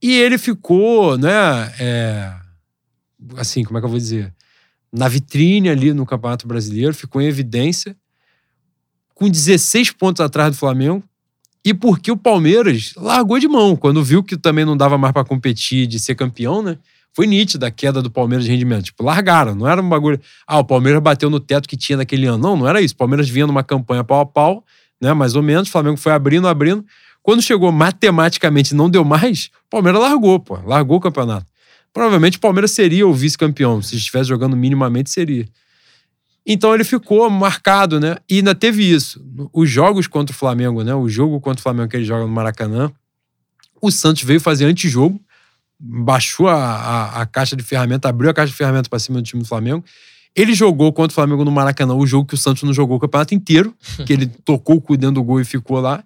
E 0.00 0.12
ele 0.12 0.38
ficou, 0.38 1.18
né? 1.18 1.30
É, 1.78 2.32
assim, 3.36 3.64
como 3.64 3.78
é 3.78 3.80
que 3.80 3.86
eu 3.86 3.90
vou 3.90 3.98
dizer? 3.98 4.32
Na 4.92 5.08
vitrine 5.08 5.68
ali 5.68 5.92
no 5.92 6.06
Campeonato 6.06 6.46
Brasileiro, 6.46 6.94
ficou 6.94 7.20
em 7.20 7.26
evidência, 7.26 7.96
com 9.14 9.28
16 9.28 9.90
pontos 9.92 10.20
atrás 10.20 10.52
do 10.52 10.56
Flamengo. 10.56 11.02
E 11.64 11.74
porque 11.74 12.10
o 12.10 12.16
Palmeiras 12.16 12.94
largou 12.96 13.38
de 13.38 13.48
mão, 13.48 13.76
quando 13.76 14.02
viu 14.02 14.22
que 14.22 14.36
também 14.36 14.64
não 14.64 14.76
dava 14.76 14.96
mais 14.96 15.12
para 15.12 15.24
competir 15.24 15.86
de 15.86 15.98
ser 15.98 16.14
campeão, 16.14 16.62
né? 16.62 16.78
Foi 17.12 17.26
nítida 17.26 17.66
a 17.66 17.70
queda 17.70 18.00
do 18.00 18.10
Palmeiras 18.10 18.44
de 18.44 18.50
rendimento. 18.52 18.84
Tipo, 18.84 19.02
largaram, 19.02 19.54
não 19.54 19.66
era 19.66 19.82
um 19.82 19.88
bagulho. 19.88 20.20
Ah, 20.46 20.58
o 20.58 20.64
Palmeiras 20.64 21.02
bateu 21.02 21.28
no 21.28 21.40
teto 21.40 21.68
que 21.68 21.76
tinha 21.76 21.96
naquele 21.96 22.26
ano. 22.26 22.38
Não, 22.38 22.56
não 22.56 22.68
era 22.68 22.80
isso. 22.80 22.94
O 22.94 22.96
Palmeiras 22.96 23.28
vinha 23.28 23.46
numa 23.46 23.64
campanha 23.64 24.04
pau 24.04 24.20
a 24.20 24.26
pau, 24.26 24.64
né? 25.00 25.12
Mais 25.12 25.34
ou 25.34 25.42
menos. 25.42 25.68
O 25.68 25.72
Flamengo 25.72 25.96
foi 25.96 26.12
abrindo, 26.12 26.46
abrindo. 26.46 26.84
Quando 27.28 27.42
chegou 27.42 27.70
matematicamente 27.70 28.74
não 28.74 28.88
deu 28.88 29.04
mais, 29.04 29.50
o 29.66 29.68
Palmeiras 29.68 30.00
largou, 30.00 30.40
pô. 30.40 30.58
Largou 30.64 30.96
o 30.96 31.00
campeonato. 31.00 31.44
Provavelmente 31.92 32.38
o 32.38 32.40
Palmeiras 32.40 32.70
seria 32.70 33.06
o 33.06 33.12
vice-campeão. 33.12 33.82
Se 33.82 33.96
estivesse 33.96 34.30
jogando 34.30 34.56
minimamente, 34.56 35.10
seria. 35.10 35.46
Então 36.46 36.74
ele 36.74 36.84
ficou 36.84 37.28
marcado, 37.28 38.00
né? 38.00 38.16
E 38.30 38.36
ainda 38.36 38.54
teve 38.54 38.82
isso. 38.82 39.22
Os 39.52 39.68
jogos 39.68 40.06
contra 40.06 40.34
o 40.34 40.38
Flamengo, 40.38 40.82
né? 40.82 40.94
O 40.94 41.06
jogo 41.06 41.38
contra 41.38 41.60
o 41.60 41.62
Flamengo 41.62 41.90
que 41.90 41.98
ele 41.98 42.04
joga 42.06 42.22
no 42.22 42.30
Maracanã, 42.30 42.90
o 43.82 43.90
Santos 43.90 44.22
veio 44.22 44.40
fazer 44.40 44.64
antijogo, 44.64 45.20
baixou 45.78 46.48
a, 46.48 46.54
a, 46.54 47.20
a 47.20 47.26
caixa 47.26 47.54
de 47.54 47.62
ferramenta, 47.62 48.08
abriu 48.08 48.30
a 48.30 48.32
caixa 48.32 48.52
de 48.52 48.56
ferramenta 48.56 48.88
para 48.88 48.98
cima 48.98 49.20
do 49.20 49.24
time 49.24 49.42
do 49.42 49.46
Flamengo. 49.46 49.84
Ele 50.34 50.54
jogou 50.54 50.90
contra 50.94 51.12
o 51.12 51.14
Flamengo 51.14 51.44
no 51.44 51.50
Maracanã 51.52 51.92
o 51.92 52.06
jogo 52.06 52.26
que 52.26 52.34
o 52.34 52.38
Santos 52.38 52.62
não 52.62 52.72
jogou 52.72 52.96
o 52.96 53.00
campeonato 53.00 53.34
inteiro, 53.34 53.74
que 54.06 54.14
ele 54.14 54.26
tocou 54.46 54.76
o 54.76 54.80
cu 54.80 54.96
dentro 54.96 55.16
do 55.16 55.22
gol 55.22 55.42
e 55.42 55.44
ficou 55.44 55.78
lá. 55.78 56.02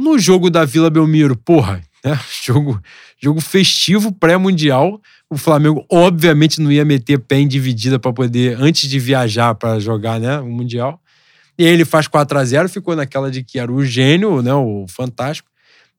No 0.00 0.18
jogo 0.18 0.48
da 0.48 0.64
Vila 0.64 0.88
Belmiro, 0.88 1.36
porra, 1.36 1.82
né? 2.02 2.18
jogo, 2.42 2.80
jogo 3.22 3.38
festivo 3.38 4.10
pré-mundial. 4.10 4.98
O 5.28 5.36
Flamengo, 5.36 5.84
obviamente, 5.92 6.58
não 6.58 6.72
ia 6.72 6.86
meter 6.86 7.18
pé 7.18 7.36
em 7.40 7.46
dividida 7.46 7.98
para 7.98 8.10
poder, 8.10 8.56
antes 8.58 8.88
de 8.88 8.98
viajar 8.98 9.54
para 9.56 9.78
jogar 9.78 10.18
né, 10.18 10.40
o 10.40 10.48
Mundial. 10.48 10.98
E 11.58 11.64
ele 11.64 11.84
faz 11.84 12.08
4 12.08 12.38
a 12.38 12.42
0 12.42 12.68
ficou 12.70 12.96
naquela 12.96 13.30
de 13.30 13.44
que 13.44 13.58
era 13.58 13.70
o 13.70 13.84
gênio, 13.84 14.40
né, 14.40 14.54
o 14.54 14.86
fantástico. 14.88 15.50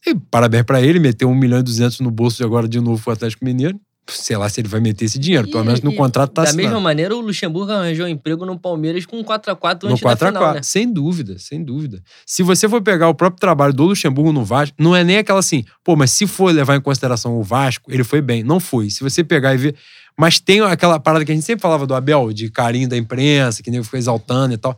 E 0.04 0.16
parabéns 0.16 0.64
para 0.64 0.82
ele, 0.82 0.98
meteu 0.98 1.30
1 1.30 1.36
milhão 1.36 1.60
e 1.60 1.64
200 1.64 2.00
no 2.00 2.10
bolso 2.10 2.38
de 2.38 2.44
agora 2.44 2.68
de 2.68 2.80
novo 2.80 3.04
o 3.06 3.12
Atlético 3.12 3.46
Mineiro 3.46 3.80
sei 4.08 4.36
lá 4.36 4.50
se 4.50 4.60
ele 4.60 4.68
vai 4.68 4.80
meter 4.80 5.06
esse 5.06 5.20
dinheiro. 5.20 5.48
Pelo 5.50 5.64
menos 5.64 5.82
no 5.82 5.94
contrato 5.96 6.32
tá 6.32 6.44
Da 6.44 6.50
assinado. 6.50 6.68
mesma 6.68 6.82
maneira, 6.82 7.16
o 7.16 7.22
Luxemburgo 7.22 7.72
arranjou 7.72 8.06
um 8.06 8.10
emprego 8.10 8.46
no 8.46 8.58
Palmeiras 8.58 9.06
com 9.06 9.24
4x4 9.24 9.84
No 9.84 9.90
antes 9.92 10.02
4 10.02 10.02
da 10.02 10.12
a 10.12 10.30
final, 10.30 10.44
4 10.44 10.56
né? 10.56 10.64
Sem 10.64 10.92
dúvida, 10.92 11.38
sem 11.38 11.64
dúvida. 11.64 12.02
Se 12.26 12.44
você 12.44 12.68
for 12.68 12.82
pegar 12.82 13.08
o 13.10 13.14
próprio 13.16 13.40
trabalho 13.40 13.74
do 13.74 13.84
Luxemburgo 13.84 14.32
no 14.32 14.44
Vasco, 14.44 14.76
não 14.80 14.96
é 14.96 15.04
nem 15.04 15.18
aquela 15.18 15.40
assim, 15.40 15.64
pô, 15.84 15.96
mas 15.96 16.12
se 16.12 16.28
for 16.28 16.54
levar 16.54 16.76
em 16.76 16.82
consideração 16.82 17.38
o 17.38 17.44
Vasco, 17.44 17.92
ele 17.92 18.04
foi 18.04 18.22
bem. 18.22 18.44
Não 18.44 18.60
foi. 18.60 18.90
Se 18.90 19.02
você 19.02 19.24
pegar 19.24 19.54
e 19.54 19.58
ver. 19.58 19.76
Mas 20.20 20.40
tem 20.40 20.60
aquela 20.62 21.00
parada 21.00 21.24
que 21.24 21.32
a 21.32 21.36
gente 21.36 21.46
sempre 21.46 21.62
falava 21.62 21.88
do 21.88 21.96
Abel, 21.96 22.34
de 22.34 22.50
carinho 22.50 22.88
da 22.88 22.98
imprensa, 22.98 23.64
que 23.64 23.72
nem 23.72 23.82
ficou 23.82 23.98
exaltando 23.98 24.54
e 24.54 24.58
tal. 24.58 24.78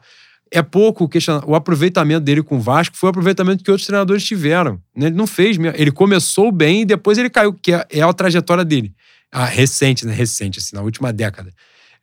É 0.51 0.61
pouco 0.61 1.05
o 1.05 1.09
questionamento. 1.09 1.49
O 1.49 1.55
aproveitamento 1.55 2.21
dele 2.21 2.43
com 2.43 2.57
o 2.57 2.59
Vasco 2.59 2.95
foi 2.95 3.07
o 3.07 3.09
aproveitamento 3.09 3.63
que 3.63 3.71
outros 3.71 3.87
treinadores 3.87 4.23
tiveram. 4.23 4.79
Ele 4.95 5.09
não 5.09 5.25
fez 5.25 5.57
mesmo. 5.57 5.75
Ele 5.75 5.91
começou 5.91 6.51
bem 6.51 6.81
e 6.81 6.85
depois 6.85 7.17
ele 7.17 7.29
caiu, 7.29 7.53
que 7.53 7.73
é, 7.73 7.85
é 7.89 8.01
a 8.01 8.13
trajetória 8.13 8.63
dele. 8.63 8.93
Ah, 9.33 9.45
recente, 9.45 10.05
né? 10.05 10.13
Recente, 10.13 10.59
assim, 10.59 10.75
na 10.75 10.83
última 10.83 11.11
década. 11.11 11.51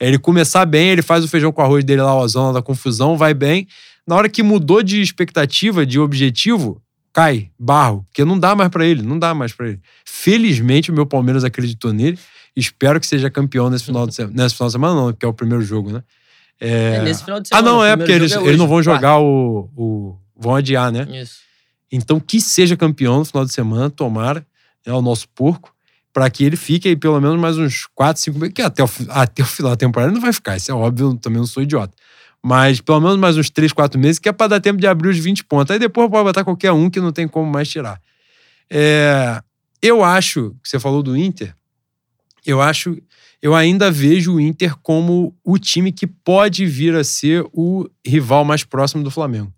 Ele 0.00 0.18
começar 0.18 0.66
bem, 0.66 0.88
ele 0.88 1.02
faz 1.02 1.24
o 1.24 1.28
feijão 1.28 1.52
com 1.52 1.62
arroz 1.62 1.84
dele 1.84 2.02
lá, 2.02 2.20
a 2.20 2.26
zona 2.26 2.54
da 2.54 2.60
confusão, 2.60 3.16
vai 3.16 3.32
bem. 3.32 3.68
Na 4.04 4.16
hora 4.16 4.28
que 4.28 4.42
mudou 4.42 4.82
de 4.82 5.00
expectativa, 5.00 5.86
de 5.86 6.00
objetivo, 6.00 6.82
cai, 7.12 7.50
barro, 7.56 8.04
porque 8.08 8.24
não 8.24 8.36
dá 8.36 8.56
mais 8.56 8.68
para 8.70 8.84
ele, 8.84 9.02
não 9.02 9.16
dá 9.16 9.32
mais 9.32 9.52
para 9.52 9.68
ele. 9.68 9.80
Felizmente 10.04 10.90
o 10.90 10.94
meu 10.94 11.06
Palmeiras 11.06 11.44
acreditou 11.44 11.92
nele, 11.92 12.18
espero 12.56 12.98
que 12.98 13.06
seja 13.06 13.30
campeão 13.30 13.70
nesse 13.70 13.84
final 13.84 14.06
de 14.06 14.14
semana, 14.14 14.34
nesse 14.42 14.56
final 14.56 14.68
de 14.68 14.72
semana 14.72 14.94
não, 14.94 15.12
porque 15.12 15.24
é 15.24 15.28
o 15.28 15.34
primeiro 15.34 15.62
jogo, 15.62 15.92
né? 15.92 16.02
É... 16.58 16.96
é 16.96 17.02
nesse 17.02 17.22
final 17.22 17.40
de 17.40 17.48
semana. 17.48 17.68
Ah, 17.68 17.72
não, 17.72 17.84
é 17.84 17.96
porque 17.96 18.10
eles, 18.10 18.32
é 18.32 18.42
eles 18.42 18.58
não 18.58 18.66
vão 18.66 18.82
jogar 18.82 19.18
o, 19.20 19.70
o, 19.76 20.18
vão 20.34 20.56
adiar, 20.56 20.90
né? 20.90 21.06
Isso. 21.22 21.40
Então 21.92 22.18
que 22.18 22.40
seja 22.40 22.76
campeão 22.76 23.18
no 23.18 23.24
final 23.24 23.44
de 23.44 23.52
semana, 23.52 23.90
tomara, 23.90 24.44
é 24.84 24.92
o 24.92 25.02
nosso 25.02 25.28
porco, 25.28 25.74
para 26.12 26.28
que 26.30 26.44
ele 26.44 26.56
fique 26.56 26.88
aí 26.88 26.96
pelo 26.96 27.20
menos 27.20 27.38
mais 27.38 27.56
uns 27.56 27.86
4, 27.94 28.20
5 28.22 28.38
meses, 28.38 28.54
que 28.54 28.62
até 28.62 28.82
o, 28.82 28.88
até 29.08 29.42
o 29.42 29.46
final 29.46 29.72
da 29.72 29.76
temporada 29.76 30.12
não 30.12 30.20
vai 30.20 30.32
ficar, 30.32 30.56
isso 30.56 30.70
é 30.70 30.74
óbvio, 30.74 31.11
eu 31.11 31.16
também 31.16 31.38
não 31.38 31.46
sou 31.46 31.62
idiota. 31.62 31.94
Mas 32.42 32.80
pelo 32.80 33.00
menos 33.00 33.16
mais 33.16 33.36
uns 33.36 33.50
3, 33.50 33.72
4 33.72 34.00
meses, 34.00 34.18
que 34.18 34.28
é 34.28 34.32
para 34.32 34.48
dar 34.48 34.61
tempo 34.61 34.80
de 34.80 34.86
abrir 34.86 35.08
os 35.08 35.18
20 35.18 35.44
pontos. 35.44 35.70
Aí 35.70 35.78
depois 35.78 36.08
pode 36.08 36.24
botar 36.24 36.42
qualquer 36.42 36.72
um 36.72 36.88
que 36.88 37.00
não 37.00 37.12
tem 37.12 37.28
como 37.28 37.50
mais 37.50 37.68
tirar. 37.68 38.00
É, 38.70 39.42
eu 39.82 40.02
acho, 40.02 40.54
que 40.62 40.68
você 40.68 40.80
falou 40.80 41.02
do 41.02 41.16
Inter, 41.16 41.54
eu 42.46 42.61
acho, 42.61 42.96
eu 43.42 43.54
ainda 43.54 43.90
vejo 43.90 44.34
o 44.34 44.40
Inter 44.40 44.76
como 44.78 45.36
o 45.44 45.58
time 45.58 45.92
que 45.92 46.06
pode 46.06 46.64
vir 46.64 46.94
a 46.94 47.04
ser 47.04 47.44
o 47.52 47.86
rival 48.06 48.44
mais 48.44 48.64
próximo 48.64 49.04
do 49.04 49.11
Flamengo. 49.11 49.52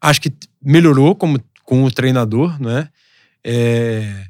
Acho 0.00 0.20
que 0.20 0.32
melhorou 0.62 1.14
como, 1.14 1.40
com 1.64 1.84
o 1.84 1.90
treinador, 1.90 2.60
né? 2.60 2.88
É, 3.44 4.26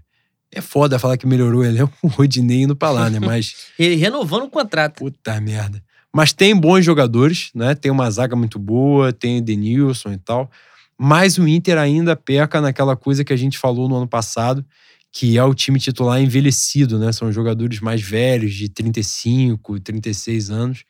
é 0.56 0.60
foda 0.62 0.98
falar 0.98 1.16
que 1.18 1.26
melhorou 1.26 1.64
ele 1.64 1.80
é 1.80 1.86
com 1.86 2.06
o 2.06 2.08
Rodinei 2.10 2.62
indo 2.62 2.74
pra 2.74 2.90
lá, 2.90 3.10
né? 3.10 3.20
Mas. 3.20 3.54
ele 3.78 3.96
renovando 3.96 4.44
o 4.44 4.50
contrato. 4.50 4.96
Puta 4.96 5.40
merda. 5.40 5.82
Mas 6.14 6.32
tem 6.32 6.56
bons 6.56 6.82
jogadores, 6.82 7.50
né? 7.54 7.74
Tem 7.74 7.92
uma 7.92 8.10
zaga 8.10 8.34
muito 8.34 8.58
boa, 8.58 9.12
tem 9.12 9.38
o 9.38 9.42
Denilson 9.42 10.12
e 10.12 10.16
tal. 10.16 10.50
Mas 10.98 11.36
o 11.36 11.46
Inter 11.46 11.76
ainda 11.76 12.16
peca 12.16 12.58
naquela 12.58 12.96
coisa 12.96 13.22
que 13.22 13.34
a 13.34 13.36
gente 13.36 13.58
falou 13.58 13.86
no 13.86 13.96
ano 13.96 14.08
passado, 14.08 14.64
que 15.12 15.36
é 15.36 15.44
o 15.44 15.52
time 15.52 15.78
titular 15.78 16.18
envelhecido, 16.20 16.98
né? 16.98 17.12
São 17.12 17.30
jogadores 17.30 17.80
mais 17.80 18.00
velhos, 18.00 18.54
de 18.54 18.70
35, 18.70 19.78
36 19.80 20.50
anos. 20.50 20.84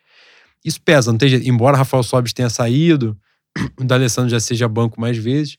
Isso 0.65 0.81
pesa, 0.81 1.11
não 1.11 1.19
tem 1.19 1.29
jeito. 1.29 1.49
Embora 1.49 1.77
Rafael 1.77 2.05
Sobis 2.05 2.33
tenha 2.33 2.49
saído, 2.49 3.19
o 3.81 3.83
D'Alessandro 3.83 4.31
já 4.31 4.39
seja 4.39 4.69
banco 4.69 5.01
mais 5.01 5.17
vezes, 5.17 5.59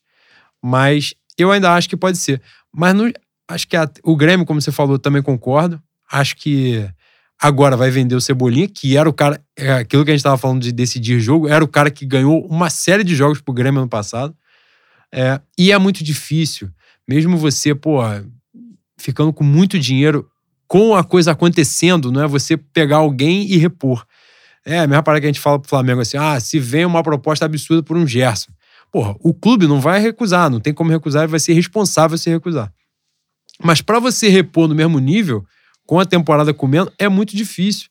mas 0.64 1.14
eu 1.38 1.52
ainda 1.52 1.74
acho 1.74 1.90
que 1.90 1.98
pode 1.98 2.18
ser. 2.18 2.42
Mas 2.74 2.96
no, 2.96 3.12
acho 3.48 3.68
que 3.68 3.76
a, 3.76 3.90
o 4.04 4.16
Grêmio, 4.16 4.46
como 4.46 4.62
você 4.62 4.72
falou, 4.72 5.00
também 5.00 5.22
concordo. 5.22 5.82
Acho 6.12 6.36
que 6.36 6.90
Agora 7.40 7.78
vai 7.78 7.92
vender 7.92 8.16
o 8.16 8.22
Cebolinha, 8.22 8.68
que 8.68 8.98
era 8.98 9.08
o 9.08 9.14
cara. 9.14 9.40
É, 9.56 9.74
aquilo 9.74 10.04
que 10.04 10.10
a 10.10 10.14
gente 10.14 10.22
estava 10.22 10.38
falando 10.38 10.62
de 10.62 10.72
decidir 10.72 11.20
jogo, 11.20 11.48
era 11.48 11.64
o 11.64 11.68
cara 11.68 11.92
que 11.92 12.06
ganhou 12.06 12.44
uma 12.48 12.70
série 12.70 13.04
de 13.04 13.16
jogos 13.16 13.40
pro 13.40 13.54
Grêmio 13.54 13.80
ano 13.80 13.90
passado. 13.90 14.36
É, 15.14 15.40
e 15.58 15.72
é 15.72 15.78
muito 15.78 16.04
difícil, 16.04 16.70
mesmo 17.08 17.38
você, 17.38 17.74
pô, 17.74 18.00
ficando 18.98 19.32
com 19.32 19.44
muito 19.44 19.80
dinheiro, 19.80 20.28
com 20.68 20.96
a 20.96 21.04
coisa 21.04 21.32
acontecendo, 21.32 22.12
não 22.12 22.22
é 22.22 22.28
você 22.28 22.58
pegar 22.58 22.98
alguém 22.98 23.46
e 23.46 23.56
repor. 23.56 24.04
É 24.66 24.80
a 24.80 24.88
mesma 24.88 25.04
parada 25.04 25.22
que 25.22 25.28
a 25.28 25.30
gente 25.30 25.40
fala 25.40 25.60
pro 25.60 25.70
Flamengo 25.70 26.02
assim: 26.02 26.18
ah, 26.18 26.40
se 26.40 26.60
vem 26.60 26.86
uma 26.86 27.04
proposta 27.04 27.46
absurda 27.46 27.84
por 27.84 27.96
um 27.96 28.06
Gerson. 28.06 28.52
Porra, 28.92 29.16
o 29.20 29.34
clube 29.34 29.68
não 29.68 29.80
vai 29.80 30.00
recusar, 30.00 30.50
não 30.50 30.60
tem 30.60 30.74
como 30.74 30.90
recusar, 30.90 31.28
vai 31.28 31.40
ser 31.40 31.54
responsável 31.54 32.18
se 32.18 32.30
recusar. 32.30 32.72
Mas 33.64 33.82
para 33.82 34.00
você 34.00 34.30
repor 34.30 34.68
no 34.68 34.76
mesmo 34.76 35.00
nível, 35.00 35.46
com 35.86 36.00
a 36.00 36.06
temporada 36.06 36.54
comendo, 36.54 36.92
é 37.00 37.10
muito 37.10 37.36
difícil. 37.36 37.88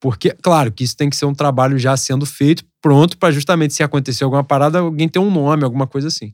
Porque, 0.00 0.30
claro, 0.30 0.72
que 0.72 0.82
isso 0.82 0.96
tem 0.96 1.10
que 1.10 1.16
ser 1.16 1.26
um 1.26 1.34
trabalho 1.34 1.78
já 1.78 1.94
sendo 1.96 2.24
feito, 2.24 2.64
pronto, 2.80 3.18
para 3.18 3.30
justamente 3.30 3.74
se 3.74 3.82
acontecer 3.82 4.24
alguma 4.24 4.42
parada, 4.42 4.78
alguém 4.78 5.08
ter 5.08 5.18
um 5.18 5.30
nome, 5.30 5.62
alguma 5.62 5.86
coisa 5.86 6.08
assim. 6.08 6.32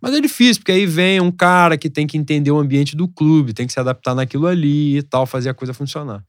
Mas 0.00 0.14
é 0.14 0.20
difícil, 0.20 0.60
porque 0.60 0.72
aí 0.72 0.86
vem 0.86 1.20
um 1.20 1.30
cara 1.30 1.76
que 1.76 1.90
tem 1.90 2.06
que 2.06 2.16
entender 2.16 2.50
o 2.50 2.58
ambiente 2.58 2.96
do 2.96 3.06
clube, 3.06 3.52
tem 3.52 3.66
que 3.66 3.72
se 3.72 3.78
adaptar 3.78 4.14
naquilo 4.14 4.46
ali 4.46 4.98
e 4.98 5.02
tal, 5.02 5.26
fazer 5.26 5.50
a 5.50 5.54
coisa 5.54 5.74
funcionar. 5.74 6.24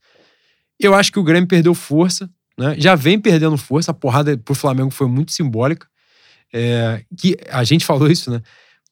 Eu 0.78 0.94
acho 0.94 1.10
que 1.10 1.18
o 1.18 1.24
Grêmio 1.24 1.48
perdeu 1.48 1.74
força, 1.74 2.30
né? 2.58 2.76
Já 2.78 2.94
vem 2.94 3.18
perdendo 3.18 3.56
força, 3.56 3.90
a 3.90 3.94
porrada 3.94 4.36
pro 4.36 4.54
Flamengo 4.54 4.90
foi 4.90 5.08
muito 5.08 5.32
simbólica. 5.32 5.88
É, 6.52 7.02
que 7.18 7.36
a 7.50 7.64
gente 7.64 7.84
falou 7.86 8.08
isso, 8.08 8.30
né? 8.30 8.42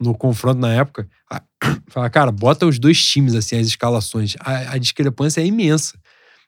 No 0.03 0.15
confronto 0.15 0.61
na 0.61 0.73
época. 0.73 1.09
Fala, 1.89 2.11
cara, 2.11 2.33
bota 2.33 2.67
os 2.67 2.79
dois 2.79 3.03
times, 3.05 3.35
assim, 3.35 3.57
as 3.57 3.67
escalações. 3.67 4.35
A, 4.41 4.73
a 4.73 4.79
discrepância 4.79 5.41
é 5.41 5.47
imensa. 5.47 5.99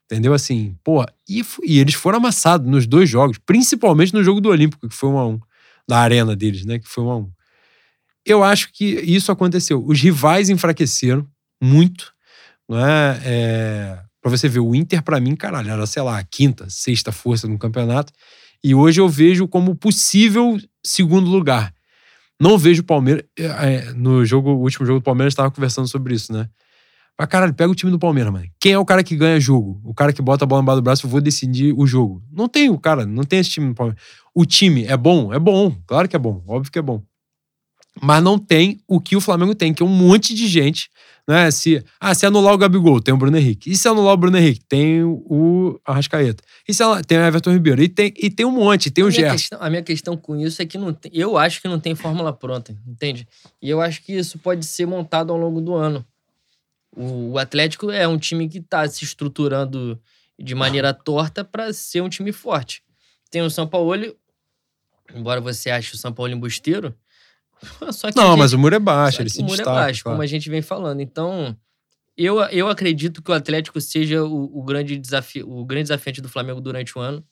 Entendeu? 0.04 0.34
Assim, 0.34 0.76
pô, 0.84 1.04
e, 1.28 1.42
e, 1.62 1.78
eles 1.78 1.94
foram 1.94 2.18
amassados 2.18 2.68
nos 2.68 2.86
dois 2.86 3.08
jogos, 3.08 3.38
principalmente 3.38 4.12
no 4.12 4.22
jogo 4.22 4.40
do 4.40 4.50
Olímpico, 4.50 4.88
que 4.88 4.94
foi 4.94 5.08
um 5.08 5.18
a 5.18 5.26
um, 5.26 5.40
da 5.88 5.98
arena 5.98 6.36
deles, 6.36 6.64
né? 6.64 6.78
Que 6.78 6.88
foi 6.88 7.04
um 7.04 7.10
a 7.10 7.16
um. 7.16 7.30
Eu 8.26 8.42
acho 8.42 8.72
que 8.72 8.84
isso 8.84 9.32
aconteceu. 9.32 9.84
Os 9.86 10.00
rivais 10.00 10.50
enfraqueceram 10.50 11.26
muito, 11.62 12.12
não 12.68 12.78
é? 12.84 13.20
é 13.24 13.98
pra 14.20 14.30
você 14.30 14.48
ver, 14.48 14.60
o 14.60 14.74
Inter, 14.74 15.02
para 15.02 15.20
mim, 15.20 15.36
caralho, 15.36 15.70
era, 15.70 15.86
sei 15.86 16.02
lá, 16.02 16.18
a 16.18 16.24
quinta, 16.24 16.66
sexta 16.70 17.12
força 17.12 17.46
no 17.46 17.58
campeonato. 17.58 18.10
E 18.62 18.74
hoje 18.74 18.98
eu 18.98 19.06
vejo 19.06 19.46
como 19.46 19.74
possível 19.74 20.58
segundo 20.82 21.28
lugar. 21.28 21.74
Não 22.40 22.58
vejo 22.58 22.82
o 22.82 22.84
Palmeiras. 22.84 23.24
É, 23.38 23.44
é, 23.44 23.92
no 23.92 24.24
jogo, 24.24 24.50
o 24.50 24.60
último 24.60 24.86
jogo 24.86 25.00
do 25.00 25.02
Palmeiras, 25.02 25.32
estava 25.32 25.50
conversando 25.50 25.88
sobre 25.88 26.14
isso, 26.14 26.32
né? 26.32 26.48
Mas, 27.18 27.28
caralho, 27.28 27.54
pega 27.54 27.70
o 27.70 27.74
time 27.74 27.92
do 27.92 27.98
Palmeiras, 27.98 28.32
mano. 28.32 28.46
Quem 28.60 28.72
é 28.72 28.78
o 28.78 28.84
cara 28.84 29.04
que 29.04 29.16
ganha 29.16 29.38
jogo? 29.38 29.80
O 29.84 29.94
cara 29.94 30.12
que 30.12 30.20
bota 30.20 30.44
a 30.44 30.46
bola 30.46 30.62
embaixo 30.62 30.80
do 30.80 30.84
braço, 30.84 31.06
eu 31.06 31.10
vou 31.10 31.20
decidir 31.20 31.72
o 31.76 31.86
jogo. 31.86 32.22
Não 32.32 32.48
tem 32.48 32.68
o 32.70 32.78
cara, 32.78 33.06
não 33.06 33.22
tem 33.22 33.38
esse 33.38 33.50
time 33.50 33.68
do 33.68 33.74
Palmeiras. 33.74 34.02
O 34.34 34.44
time 34.44 34.84
é 34.84 34.96
bom? 34.96 35.32
É 35.32 35.38
bom. 35.38 35.76
Claro 35.86 36.08
que 36.08 36.16
é 36.16 36.18
bom. 36.18 36.42
Óbvio 36.46 36.72
que 36.72 36.78
é 36.78 36.82
bom. 36.82 37.02
Mas 38.02 38.22
não 38.22 38.38
tem 38.38 38.80
o 38.88 39.00
que 39.00 39.16
o 39.16 39.20
Flamengo 39.20 39.54
tem, 39.54 39.72
que 39.72 39.82
é 39.82 39.86
um 39.86 39.88
monte 39.88 40.34
de 40.34 40.46
gente 40.46 40.90
né? 41.26 41.50
Se, 41.50 41.82
ah, 41.98 42.14
se 42.14 42.26
anular 42.26 42.54
o 42.54 42.58
Gabigol, 42.58 43.00
tem 43.00 43.12
o 43.14 43.16
Bruno 43.16 43.36
Henrique. 43.36 43.70
E 43.70 43.76
se 43.76 43.88
anular 43.88 44.14
o 44.14 44.16
Bruno 44.16 44.36
Henrique, 44.36 44.62
tem 44.68 45.02
o 45.02 45.80
Arrascaeta. 45.84 46.44
E 46.68 46.74
se 46.74 46.82
ela, 46.82 47.02
tem 47.02 47.18
o 47.18 47.22
Everton 47.22 47.52
Ribeiro. 47.52 47.82
E 47.82 47.88
tem, 47.88 48.12
e 48.16 48.30
tem 48.30 48.44
um 48.44 48.50
monte, 48.50 48.90
tem 48.90 49.04
a 49.04 49.06
o 49.06 49.10
Gerson. 49.10 49.56
a 49.58 49.70
minha 49.70 49.82
questão 49.82 50.16
com 50.16 50.36
isso 50.36 50.60
é 50.60 50.66
que 50.66 50.76
não 50.76 50.92
tem, 50.92 51.10
eu 51.14 51.36
acho 51.38 51.60
que 51.60 51.68
não 51.68 51.80
tem 51.80 51.94
fórmula 51.94 52.32
pronta, 52.32 52.76
entende? 52.86 53.26
E 53.60 53.70
eu 53.70 53.80
acho 53.80 54.02
que 54.02 54.12
isso 54.12 54.38
pode 54.38 54.66
ser 54.66 54.86
montado 54.86 55.32
ao 55.32 55.38
longo 55.38 55.60
do 55.60 55.74
ano. 55.74 56.04
O, 56.94 57.32
o 57.32 57.38
Atlético 57.38 57.90
é 57.90 58.06
um 58.06 58.18
time 58.18 58.48
que 58.48 58.58
está 58.58 58.86
se 58.86 59.04
estruturando 59.04 60.00
de 60.38 60.54
maneira 60.54 60.92
torta 60.92 61.44
para 61.44 61.72
ser 61.72 62.02
um 62.02 62.08
time 62.08 62.32
forte. 62.32 62.82
Tem 63.30 63.40
o 63.40 63.50
São 63.50 63.66
Paulo, 63.66 64.14
embora 65.14 65.40
você 65.40 65.70
ache 65.70 65.94
o 65.94 65.98
São 65.98 66.12
Paulo 66.12 66.32
embusteiro, 66.32 66.94
não, 68.16 68.30
gente, 68.30 68.38
mas 68.38 68.52
o 68.52 68.58
muro 68.58 68.74
é 68.74 68.78
baixo, 68.78 69.22
ele 69.22 69.30
se 69.30 69.40
O 69.40 69.42
muro 69.42 69.56
destaca, 69.56 69.78
é 69.78 69.82
baixo, 69.82 70.02
claro. 70.02 70.16
como 70.16 70.22
a 70.22 70.26
gente 70.26 70.48
vem 70.48 70.62
falando. 70.62 71.00
Então, 71.00 71.56
eu, 72.16 72.40
eu 72.44 72.68
acredito 72.68 73.22
que 73.22 73.30
o 73.30 73.34
Atlético 73.34 73.80
seja 73.80 74.22
o, 74.24 74.58
o 74.58 74.62
grande 74.62 74.96
desafio, 74.96 75.48
o 75.50 75.64
grande 75.64 75.84
desafiante 75.84 76.20
do 76.20 76.28
Flamengo 76.28 76.60
durante 76.60 76.96
o 76.96 77.00
ano. 77.00 77.24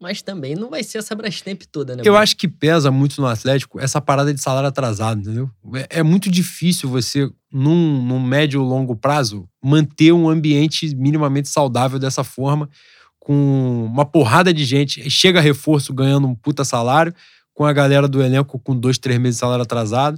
Mas 0.00 0.22
também 0.22 0.54
não 0.54 0.70
vai 0.70 0.84
ser 0.84 0.98
essa 0.98 1.14
Brastemp 1.14 1.62
toda, 1.72 1.96
né? 1.96 2.02
Eu 2.04 2.12
mano? 2.12 2.22
acho 2.22 2.36
que 2.36 2.46
pesa 2.46 2.88
muito 2.88 3.20
no 3.20 3.26
Atlético 3.26 3.80
essa 3.80 4.00
parada 4.00 4.32
de 4.32 4.40
salário 4.40 4.68
atrasado, 4.68 5.20
entendeu? 5.20 5.50
É, 5.74 5.98
é 5.98 6.02
muito 6.04 6.30
difícil 6.30 6.88
você, 6.88 7.28
num, 7.52 8.00
num 8.04 8.20
médio 8.20 8.62
ou 8.62 8.68
longo 8.68 8.94
prazo, 8.94 9.48
manter 9.60 10.12
um 10.12 10.28
ambiente 10.28 10.94
minimamente 10.94 11.48
saudável 11.48 11.98
dessa 11.98 12.22
forma, 12.22 12.70
com 13.18 13.86
uma 13.86 14.04
porrada 14.04 14.54
de 14.54 14.64
gente. 14.64 15.10
Chega 15.10 15.40
reforço 15.40 15.92
ganhando 15.92 16.28
um 16.28 16.34
puta 16.34 16.64
salário, 16.64 17.12
com 17.58 17.64
a 17.64 17.72
galera 17.72 18.06
do 18.06 18.22
elenco 18.22 18.56
com 18.56 18.78
dois, 18.78 18.98
três 18.98 19.18
meses 19.18 19.34
de 19.34 19.40
salário 19.40 19.64
atrasado. 19.64 20.16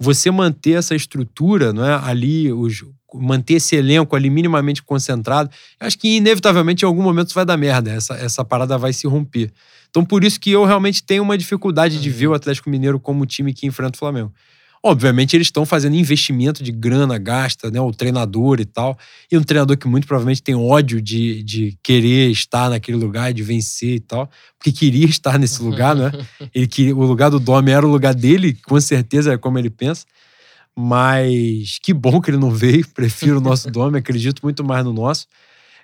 Você 0.00 0.30
manter 0.30 0.78
essa 0.78 0.94
estrutura, 0.94 1.70
não 1.70 1.84
é? 1.84 2.00
Ali, 2.02 2.50
os, 2.50 2.82
manter 3.12 3.56
esse 3.56 3.76
elenco 3.76 4.16
ali 4.16 4.30
minimamente 4.30 4.82
concentrado, 4.82 5.50
acho 5.78 5.98
que 5.98 6.16
inevitavelmente 6.16 6.86
em 6.86 6.88
algum 6.88 7.02
momento 7.02 7.34
vai 7.34 7.44
dar 7.44 7.58
merda. 7.58 7.90
Essa, 7.90 8.14
essa 8.14 8.42
parada 8.42 8.78
vai 8.78 8.94
se 8.94 9.06
romper. 9.06 9.52
Então, 9.90 10.02
por 10.02 10.24
isso 10.24 10.40
que 10.40 10.50
eu 10.50 10.64
realmente 10.64 11.02
tenho 11.02 11.22
uma 11.22 11.36
dificuldade 11.36 12.00
de 12.00 12.08
ver 12.08 12.28
o 12.28 12.32
Atlético 12.32 12.70
Mineiro 12.70 12.98
como 12.98 13.24
o 13.24 13.26
time 13.26 13.52
que 13.52 13.66
enfrenta 13.66 13.96
o 13.96 13.98
Flamengo. 13.98 14.32
Obviamente, 14.88 15.36
eles 15.36 15.48
estão 15.48 15.66
fazendo 15.66 15.96
investimento 15.96 16.62
de 16.62 16.72
grana, 16.72 17.18
gasta, 17.18 17.70
né? 17.70 17.78
O 17.78 17.92
treinador 17.92 18.58
e 18.58 18.64
tal. 18.64 18.98
E 19.30 19.36
um 19.36 19.42
treinador 19.42 19.76
que 19.76 19.86
muito 19.86 20.06
provavelmente 20.06 20.42
tem 20.42 20.54
ódio 20.54 21.00
de, 21.02 21.42
de 21.42 21.78
querer 21.82 22.30
estar 22.30 22.70
naquele 22.70 22.96
lugar, 22.96 23.34
de 23.34 23.42
vencer 23.42 23.96
e 23.96 24.00
tal. 24.00 24.30
Porque 24.58 24.72
queria 24.72 25.04
estar 25.04 25.38
nesse 25.38 25.62
lugar, 25.62 25.94
né? 25.94 26.10
Ele 26.54 26.66
queria, 26.66 26.96
o 26.96 27.04
lugar 27.04 27.30
do 27.30 27.38
Dome 27.38 27.70
era 27.70 27.86
o 27.86 27.90
lugar 27.90 28.14
dele, 28.14 28.54
com 28.66 28.80
certeza 28.80 29.34
é 29.34 29.36
como 29.36 29.58
ele 29.58 29.68
pensa. 29.68 30.06
Mas 30.74 31.78
que 31.82 31.92
bom 31.92 32.18
que 32.20 32.30
ele 32.30 32.38
não 32.38 32.50
veio. 32.50 32.88
Prefiro 32.94 33.38
o 33.38 33.40
nosso 33.42 33.70
Dome, 33.70 33.98
acredito 33.98 34.40
muito 34.42 34.64
mais 34.64 34.84
no 34.84 34.92
nosso. 34.92 35.26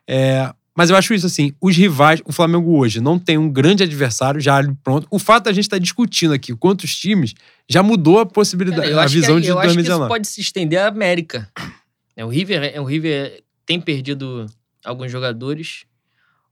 É, 0.08 0.50
mas 0.76 0.90
eu 0.90 0.96
acho 0.96 1.14
isso 1.14 1.26
assim: 1.26 1.52
os 1.60 1.76
rivais, 1.76 2.20
o 2.24 2.32
Flamengo 2.32 2.76
hoje 2.76 3.00
não 3.00 3.18
tem 3.18 3.38
um 3.38 3.50
grande 3.50 3.82
adversário 3.82 4.40
já 4.40 4.60
pronto. 4.82 5.06
O 5.10 5.18
fato 5.18 5.44
da 5.44 5.52
gente 5.52 5.64
estar 5.64 5.76
tá 5.76 5.82
discutindo 5.82 6.34
aqui 6.34 6.54
quantos 6.54 6.96
times 6.96 7.34
já 7.68 7.82
mudou 7.82 8.18
a 8.18 8.26
possibilidade, 8.26 8.90
Cara, 8.90 9.02
a 9.02 9.06
visão 9.06 9.36
que, 9.36 9.42
de 9.42 9.48
eu 9.48 9.54
2019. 9.54 9.68
Acho 9.68 9.76
que 9.76 10.02
isso 10.02 10.08
pode 10.08 10.28
se 10.28 10.40
estender 10.40 10.80
à 10.80 10.88
América. 10.88 11.48
É, 12.16 12.24
o 12.24 12.28
River, 12.28 12.72
é, 12.74 12.80
o 12.80 12.84
River 12.84 13.42
tem 13.64 13.80
perdido 13.80 14.46
alguns 14.84 15.10
jogadores, 15.10 15.84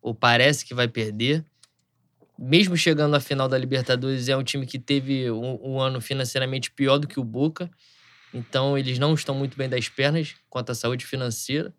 ou 0.00 0.14
parece 0.14 0.64
que 0.64 0.74
vai 0.74 0.88
perder. 0.88 1.44
mesmo 2.38 2.76
chegando 2.76 3.14
à 3.14 3.20
final 3.20 3.48
da 3.48 3.58
Libertadores, 3.58 4.28
é 4.28 4.36
um 4.36 4.42
time 4.42 4.66
que 4.66 4.78
teve 4.78 5.30
um, 5.30 5.58
um 5.62 5.80
ano 5.80 6.00
financeiramente 6.00 6.70
pior 6.70 6.98
do 6.98 7.06
que 7.06 7.20
o 7.20 7.24
Boca. 7.24 7.70
Então, 8.34 8.78
eles 8.78 8.98
não 8.98 9.14
estão 9.14 9.34
muito 9.34 9.56
bem 9.56 9.68
das 9.68 9.88
pernas 9.88 10.34
quanto 10.48 10.70
à 10.70 10.74
saúde 10.74 11.04
financeira. 11.04 11.72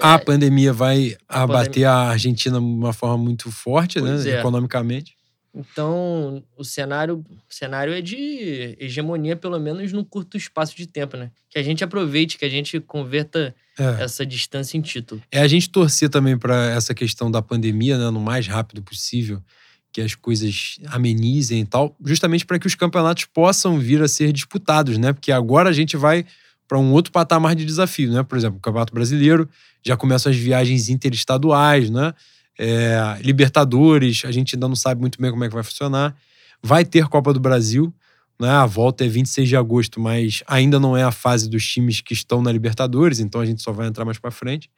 A 0.00 0.18
pandemia 0.18 0.72
vai 0.72 1.16
a 1.28 1.42
abater 1.42 1.66
pandemia... 1.66 1.90
a 1.90 2.08
Argentina 2.10 2.58
de 2.58 2.64
uma 2.64 2.92
forma 2.92 3.18
muito 3.18 3.50
forte, 3.50 4.00
né, 4.00 4.10
pois 4.10 4.24
né? 4.24 4.32
É. 4.32 4.38
Economicamente. 4.40 5.18
Então, 5.54 6.42
o 6.56 6.64
cenário, 6.64 7.24
o 7.28 7.52
cenário 7.52 7.92
é 7.92 8.00
de 8.00 8.76
hegemonia, 8.78 9.34
pelo 9.34 9.58
menos 9.58 9.92
num 9.92 10.04
curto 10.04 10.36
espaço 10.36 10.76
de 10.76 10.86
tempo, 10.86 11.16
né? 11.16 11.30
Que 11.50 11.58
a 11.58 11.62
gente 11.62 11.82
aproveite, 11.82 12.38
que 12.38 12.44
a 12.44 12.48
gente 12.48 12.78
converta 12.78 13.54
é. 13.78 14.02
essa 14.02 14.24
distância 14.24 14.76
em 14.76 14.80
título. 14.80 15.20
É 15.32 15.40
a 15.40 15.48
gente 15.48 15.68
torcer 15.68 16.10
também 16.10 16.38
para 16.38 16.70
essa 16.70 16.94
questão 16.94 17.30
da 17.30 17.42
pandemia, 17.42 17.98
né, 17.98 18.10
no 18.10 18.20
mais 18.20 18.46
rápido 18.46 18.82
possível, 18.82 19.42
que 19.90 20.00
as 20.00 20.14
coisas 20.14 20.78
amenizem 20.86 21.62
e 21.62 21.66
tal, 21.66 21.96
justamente 22.04 22.46
para 22.46 22.58
que 22.58 22.66
os 22.66 22.74
campeonatos 22.74 23.24
possam 23.24 23.78
vir 23.78 24.02
a 24.02 24.06
ser 24.06 24.32
disputados, 24.32 24.98
né? 24.98 25.12
Porque 25.12 25.32
agora 25.32 25.70
a 25.70 25.72
gente 25.72 25.96
vai 25.96 26.24
para 26.68 26.78
um 26.78 26.92
outro 26.92 27.10
patamar 27.10 27.56
de 27.56 27.64
desafio, 27.64 28.12
né? 28.12 28.22
Por 28.22 28.36
exemplo, 28.36 28.58
o 28.58 28.60
Campeonato 28.60 28.92
Brasileiro 28.92 29.48
já 29.82 29.96
começam 29.96 30.30
as 30.30 30.36
viagens 30.36 30.90
interestaduais, 30.90 31.88
né? 31.88 32.12
É, 32.58 33.18
Libertadores, 33.22 34.22
a 34.26 34.30
gente 34.30 34.54
ainda 34.54 34.68
não 34.68 34.76
sabe 34.76 35.00
muito 35.00 35.20
bem 35.20 35.30
como 35.30 35.42
é 35.44 35.48
que 35.48 35.54
vai 35.54 35.64
funcionar. 35.64 36.14
Vai 36.62 36.84
ter 36.84 37.08
Copa 37.08 37.32
do 37.32 37.40
Brasil, 37.40 37.92
né? 38.38 38.50
A 38.50 38.66
volta 38.66 39.04
é 39.04 39.08
26 39.08 39.48
de 39.48 39.56
agosto, 39.56 39.98
mas 39.98 40.42
ainda 40.46 40.78
não 40.78 40.94
é 40.94 41.02
a 41.02 41.10
fase 41.10 41.48
dos 41.48 41.66
times 41.66 42.02
que 42.02 42.12
estão 42.12 42.42
na 42.42 42.52
Libertadores, 42.52 43.18
então 43.18 43.40
a 43.40 43.46
gente 43.46 43.62
só 43.62 43.72
vai 43.72 43.86
entrar 43.86 44.04
mais 44.04 44.18
para 44.18 44.30
frente. 44.30 44.70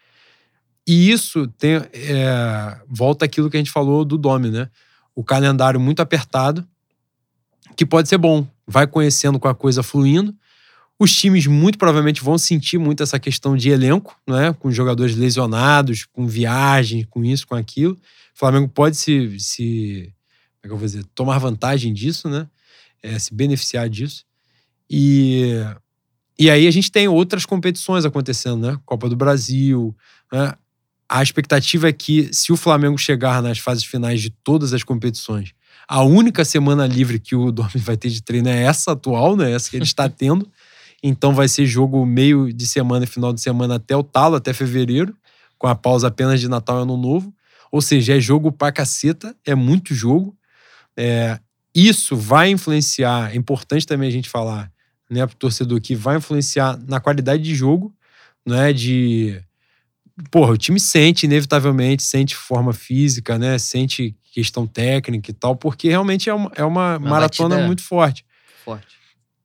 E 0.86 1.10
isso 1.10 1.46
tem, 1.58 1.74
é, 1.92 2.78
volta 2.88 3.24
aquilo 3.24 3.50
que 3.50 3.56
a 3.56 3.60
gente 3.60 3.70
falou 3.70 4.04
do 4.04 4.16
Dome, 4.16 4.48
né? 4.48 4.68
O 5.14 5.24
calendário 5.24 5.80
muito 5.80 6.00
apertado, 6.00 6.66
que 7.76 7.84
pode 7.84 8.08
ser 8.08 8.18
bom. 8.18 8.46
Vai 8.66 8.86
conhecendo 8.86 9.38
com 9.38 9.48
a 9.48 9.54
coisa 9.54 9.82
fluindo. 9.82 10.34
Os 11.00 11.16
times 11.16 11.46
muito 11.46 11.78
provavelmente 11.78 12.22
vão 12.22 12.36
sentir 12.36 12.76
muito 12.76 13.02
essa 13.02 13.18
questão 13.18 13.56
de 13.56 13.70
elenco, 13.70 14.14
né? 14.28 14.52
com 14.52 14.70
jogadores 14.70 15.16
lesionados, 15.16 16.04
com 16.04 16.26
viagem, 16.26 17.04
com 17.08 17.24
isso, 17.24 17.46
com 17.46 17.54
aquilo. 17.54 17.94
O 17.94 18.38
Flamengo 18.38 18.68
pode 18.68 18.98
se, 18.98 19.40
se 19.40 20.12
como 20.60 20.64
é 20.64 20.68
que 20.68 20.72
eu 20.74 20.76
vou 20.76 20.86
dizer, 20.86 21.04
tomar 21.14 21.38
vantagem 21.38 21.94
disso, 21.94 22.28
né? 22.28 22.46
É, 23.02 23.18
se 23.18 23.32
beneficiar 23.32 23.88
disso. 23.88 24.26
E, 24.90 25.54
e 26.38 26.50
aí 26.50 26.66
a 26.66 26.70
gente 26.70 26.92
tem 26.92 27.08
outras 27.08 27.46
competições 27.46 28.04
acontecendo, 28.04 28.70
né? 28.70 28.78
Copa 28.84 29.08
do 29.08 29.16
Brasil. 29.16 29.96
Né? 30.30 30.52
A 31.08 31.22
expectativa 31.22 31.88
é 31.88 31.92
que, 31.94 32.28
se 32.30 32.52
o 32.52 32.58
Flamengo 32.58 32.98
chegar 32.98 33.42
nas 33.42 33.58
fases 33.58 33.84
finais 33.84 34.20
de 34.20 34.28
todas 34.28 34.74
as 34.74 34.82
competições, 34.82 35.54
a 35.88 36.02
única 36.02 36.44
semana 36.44 36.86
livre 36.86 37.18
que 37.18 37.34
o 37.34 37.50
Dorme 37.52 37.80
vai 37.80 37.96
ter 37.96 38.10
de 38.10 38.22
treino 38.22 38.50
é 38.50 38.64
essa 38.64 38.92
atual, 38.92 39.34
né? 39.34 39.50
Essa 39.50 39.70
que 39.70 39.76
ele 39.76 39.84
está 39.84 40.06
tendo. 40.10 40.46
Então 41.02 41.34
vai 41.34 41.48
ser 41.48 41.66
jogo 41.66 42.04
meio 42.04 42.52
de 42.52 42.66
semana 42.66 43.04
e 43.04 43.08
final 43.08 43.32
de 43.32 43.40
semana 43.40 43.76
até 43.76 43.96
o 43.96 44.02
talo, 44.02 44.36
até 44.36 44.52
fevereiro, 44.52 45.16
com 45.58 45.66
a 45.66 45.74
pausa 45.74 46.08
apenas 46.08 46.40
de 46.40 46.48
Natal 46.48 46.78
e 46.78 46.82
Ano 46.82 46.96
Novo. 46.96 47.32
Ou 47.72 47.80
seja, 47.80 48.16
é 48.16 48.20
jogo 48.20 48.50
pra 48.50 48.72
caceta, 48.72 49.34
é 49.46 49.54
muito 49.54 49.94
jogo. 49.94 50.36
É, 50.96 51.38
isso 51.74 52.16
vai 52.16 52.50
influenciar, 52.50 53.32
é 53.32 53.36
importante 53.36 53.86
também 53.86 54.08
a 54.08 54.12
gente 54.12 54.28
falar, 54.28 54.70
né, 55.08 55.26
pro 55.26 55.36
torcedor 55.36 55.80
que 55.80 55.94
vai 55.94 56.16
influenciar 56.16 56.78
na 56.86 57.00
qualidade 57.00 57.42
de 57.42 57.54
jogo, 57.54 57.94
né, 58.44 58.72
de 58.72 59.40
porra, 60.30 60.52
o 60.52 60.58
time 60.58 60.78
sente 60.78 61.24
inevitavelmente, 61.24 62.02
sente 62.02 62.34
forma 62.34 62.72
física, 62.72 63.38
né, 63.38 63.56
sente 63.58 64.16
questão 64.32 64.66
técnica 64.66 65.30
e 65.30 65.34
tal, 65.34 65.56
porque 65.56 65.88
realmente 65.88 66.28
é 66.28 66.34
uma, 66.34 66.52
é 66.54 66.64
uma, 66.64 66.98
uma 66.98 67.10
maratona 67.10 67.66
muito 67.66 67.82
forte. 67.82 68.24
Forte. 68.64 68.99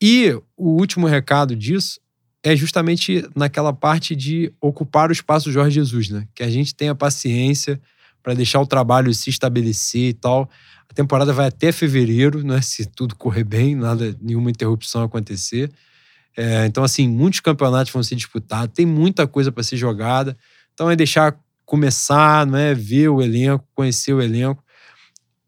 E 0.07 0.39
o 0.55 0.69
último 0.69 1.07
recado 1.07 1.55
disso 1.55 1.99
é 2.43 2.55
justamente 2.55 3.27
naquela 3.35 3.73
parte 3.73 4.15
de 4.15 4.53
ocupar 4.61 5.09
o 5.09 5.11
espaço 5.11 5.51
Jorge 5.51 5.73
Jesus, 5.73 6.09
né? 6.09 6.27
Que 6.35 6.43
a 6.43 6.49
gente 6.51 6.75
tenha 6.75 6.93
paciência 6.93 7.81
para 8.21 8.35
deixar 8.35 8.61
o 8.61 8.67
trabalho 8.67 9.11
se 9.15 9.31
estabelecer 9.31 10.09
e 10.09 10.13
tal. 10.13 10.47
A 10.87 10.93
temporada 10.93 11.33
vai 11.33 11.47
até 11.47 11.71
fevereiro, 11.71 12.43
né? 12.43 12.61
Se 12.61 12.85
tudo 12.85 13.15
correr 13.15 13.43
bem, 13.43 13.73
nada, 13.73 14.15
nenhuma 14.21 14.51
interrupção 14.51 15.01
acontecer. 15.01 15.71
É, 16.37 16.67
então, 16.67 16.83
assim, 16.83 17.09
muitos 17.09 17.39
campeonatos 17.39 17.91
vão 17.91 18.03
ser 18.03 18.13
disputados, 18.13 18.75
tem 18.75 18.85
muita 18.85 19.25
coisa 19.25 19.51
para 19.51 19.63
ser 19.63 19.77
jogada. 19.77 20.37
Então, 20.75 20.87
é 20.87 20.95
deixar 20.95 21.35
começar, 21.65 22.45
né? 22.45 22.75
Ver 22.75 23.09
o 23.09 23.23
elenco, 23.23 23.65
conhecer 23.73 24.13
o 24.13 24.21
elenco. 24.21 24.63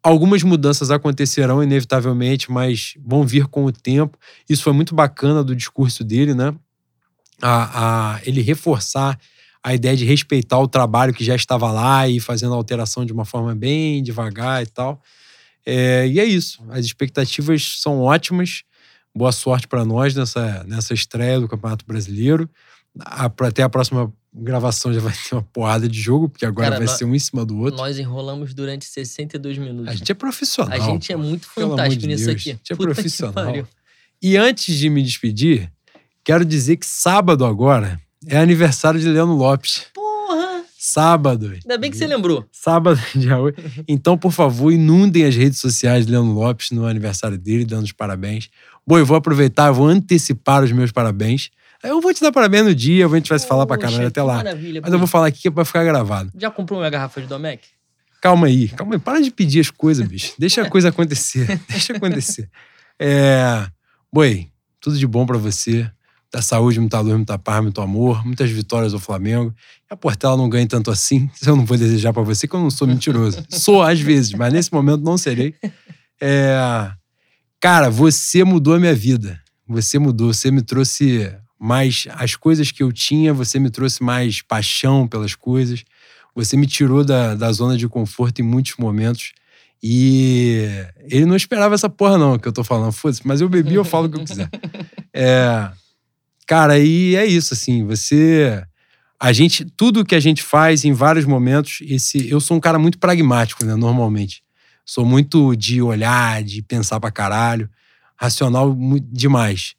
Algumas 0.07 0.41
mudanças 0.41 0.89
acontecerão 0.89 1.61
inevitavelmente, 1.61 2.49
mas 2.49 2.93
vão 3.05 3.27
vir 3.27 3.45
com 3.47 3.65
o 3.65 3.73
tempo. 3.73 4.17
Isso 4.49 4.63
foi 4.63 4.71
muito 4.71 4.95
bacana 4.95 5.43
do 5.43 5.53
discurso 5.53 6.01
dele, 6.01 6.33
né? 6.33 6.55
A, 7.41 8.13
a, 8.13 8.21
ele 8.23 8.39
reforçar 8.39 9.19
a 9.61 9.75
ideia 9.75 9.97
de 9.97 10.05
respeitar 10.05 10.59
o 10.59 10.67
trabalho 10.67 11.13
que 11.13 11.25
já 11.25 11.35
estava 11.35 11.69
lá 11.73 12.07
e 12.07 12.21
fazendo 12.21 12.53
a 12.53 12.55
alteração 12.55 13.03
de 13.03 13.11
uma 13.11 13.25
forma 13.25 13.53
bem 13.53 14.01
devagar 14.01 14.63
e 14.63 14.67
tal. 14.67 15.01
É, 15.65 16.07
e 16.07 16.21
é 16.21 16.23
isso. 16.23 16.63
As 16.69 16.85
expectativas 16.85 17.77
são 17.81 17.99
ótimas. 17.99 18.63
Boa 19.13 19.33
sorte 19.33 19.67
para 19.67 19.83
nós 19.83 20.15
nessa, 20.15 20.63
nessa 20.63 20.93
estreia 20.93 21.41
do 21.41 21.49
Campeonato 21.49 21.85
Brasileiro. 21.85 22.49
Até 22.99 23.63
a 23.63 23.69
próxima 23.69 24.11
gravação 24.33 24.93
já 24.93 24.99
vai 24.99 25.13
ter 25.13 25.35
uma 25.35 25.41
porrada 25.41 25.87
de 25.89 25.99
jogo, 25.99 26.29
porque 26.29 26.45
agora 26.45 26.67
Cara, 26.67 26.77
vai 26.77 26.87
nós, 26.87 26.97
ser 26.97 27.05
um 27.05 27.15
em 27.15 27.19
cima 27.19 27.45
do 27.45 27.57
outro. 27.57 27.77
Nós 27.77 27.97
enrolamos 27.97 28.53
durante 28.53 28.85
62 28.85 29.57
minutos. 29.57 29.91
A 29.91 29.95
gente 29.95 30.11
é 30.11 30.15
profissional. 30.15 30.73
A 30.73 30.79
gente 30.79 31.11
é 31.11 31.15
muito 31.15 31.47
fantástico 31.47 32.01
de 32.01 32.07
nisso 32.07 32.25
Deus. 32.25 32.41
aqui. 32.41 32.49
A 32.51 32.53
gente 32.53 32.73
é 32.73 32.75
Puta 32.75 32.93
profissional. 32.93 33.67
E 34.21 34.37
antes 34.37 34.75
de 34.75 34.89
me 34.89 35.01
despedir, 35.03 35.71
quero 36.23 36.45
dizer 36.45 36.77
que 36.77 36.85
sábado 36.85 37.45
agora 37.45 37.99
é 38.25 38.37
aniversário 38.37 38.99
de 38.99 39.07
Leandro 39.07 39.35
Lopes. 39.35 39.85
Porra! 39.93 40.63
Sábado. 40.77 41.51
Ainda 41.51 41.77
bem 41.77 41.91
que 41.91 41.97
você 41.97 42.07
lembrou. 42.07 42.45
Sábado, 42.51 42.99
dia 43.15 43.37
8. 43.37 43.61
Então, 43.87 44.17
por 44.17 44.31
favor, 44.31 44.71
inundem 44.71 45.25
as 45.25 45.35
redes 45.35 45.59
sociais 45.59 46.05
de 46.05 46.11
Leandro 46.11 46.33
Lopes 46.33 46.71
no 46.71 46.85
aniversário 46.85 47.37
dele, 47.37 47.65
dando 47.65 47.85
os 47.85 47.91
parabéns. 47.91 48.49
Bom, 48.85 48.97
eu 48.97 49.05
vou 49.05 49.17
aproveitar, 49.17 49.67
eu 49.67 49.73
vou 49.73 49.87
antecipar 49.87 50.63
os 50.63 50.71
meus 50.71 50.91
parabéns 50.91 51.49
eu 51.83 52.01
vou 52.01 52.13
te 52.13 52.21
dar 52.21 52.31
parabéns 52.31 52.65
no 52.65 52.75
dia, 52.75 53.05
a 53.05 53.09
gente 53.09 53.29
vai 53.29 53.39
se 53.39 53.47
falar 53.47 53.65
pra 53.65 53.77
caralho 53.77 54.07
até 54.07 54.21
lá. 54.21 54.43
Mas 54.81 54.93
eu 54.93 54.99
vou 54.99 55.07
falar 55.07 55.27
aqui 55.27 55.41
que 55.41 55.47
é 55.47 55.51
pra 55.51 55.65
ficar 55.65 55.83
gravado. 55.83 56.31
Já 56.37 56.49
comprou 56.49 56.79
uma 56.79 56.89
garrafa 56.89 57.21
de 57.21 57.27
Domec? 57.27 57.67
Calma 58.21 58.47
aí, 58.47 58.67
calma 58.69 58.95
aí. 58.95 58.99
Para 58.99 59.21
de 59.21 59.29
pedir 59.31 59.59
as 59.59 59.69
coisas, 59.69 60.05
bicho. 60.07 60.33
Deixa 60.39 60.61
a 60.61 60.69
coisa 60.69 60.89
acontecer. 60.89 61.59
Deixa 61.69 61.93
acontecer. 61.93 62.49
É... 62.99 63.67
Boi, 64.11 64.47
tudo 64.81 64.97
de 64.97 65.05
bom 65.05 65.25
para 65.25 65.37
você. 65.37 65.89
Da 66.33 66.41
saúde, 66.41 66.79
muita 66.79 66.99
luz, 66.99 67.15
muita 67.15 67.39
paz, 67.39 67.61
muito 67.61 67.79
amor, 67.79 68.25
muitas 68.25 68.49
vitórias 68.49 68.93
ao 68.93 68.99
Flamengo. 68.99 69.53
E 69.89 69.93
a 69.93 69.95
Portela 69.95 70.35
não 70.35 70.49
ganha 70.49 70.67
tanto 70.67 70.91
assim. 70.91 71.29
Eu 71.45 71.55
não 71.55 71.65
vou 71.65 71.77
desejar 71.77 72.11
para 72.11 72.21
você, 72.21 72.47
que 72.47 72.53
eu 72.53 72.59
não 72.59 72.69
sou 72.69 72.85
mentiroso. 72.85 73.45
sou 73.49 73.81
às 73.81 73.99
vezes, 73.99 74.33
mas 74.33 74.51
nesse 74.51 74.73
momento 74.73 75.03
não 75.03 75.17
serei. 75.17 75.55
É... 76.19 76.91
Cara, 77.61 77.89
você 77.89 78.43
mudou 78.43 78.75
a 78.75 78.79
minha 78.79 78.93
vida. 78.93 79.41
Você 79.67 79.97
mudou, 79.97 80.33
você 80.33 80.51
me 80.51 80.61
trouxe 80.61 81.33
mas 81.59 82.07
as 82.11 82.35
coisas 82.35 82.71
que 82.71 82.83
eu 82.83 82.91
tinha, 82.91 83.33
você 83.33 83.59
me 83.59 83.69
trouxe 83.69 84.03
mais 84.03 84.41
paixão 84.41 85.07
pelas 85.07 85.33
coisas, 85.35 85.83
você 86.35 86.55
me 86.55 86.67
tirou 86.67 87.03
da, 87.03 87.33
da 87.33 87.51
zona 87.51 87.75
de 87.75 87.87
conforto 87.87 88.39
em 88.39 88.43
muitos 88.43 88.75
momentos. 88.77 89.33
E 89.81 90.67
ele 91.09 91.25
não 91.25 91.35
esperava 91.35 91.75
essa 91.75 91.89
porra, 91.89 92.17
não, 92.17 92.37
que 92.37 92.47
eu 92.47 92.51
tô 92.51 92.63
falando. 92.63 92.91
Foda-se, 92.91 93.25
mas 93.25 93.41
eu 93.41 93.49
bebi, 93.49 93.73
eu 93.75 93.85
falo 93.85 94.07
o 94.07 94.09
que 94.09 94.19
eu 94.19 94.23
quiser. 94.25 94.49
É, 95.19 95.71
cara, 96.45 96.77
e 96.77 97.15
é 97.15 97.25
isso, 97.25 97.55
assim, 97.55 97.83
você. 97.83 98.63
A 99.19 99.33
gente, 99.33 99.65
tudo 99.65 100.05
que 100.05 100.13
a 100.13 100.19
gente 100.19 100.43
faz 100.43 100.85
em 100.85 100.93
vários 100.93 101.25
momentos, 101.25 101.79
esse, 101.81 102.29
eu 102.29 102.39
sou 102.39 102.55
um 102.55 102.59
cara 102.59 102.77
muito 102.77 102.99
pragmático, 102.99 103.65
né, 103.65 103.73
normalmente. 103.73 104.43
Sou 104.85 105.03
muito 105.03 105.55
de 105.55 105.81
olhar, 105.81 106.43
de 106.43 106.61
pensar 106.61 106.99
pra 106.99 107.09
caralho, 107.09 107.67
racional 108.15 108.77
demais. 109.11 109.73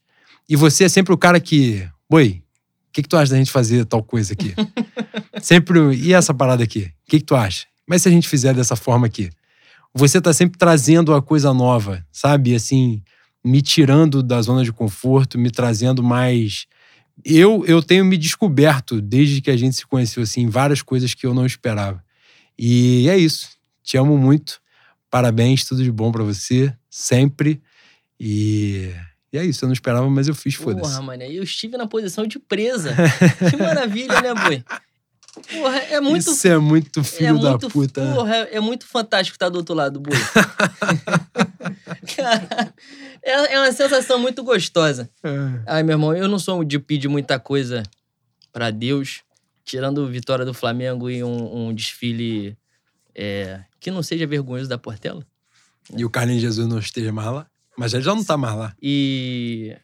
E 0.49 0.57
você 0.57 0.85
é 0.85 0.89
sempre 0.89 1.13
o 1.13 1.19
cara 1.19 1.39
que, 1.39 1.87
boi, 2.09 2.43
o 2.89 2.93
que, 2.93 3.03
que 3.03 3.09
tu 3.09 3.17
acha 3.17 3.33
da 3.33 3.39
gente 3.39 3.51
fazer 3.51 3.85
tal 3.85 4.03
coisa 4.03 4.33
aqui? 4.33 4.55
sempre, 5.43 5.95
e 5.95 6.15
essa 6.15 6.33
parada 6.33 6.65
aqui? 6.65 6.91
O 7.07 7.11
que, 7.11 7.19
que 7.19 7.25
tu 7.25 7.37
acha? 7.37 7.67
Mas 7.87 8.03
se 8.03 8.09
a 8.09 8.11
gente 8.11 8.27
fizer 8.27 8.55
dessa 8.55 8.75
forma 8.75 9.07
aqui? 9.07 9.31
Você 9.95 10.21
tá 10.21 10.33
sempre 10.33 10.59
trazendo 10.59 11.13
uma 11.13 11.21
coisa 11.21 11.53
nova, 11.53 12.05
sabe? 12.11 12.55
Assim, 12.55 13.03
me 13.45 13.61
tirando 13.61 14.23
da 14.23 14.41
zona 14.41 14.65
de 14.65 14.73
conforto, 14.73 15.39
me 15.39 15.51
trazendo 15.51 16.03
mais. 16.03 16.67
Eu, 17.25 17.65
eu 17.67 17.83
tenho 17.83 18.05
me 18.05 18.17
descoberto 18.17 19.01
desde 19.01 19.41
que 19.41 19.51
a 19.51 19.57
gente 19.57 19.77
se 19.77 19.87
conheceu, 19.87 20.23
assim, 20.23 20.49
várias 20.49 20.83
coisas 20.83 21.15
que 21.15 21.27
eu 21.27 21.35
não 21.35 21.45
esperava. 21.45 22.03
E 22.59 23.09
é 23.09 23.17
isso. 23.17 23.51
Te 23.83 23.97
amo 23.97 24.17
muito. 24.17 24.61
Parabéns, 25.11 25.65
tudo 25.65 25.83
de 25.83 25.91
bom 25.91 26.13
para 26.13 26.23
você, 26.23 26.75
sempre. 26.91 27.61
E 28.21 28.93
e 29.33 29.39
é 29.39 29.45
isso, 29.45 29.65
eu 29.65 29.69
não 29.69 29.75
esperava, 29.75 30.09
mas 30.09 30.29
eu 30.29 30.35
fiz, 30.35 30.55
foda-se. 30.55 30.81
Porra, 30.81 31.03
mano, 31.03 31.23
eu 31.23 31.43
estive 31.43 31.77
na 31.77 31.87
posição 31.87 32.27
de 32.27 32.39
presa. 32.39 32.95
que 33.51 33.57
maravilha, 33.57 34.21
né, 34.21 34.35
boi? 34.35 34.65
Porra, 35.51 35.79
é 35.79 36.01
muito. 36.01 36.31
Isso 36.31 36.49
é 36.49 36.59
muito 36.59 37.05
filho 37.05 37.39
é 37.39 37.43
da 37.43 37.51
muito, 37.51 37.69
puta. 37.69 38.15
Porra, 38.15 38.37
é, 38.37 38.57
é 38.57 38.61
muito 38.61 38.87
fantástico 38.87 39.35
estar 39.35 39.49
do 39.49 39.57
outro 39.57 39.75
lado, 39.75 40.01
Boi. 40.01 40.17
Cara, 42.17 42.75
é, 43.23 43.55
é 43.55 43.61
uma 43.61 43.73
sensação 43.73 44.19
muito 44.19 44.43
gostosa. 44.43 45.09
É. 45.23 45.63
Ai, 45.67 45.83
meu 45.83 45.95
irmão, 45.95 46.15
eu 46.15 46.29
não 46.29 46.39
sou 46.39 46.65
de 46.65 46.79
pedir 46.79 47.09
muita 47.09 47.39
coisa 47.39 47.83
pra 48.53 48.71
Deus, 48.71 49.23
tirando 49.65 50.07
vitória 50.09 50.45
do 50.45 50.55
Flamengo 50.55 51.09
e 51.09 51.23
um, 51.23 51.69
um 51.69 51.75
desfile 51.75 52.57
é, 53.15 53.61
que 53.79 53.91
não 53.91 54.03
seja 54.03 54.27
vergonhoso 54.27 54.69
da 54.69 54.79
Portela. 54.79 55.25
E 55.97 56.05
o 56.05 56.11
Carlinhos 56.11 56.43
Jesus 56.43 56.67
não 56.67 56.79
esteja 56.79 57.13
mais 57.13 57.29
lá. 57.29 57.47
Mas 57.79 57.95
ele 57.95 58.03
já 58.03 58.15
não 58.15 58.25
tá 58.25 58.37
mais 58.37 58.55
lá. 58.57 58.75
E. 58.83 59.77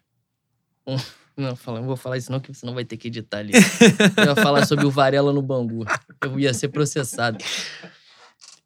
não, 1.36 1.57
fala- 1.57 1.80
não 1.80 1.86
vou 1.86 1.97
falar 1.97 2.16
isso, 2.18 2.30
não, 2.30 2.40
que 2.40 2.53
você 2.53 2.66
não 2.66 2.74
vai 2.74 2.84
ter 2.84 2.97
que 2.97 3.09
editar 3.09 3.38
ali. 3.38 3.53
Eu 4.18 4.24
ia 4.24 4.34
falar 4.36 4.66
sobre 4.66 4.84
o 4.84 4.90
Varela 4.90 5.32
no 5.32 5.40
Bangu. 5.42 5.84
Eu 6.22 6.38
ia 6.38 6.53
ser 6.53 6.68
processado. 6.68 7.38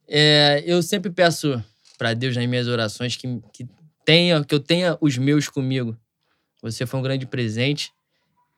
É, 0.07 0.63
eu 0.67 0.83
sempre 0.83 1.11
peço 1.11 1.63
pra 1.99 2.15
Deus 2.15 2.35
nas 2.37 2.47
minhas 2.47 2.67
orações 2.67 3.17
que, 3.17 3.41
que, 3.53 3.69
tenha, 4.05 4.43
que 4.45 4.55
eu 4.55 4.61
tenha 4.61 4.97
os 5.01 5.19
meus 5.19 5.49
comigo. 5.49 5.97
Você 6.63 6.87
foi 6.87 6.99
um 6.99 7.03
grande 7.03 7.27
presente. 7.27 7.93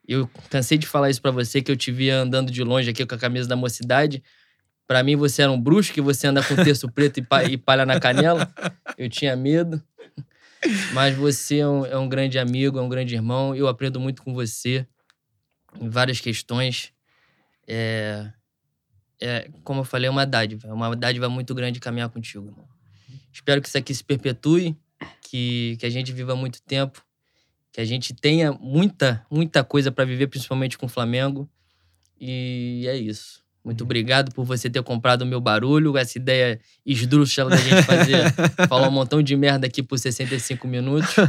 Eu 0.06 0.28
cansei 0.48 0.78
de 0.78 0.86
falar 0.86 1.10
isso 1.10 1.20
pra 1.20 1.30
você, 1.30 1.60
que 1.60 1.70
eu 1.70 1.76
te 1.76 1.90
via 1.90 2.18
andando 2.20 2.50
de 2.52 2.62
longe 2.62 2.90
aqui 2.90 3.04
com 3.04 3.14
a 3.14 3.18
camisa 3.18 3.48
da 3.48 3.56
mocidade. 3.56 4.22
Pra 4.86 5.02
mim, 5.02 5.16
você 5.16 5.42
era 5.42 5.50
um 5.52 5.60
bruxo, 5.60 5.92
que 5.92 6.00
você 6.00 6.26
anda 6.26 6.42
com 6.42 6.54
terço 6.56 6.88
preto 6.90 7.18
e, 7.18 7.22
pa- 7.22 7.44
e 7.44 7.56
palha 7.56 7.84
na 7.86 7.98
canela. 8.00 8.48
Eu 8.98 9.08
tinha 9.08 9.36
medo. 9.36 9.82
Mas 10.92 11.16
você 11.16 11.58
é 11.58 11.68
um, 11.68 11.86
é 11.86 11.96
um 11.96 12.08
grande 12.08 12.38
amigo, 12.38 12.78
é 12.78 12.82
um 12.82 12.88
grande 12.88 13.14
irmão. 13.14 13.54
Eu 13.54 13.68
aprendo 13.68 13.98
muito 13.98 14.22
com 14.22 14.34
você 14.34 14.86
em 15.80 15.88
várias 15.88 16.20
questões. 16.20 16.92
É, 17.66 18.30
é, 19.20 19.50
como 19.62 19.80
eu 19.80 19.84
falei, 19.84 20.08
é 20.08 20.10
uma 20.10 20.26
dádiva. 20.26 20.68
É 20.68 20.72
uma 20.72 20.94
dádiva 20.96 21.28
muito 21.28 21.54
grande 21.54 21.80
caminhar 21.80 22.08
contigo, 22.08 22.46
irmão. 22.46 22.68
Espero 23.32 23.60
que 23.62 23.68
isso 23.68 23.78
aqui 23.78 23.94
se 23.94 24.02
perpetue, 24.02 24.76
que, 25.22 25.76
que 25.78 25.86
a 25.86 25.90
gente 25.90 26.12
viva 26.12 26.34
muito 26.34 26.60
tempo, 26.62 27.04
que 27.72 27.80
a 27.80 27.84
gente 27.84 28.12
tenha 28.12 28.52
muita, 28.52 29.24
muita 29.30 29.62
coisa 29.62 29.92
para 29.92 30.04
viver, 30.04 30.26
principalmente 30.26 30.76
com 30.76 30.86
o 30.86 30.88
Flamengo. 30.88 31.48
E 32.18 32.84
é 32.88 32.96
isso. 32.96 33.39
Muito 33.64 33.84
obrigado 33.84 34.32
por 34.34 34.44
você 34.44 34.70
ter 34.70 34.82
comprado 34.82 35.22
o 35.22 35.26
meu 35.26 35.40
barulho, 35.40 35.96
essa 35.98 36.16
ideia 36.18 36.58
esdrúxula 36.84 37.50
da 37.50 37.56
gente 37.56 37.82
fazer, 37.82 38.32
falar 38.68 38.88
um 38.88 38.90
montão 38.90 39.22
de 39.22 39.36
merda 39.36 39.66
aqui 39.66 39.82
por 39.82 39.98
65 39.98 40.66
minutos. 40.66 41.14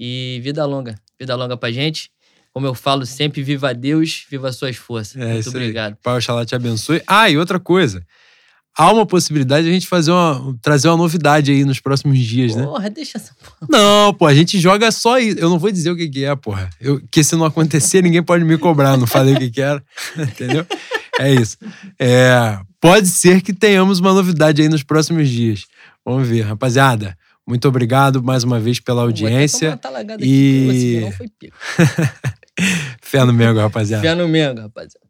E 0.00 0.38
vida 0.44 0.64
longa, 0.64 0.94
vida 1.18 1.34
longa 1.34 1.56
pra 1.56 1.72
gente. 1.72 2.08
Como 2.52 2.64
eu 2.64 2.72
falo 2.72 3.04
sempre, 3.04 3.42
viva 3.42 3.74
Deus, 3.74 4.24
viva 4.30 4.52
suas 4.52 4.76
forças. 4.76 5.20
É 5.20 5.32
Muito 5.32 5.48
aí. 5.48 5.54
obrigado. 5.56 5.96
Pai 6.02 6.16
Oxalá 6.16 6.44
te 6.46 6.54
abençoe. 6.54 7.02
Ah, 7.04 7.28
e 7.28 7.36
outra 7.36 7.58
coisa. 7.58 8.06
Há 8.78 8.92
uma 8.92 9.04
possibilidade 9.04 9.64
de 9.64 9.70
a 9.70 9.72
gente 9.72 9.88
fazer 9.88 10.12
uma, 10.12 10.56
trazer 10.62 10.86
uma 10.88 10.96
novidade 10.96 11.50
aí 11.50 11.64
nos 11.64 11.80
próximos 11.80 12.16
dias, 12.20 12.54
né? 12.54 12.62
Porra, 12.62 12.88
deixa 12.88 13.18
essa 13.18 13.32
porra. 13.34 13.66
Não, 13.68 14.14
pô, 14.14 14.24
a 14.24 14.32
gente 14.32 14.60
joga 14.60 14.92
só 14.92 15.18
isso. 15.18 15.36
Eu 15.38 15.50
não 15.50 15.58
vou 15.58 15.72
dizer 15.72 15.90
o 15.90 15.96
que, 15.96 16.08
que 16.08 16.24
é, 16.24 16.36
porra. 16.36 16.70
Eu, 16.80 17.00
que 17.10 17.24
se 17.24 17.34
não 17.34 17.44
acontecer, 17.44 18.00
ninguém 18.02 18.22
pode 18.22 18.44
me 18.44 18.56
cobrar. 18.56 18.96
Não 18.96 19.06
falei 19.06 19.34
o 19.34 19.38
que, 19.38 19.50
que 19.50 19.60
era. 19.60 19.82
Entendeu? 20.16 20.64
É 21.18 21.34
isso. 21.34 21.56
É, 21.98 22.56
pode 22.80 23.08
ser 23.08 23.42
que 23.42 23.52
tenhamos 23.52 23.98
uma 23.98 24.14
novidade 24.14 24.62
aí 24.62 24.68
nos 24.68 24.84
próximos 24.84 25.28
dias. 25.28 25.64
Vamos 26.06 26.28
ver, 26.28 26.42
rapaziada. 26.42 27.18
Muito 27.44 27.66
obrigado 27.66 28.22
mais 28.22 28.44
uma 28.44 28.60
vez 28.60 28.78
pela 28.78 28.98
Vou 29.00 29.06
audiência. 29.08 29.76
talagada 29.76 30.24
e- 30.24 30.68
aqui, 30.68 31.00
não 31.00 31.12
foi 31.12 31.26
pico. 31.36 31.56
Fé 33.02 33.24
no 33.24 33.32
Mengo, 33.32 33.58
rapaziada. 33.58 34.02
Fé 34.02 34.14
no 34.14 34.28
Mengo, 34.28 34.60
rapaziada. 34.60 35.07